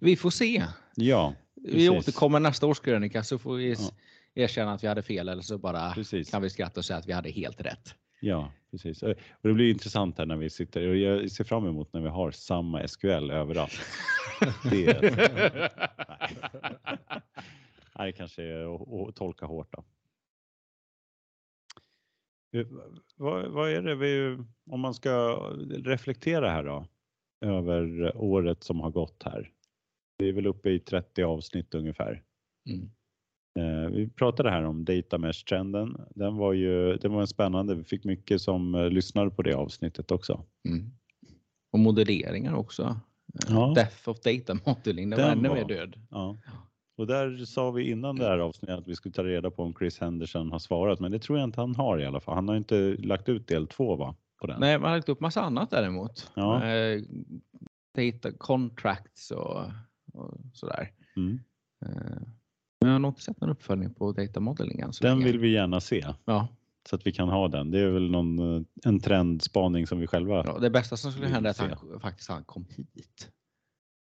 Vi 0.00 0.16
får 0.16 0.30
se. 0.30 0.64
Ja, 0.96 1.34
Vi 1.64 1.88
återkommer 1.88 2.40
nästa 2.40 2.66
årskrönika 2.66 3.22
så 3.24 3.38
får 3.38 3.54
vi 3.56 3.72
Ja. 3.72 3.78
erkänna 4.34 4.72
att 4.72 4.84
vi 4.84 4.88
hade 4.88 5.02
fel 5.02 5.28
eller 5.28 5.42
så 5.42 5.58
bara 5.58 5.92
precis. 5.92 6.30
kan 6.30 6.42
vi 6.42 6.50
skratta 6.50 6.80
och 6.80 6.84
säga 6.84 6.98
att 6.98 7.06
vi 7.08 7.12
hade 7.12 7.30
helt 7.30 7.60
rätt. 7.60 7.94
Ja, 8.20 8.52
precis. 8.70 9.02
Och 9.02 9.14
det 9.42 9.52
blir 9.52 9.70
intressant 9.70 10.18
här 10.18 10.26
när 10.26 10.36
vi 10.36 10.50
sitter 10.50 10.88
och 10.88 10.96
jag 10.96 11.30
ser 11.30 11.44
fram 11.44 11.66
emot 11.66 11.92
när 11.92 12.00
vi 12.00 12.08
har 12.08 12.30
samma 12.30 12.88
SQL 12.88 13.30
överallt. 13.30 13.72
Det, 14.70 14.86
är- 14.86 15.72
Nej, 17.98 18.06
det 18.06 18.12
kanske 18.12 18.42
är 18.42 18.74
att 18.74 19.08
att 19.08 19.16
tolka 19.16 19.46
hårt 19.46 19.72
då. 19.72 19.84
Eh, 22.58 22.66
Vad, 23.16 23.48
vad 23.50 23.70
är 23.70 23.82
det 23.82 23.94
vi, 23.94 24.38
om 24.70 24.80
man 24.80 24.94
ska 24.94 25.36
reflektera 25.84 26.50
här 26.50 26.64
då 26.64 26.86
över 27.40 28.16
året 28.16 28.64
som 28.64 28.80
har 28.80 28.90
gått 28.90 29.22
här? 29.22 29.50
Vi 30.22 30.28
är 30.28 30.32
väl 30.32 30.46
uppe 30.46 30.70
i 30.70 30.78
30 30.78 31.22
avsnitt 31.22 31.74
ungefär. 31.74 32.22
Mm. 32.70 32.90
Eh, 33.58 33.90
Vi 33.90 34.08
pratade 34.08 34.50
här 34.50 34.64
om 34.64 34.84
data 34.84 35.18
mesh-trenden. 35.18 36.00
Den 36.14 36.36
var 36.36 36.52
ju 36.52 36.96
den 36.96 37.12
var 37.12 37.20
en 37.20 37.26
spännande. 37.26 37.74
Vi 37.74 37.84
fick 37.84 38.04
mycket 38.04 38.40
som 38.40 38.74
eh, 38.74 38.90
lyssnade 38.90 39.30
på 39.30 39.42
det 39.42 39.54
avsnittet 39.54 40.10
också. 40.10 40.44
Mm. 40.68 40.90
Och 41.72 41.78
modelleringar 41.78 42.54
också. 42.54 43.00
Ja. 43.48 43.72
Death 43.74 44.08
of 44.08 44.20
data 44.20 44.54
modeling, 44.66 45.10
var 45.10 45.16
Den 45.16 45.38
ännu 45.38 45.48
var- 45.48 45.56
mer 45.56 45.64
död. 45.68 45.94
Ja. 46.10 46.36
Och 46.96 47.06
där 47.06 47.44
sa 47.44 47.70
vi 47.70 47.90
innan 47.90 48.16
det 48.16 48.24
här 48.24 48.38
avsnittet 48.38 48.78
att 48.78 48.88
vi 48.88 48.94
skulle 48.96 49.12
ta 49.12 49.24
reda 49.24 49.50
på 49.50 49.62
om 49.62 49.74
Chris 49.78 49.98
Henderson 49.98 50.50
har 50.52 50.58
svarat, 50.58 51.00
men 51.00 51.12
det 51.12 51.18
tror 51.18 51.38
jag 51.38 51.44
inte 51.48 51.60
han 51.60 51.74
har 51.76 51.98
i 52.00 52.06
alla 52.06 52.20
fall. 52.20 52.34
Han 52.34 52.48
har 52.48 52.56
inte 52.56 52.96
lagt 52.98 53.28
ut 53.28 53.46
del 53.48 53.66
två 53.66 53.96
va? 53.96 54.14
På 54.40 54.46
den. 54.46 54.60
Nej, 54.60 54.78
man 54.78 54.90
har 54.90 54.96
lagt 54.96 55.08
upp 55.08 55.20
massa 55.20 55.40
annat 55.42 55.70
däremot. 55.70 56.30
Ja. 56.34 56.64
Eh, 56.64 57.00
data 57.96 58.32
contracts 58.38 59.30
och, 59.30 59.60
och 60.12 60.34
sådär. 60.54 60.90
Mm. 61.16 61.40
Eh, 61.86 61.90
men 62.80 62.88
jag 62.88 62.92
har 62.92 62.98
nog 62.98 63.10
inte 63.10 63.22
sett 63.22 63.40
någon 63.40 63.50
uppföljning 63.50 63.94
på 63.94 64.12
data 64.12 64.40
modeling 64.40 64.80
än 64.80 64.92
så 64.92 65.04
Den 65.04 65.18
länge. 65.18 65.24
vill 65.32 65.38
vi 65.40 65.52
gärna 65.52 65.80
se 65.80 66.06
Ja, 66.24 66.48
så 66.88 66.96
att 66.96 67.06
vi 67.06 67.12
kan 67.12 67.28
ha 67.28 67.48
den. 67.48 67.70
Det 67.70 67.80
är 67.80 67.88
väl 67.90 68.10
någon, 68.10 68.56
eh, 68.56 68.62
en 68.84 69.00
trendspaning 69.00 69.86
som 69.86 69.98
vi 70.00 70.06
själva. 70.06 70.42
ja, 70.46 70.58
det 70.58 70.70
bästa 70.70 70.96
som 70.96 71.12
skulle 71.12 71.26
hända 71.28 71.48
är 71.48 71.50
att 71.50 71.78
han 71.80 72.00
faktiskt 72.00 72.28
han 72.28 72.44
kom 72.44 72.66
hit 72.68 73.30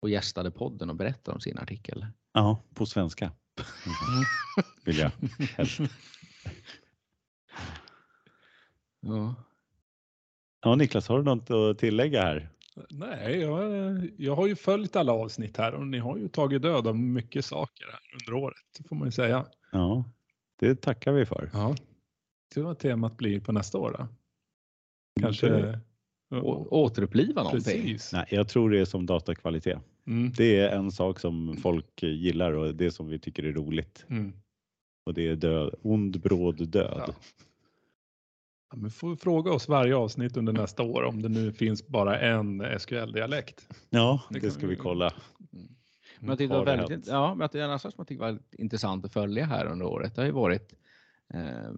och 0.01 0.09
gästade 0.09 0.51
podden 0.51 0.89
och 0.89 0.95
berättade 0.95 1.35
om 1.35 1.41
sin 1.41 1.57
artikel. 1.57 2.05
Ja, 2.33 2.63
på 2.73 2.85
svenska. 2.85 3.25
Mm. 3.25 4.23
Vill 4.85 4.97
jag 4.97 5.11
helst. 5.57 5.79
Ja. 9.01 9.35
Ja, 10.61 10.75
Niklas, 10.75 11.07
har 11.07 11.17
du 11.17 11.23
något 11.23 11.49
att 11.51 11.77
tillägga 11.79 12.21
här? 12.21 12.49
Nej, 12.89 13.39
jag, 13.39 14.09
jag 14.17 14.35
har 14.35 14.47
ju 14.47 14.55
följt 14.55 14.95
alla 14.95 15.13
avsnitt 15.13 15.57
här 15.57 15.73
och 15.73 15.87
ni 15.87 15.97
har 15.97 16.17
ju 16.17 16.27
tagit 16.27 16.61
död 16.61 16.87
av 16.87 16.97
mycket 16.97 17.45
saker 17.45 17.85
här 17.91 17.99
under 18.13 18.43
året, 18.43 18.87
får 18.89 18.95
man 18.95 19.07
ju 19.07 19.11
säga. 19.11 19.45
Ja, 19.71 20.03
det 20.59 20.75
tackar 20.81 21.11
vi 21.11 21.25
för. 21.25 21.49
Ja. 21.53 21.75
Det 22.55 22.61
var 22.61 22.73
temat 22.73 23.17
blir 23.17 23.39
på 23.39 23.51
nästa 23.51 23.77
år 23.77 23.95
då. 23.97 24.07
Kanske. 25.21 25.49
Det- 25.49 25.79
Å- 26.31 26.67
återuppliva 26.71 27.43
någonting. 27.43 27.81
Precis. 27.81 28.13
Nej, 28.13 28.25
jag 28.29 28.47
tror 28.49 28.69
det 28.69 28.79
är 28.79 28.85
som 28.85 29.05
datakvalitet. 29.05 29.79
Mm. 30.07 30.31
Det 30.37 30.59
är 30.59 30.69
en 30.77 30.91
sak 30.91 31.19
som 31.19 31.57
folk 31.57 32.03
gillar 32.03 32.51
och 32.53 32.75
det 32.75 32.91
som 32.91 33.07
vi 33.07 33.19
tycker 33.19 33.43
är 33.43 33.51
roligt. 33.53 34.05
Mm. 34.09 34.33
Och 35.05 35.13
det 35.13 35.27
är 35.27 35.35
död, 35.35 35.75
ond 35.81 36.21
bråd 36.21 36.67
död. 36.69 37.03
Ja. 37.07 37.13
Ja, 38.71 38.77
men 38.77 38.91
får 38.91 39.09
vi 39.09 39.15
fråga 39.15 39.51
oss 39.53 39.67
varje 39.69 39.95
avsnitt 39.95 40.37
under 40.37 40.53
nästa 40.53 40.83
år 40.83 41.03
om 41.03 41.21
det 41.21 41.29
nu 41.29 41.51
finns 41.51 41.87
bara 41.87 42.19
en 42.19 42.61
SQL-dialekt. 42.79 43.67
Ja, 43.89 44.21
Det 44.29 44.39
det, 44.39 44.51
ska 44.51 44.61
vi- 44.61 44.67
vi 44.67 44.75
kolla. 44.75 45.13
Men 46.19 46.29
jag 46.29 46.37
tyckte 46.37 46.53
det 46.53 46.59
var 46.59 46.65
det 46.65 46.77
väldigt, 46.77 47.07
ja, 47.07 47.35
men 47.35 47.45
att 47.45 47.51
det 47.51 47.59
är 47.59 47.63
en 47.63 47.69
annan 47.69 47.79
sak 47.79 47.91
som 47.93 47.99
jag 48.01 48.07
tycker 48.07 48.19
var 48.19 48.27
väldigt 48.27 48.53
intressant 48.55 49.05
att 49.05 49.13
följa 49.13 49.45
här 49.45 49.65
under 49.65 49.85
året. 49.85 50.15
Det 50.15 50.21
har 50.21 50.25
ju 50.25 50.31
varit 50.31 50.73
eh, 51.33 51.71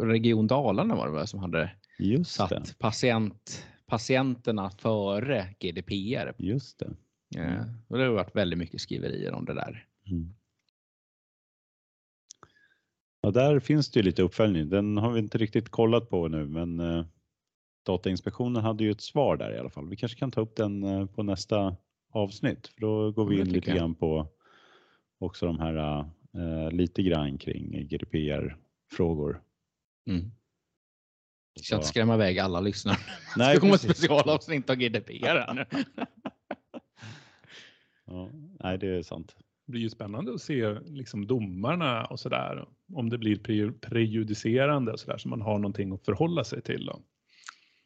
Region 0.00 0.46
Dalarna 0.46 0.94
var 0.94 1.06
det 1.06 1.12
väl 1.12 1.26
som 1.26 1.40
hade 1.40 1.70
Just 1.98 2.38
det. 2.38 2.48
satt 2.48 2.78
patient, 2.78 3.66
patienterna 3.86 4.70
före 4.70 5.54
GDPR. 5.60 6.34
Just 6.38 6.78
det. 6.78 6.90
Eh, 7.40 7.62
och 7.88 7.98
det 7.98 8.04
har 8.04 8.10
varit 8.12 8.36
väldigt 8.36 8.58
mycket 8.58 8.80
skriverier 8.80 9.32
om 9.32 9.44
det 9.44 9.54
där. 9.54 9.86
Mm. 10.10 10.34
Ja, 13.22 13.30
där 13.30 13.60
finns 13.60 13.90
det 13.90 13.98
ju 14.00 14.02
lite 14.04 14.22
uppföljning. 14.22 14.68
Den 14.68 14.96
har 14.96 15.10
vi 15.12 15.18
inte 15.18 15.38
riktigt 15.38 15.68
kollat 15.68 16.08
på 16.10 16.28
nu, 16.28 16.46
men 16.46 16.80
eh, 16.80 17.04
Datainspektionen 17.86 18.62
hade 18.64 18.84
ju 18.84 18.90
ett 18.90 19.00
svar 19.00 19.36
där 19.36 19.54
i 19.54 19.58
alla 19.58 19.70
fall. 19.70 19.88
Vi 19.88 19.96
kanske 19.96 20.18
kan 20.18 20.30
ta 20.30 20.40
upp 20.40 20.56
den 20.56 20.82
eh, 20.84 21.06
på 21.06 21.22
nästa 21.22 21.76
avsnitt, 22.12 22.66
för 22.66 22.80
då 22.80 23.12
går 23.12 23.26
vi 23.26 23.40
in 23.40 23.48
lite 23.52 23.70
jag. 23.70 23.78
grann 23.78 23.94
på 23.94 24.28
också 25.18 25.46
de 25.46 25.58
här 25.58 26.04
eh, 26.34 26.70
lite 26.70 27.02
grann 27.02 27.38
kring 27.38 27.88
GDPR-frågor. 27.88 29.42
Mm. 30.10 30.30
Så 31.60 31.64
Så- 31.64 31.76
att 31.76 31.86
skrämma 31.86 32.14
iväg 32.14 32.38
alla 32.38 32.60
lyssnare. 32.60 32.96
Nej, 33.36 33.54
det 33.54 33.60
kommer 33.60 33.74
ett 33.74 33.80
specialavsnitt 33.80 34.70
av 34.70 34.76
GDPR. 34.76 35.66
Ja, 38.06 38.30
nej, 38.60 38.78
det 38.78 38.86
är 38.88 39.02
sant. 39.02 39.36
Det 39.66 39.72
blir 39.72 39.82
ju 39.82 39.90
spännande 39.90 40.34
att 40.34 40.40
se 40.40 40.72
liksom 40.80 41.26
domarna 41.26 42.04
och 42.04 42.20
sådär. 42.20 42.68
Om 42.92 43.08
det 43.10 43.18
blir 43.18 43.36
pre- 43.36 43.78
prejudicerande 43.80 44.92
och 44.92 45.00
sådär 45.00 45.18
så 45.18 45.28
man 45.28 45.40
har 45.42 45.58
någonting 45.58 45.92
att 45.92 46.04
förhålla 46.04 46.44
sig 46.44 46.62
till. 46.62 46.86
Då. 46.86 47.00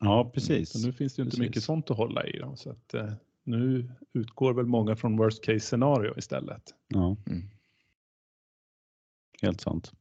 Ja, 0.01 0.31
precis. 0.35 0.71
Så 0.71 0.87
nu 0.87 0.93
finns 0.93 1.15
det 1.15 1.21
ju 1.21 1.25
inte 1.25 1.37
Precis. 1.37 1.49
mycket 1.49 1.63
sånt 1.63 1.91
att 1.91 1.97
hålla 1.97 2.27
i. 2.27 2.39
Då, 2.39 2.57
så 2.57 2.71
att, 2.71 2.95
eh, 2.95 3.13
nu 3.45 3.91
utgår 4.13 4.55
väl 4.55 4.67
många 4.67 4.97
från 4.97 5.17
worst 5.17 5.45
case 5.45 5.61
scenario 5.61 6.19
istället. 6.19 6.63
Ja, 6.89 7.17
Mm. 7.27 7.43
helt 9.43 9.61
sant. 9.61 9.93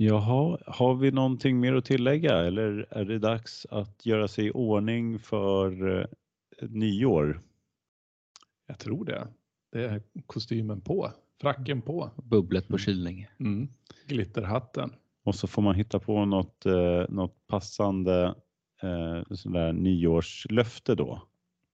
Jaha, 0.00 0.58
har 0.66 0.94
vi 0.94 1.10
någonting 1.10 1.60
mer 1.60 1.74
att 1.74 1.84
tillägga 1.84 2.34
eller 2.46 2.86
är 2.90 3.04
det 3.04 3.18
dags 3.18 3.66
att 3.70 4.06
göra 4.06 4.28
sig 4.28 4.46
i 4.46 4.50
ordning 4.50 5.18
för 5.18 5.98
eh, 6.00 6.06
nyår? 6.68 7.42
Jag 8.66 8.78
tror 8.78 9.04
det. 9.04 9.28
Det 9.72 9.84
är 9.84 10.02
kostymen 10.26 10.80
på, 10.80 11.12
fracken 11.40 11.82
på, 11.82 12.10
Bubblet 12.16 12.68
på 12.68 12.78
kylning. 12.78 13.26
mm. 13.40 13.68
glitterhatten. 14.06 14.92
Och 15.24 15.34
så 15.34 15.46
får 15.46 15.62
man 15.62 15.74
hitta 15.74 15.98
på 15.98 16.24
något, 16.24 16.66
eh, 16.66 17.04
något 17.08 17.46
passande 17.46 18.34
eh, 18.82 19.22
sån 19.34 19.52
där 19.52 19.72
nyårslöfte 19.72 20.94
då 20.94 21.22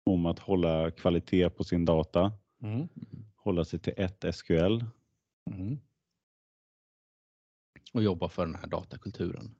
om 0.05 0.25
att 0.25 0.39
hålla 0.39 0.91
kvalitet 0.91 1.49
på 1.49 1.63
sin 1.63 1.85
data, 1.85 2.31
Mm. 2.61 2.87
hålla 3.35 3.65
sig 3.65 3.79
till 3.79 3.93
ett 3.97 4.35
SQL. 4.35 4.83
Mm. 5.51 5.79
Och 7.93 8.03
jobba 8.03 8.29
för 8.29 8.45
den 8.45 8.55
här 8.55 8.67
datakulturen. 8.67 9.55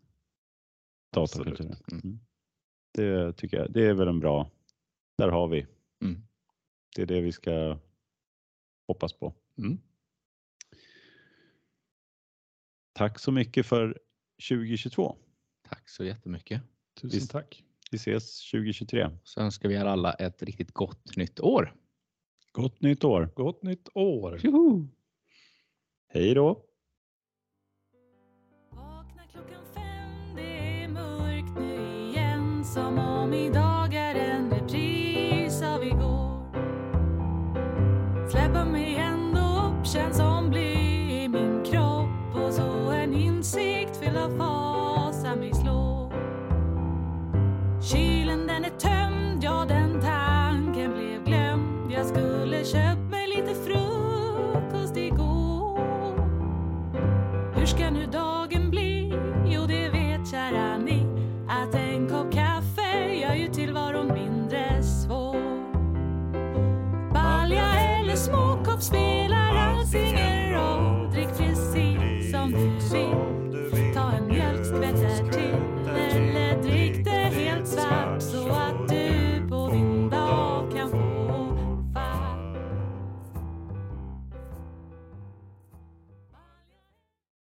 datakulturen. 1.13 1.75
Mm. 1.91 2.01
Mm. 2.03 2.19
Det 2.93 3.33
tycker 3.33 3.57
jag, 3.57 3.71
det 3.71 3.85
är 3.85 3.93
väl 3.93 4.07
en 4.07 4.19
bra, 4.19 4.51
där 5.17 5.29
har 5.29 5.47
vi. 5.47 5.65
Mm. 6.03 6.26
Det 6.97 7.03
är 7.03 7.05
det 7.05 7.21
vi 7.21 7.31
ska 7.31 7.79
hoppas 8.87 9.13
på. 9.13 9.33
Mm. 9.57 9.77
Tack 12.93 13.19
så 13.19 13.31
mycket 13.31 13.65
för 13.65 13.99
2022. 14.49 15.15
Tack 15.69 15.89
så 15.89 16.03
jättemycket. 16.03 16.61
Tusen 16.93 17.19
Visst. 17.19 17.31
tack. 17.31 17.63
Vi 17.91 17.95
ses 17.95 18.51
2023. 18.51 19.09
Så 19.23 19.41
önskar 19.41 19.69
vi 19.69 19.75
er 19.75 19.85
alla 19.85 20.13
ett 20.13 20.43
riktigt 20.43 20.71
gott 20.71 21.17
nytt 21.17 21.39
år. 21.39 21.75
Gott 22.51 22.81
nytt 22.81 23.03
år. 23.03 23.29
Gott 23.35 23.63
nytt 23.63 23.89
år. 23.93 24.37
Tjoho! 24.37 24.87
Hej 26.07 26.33
då! 26.33 26.65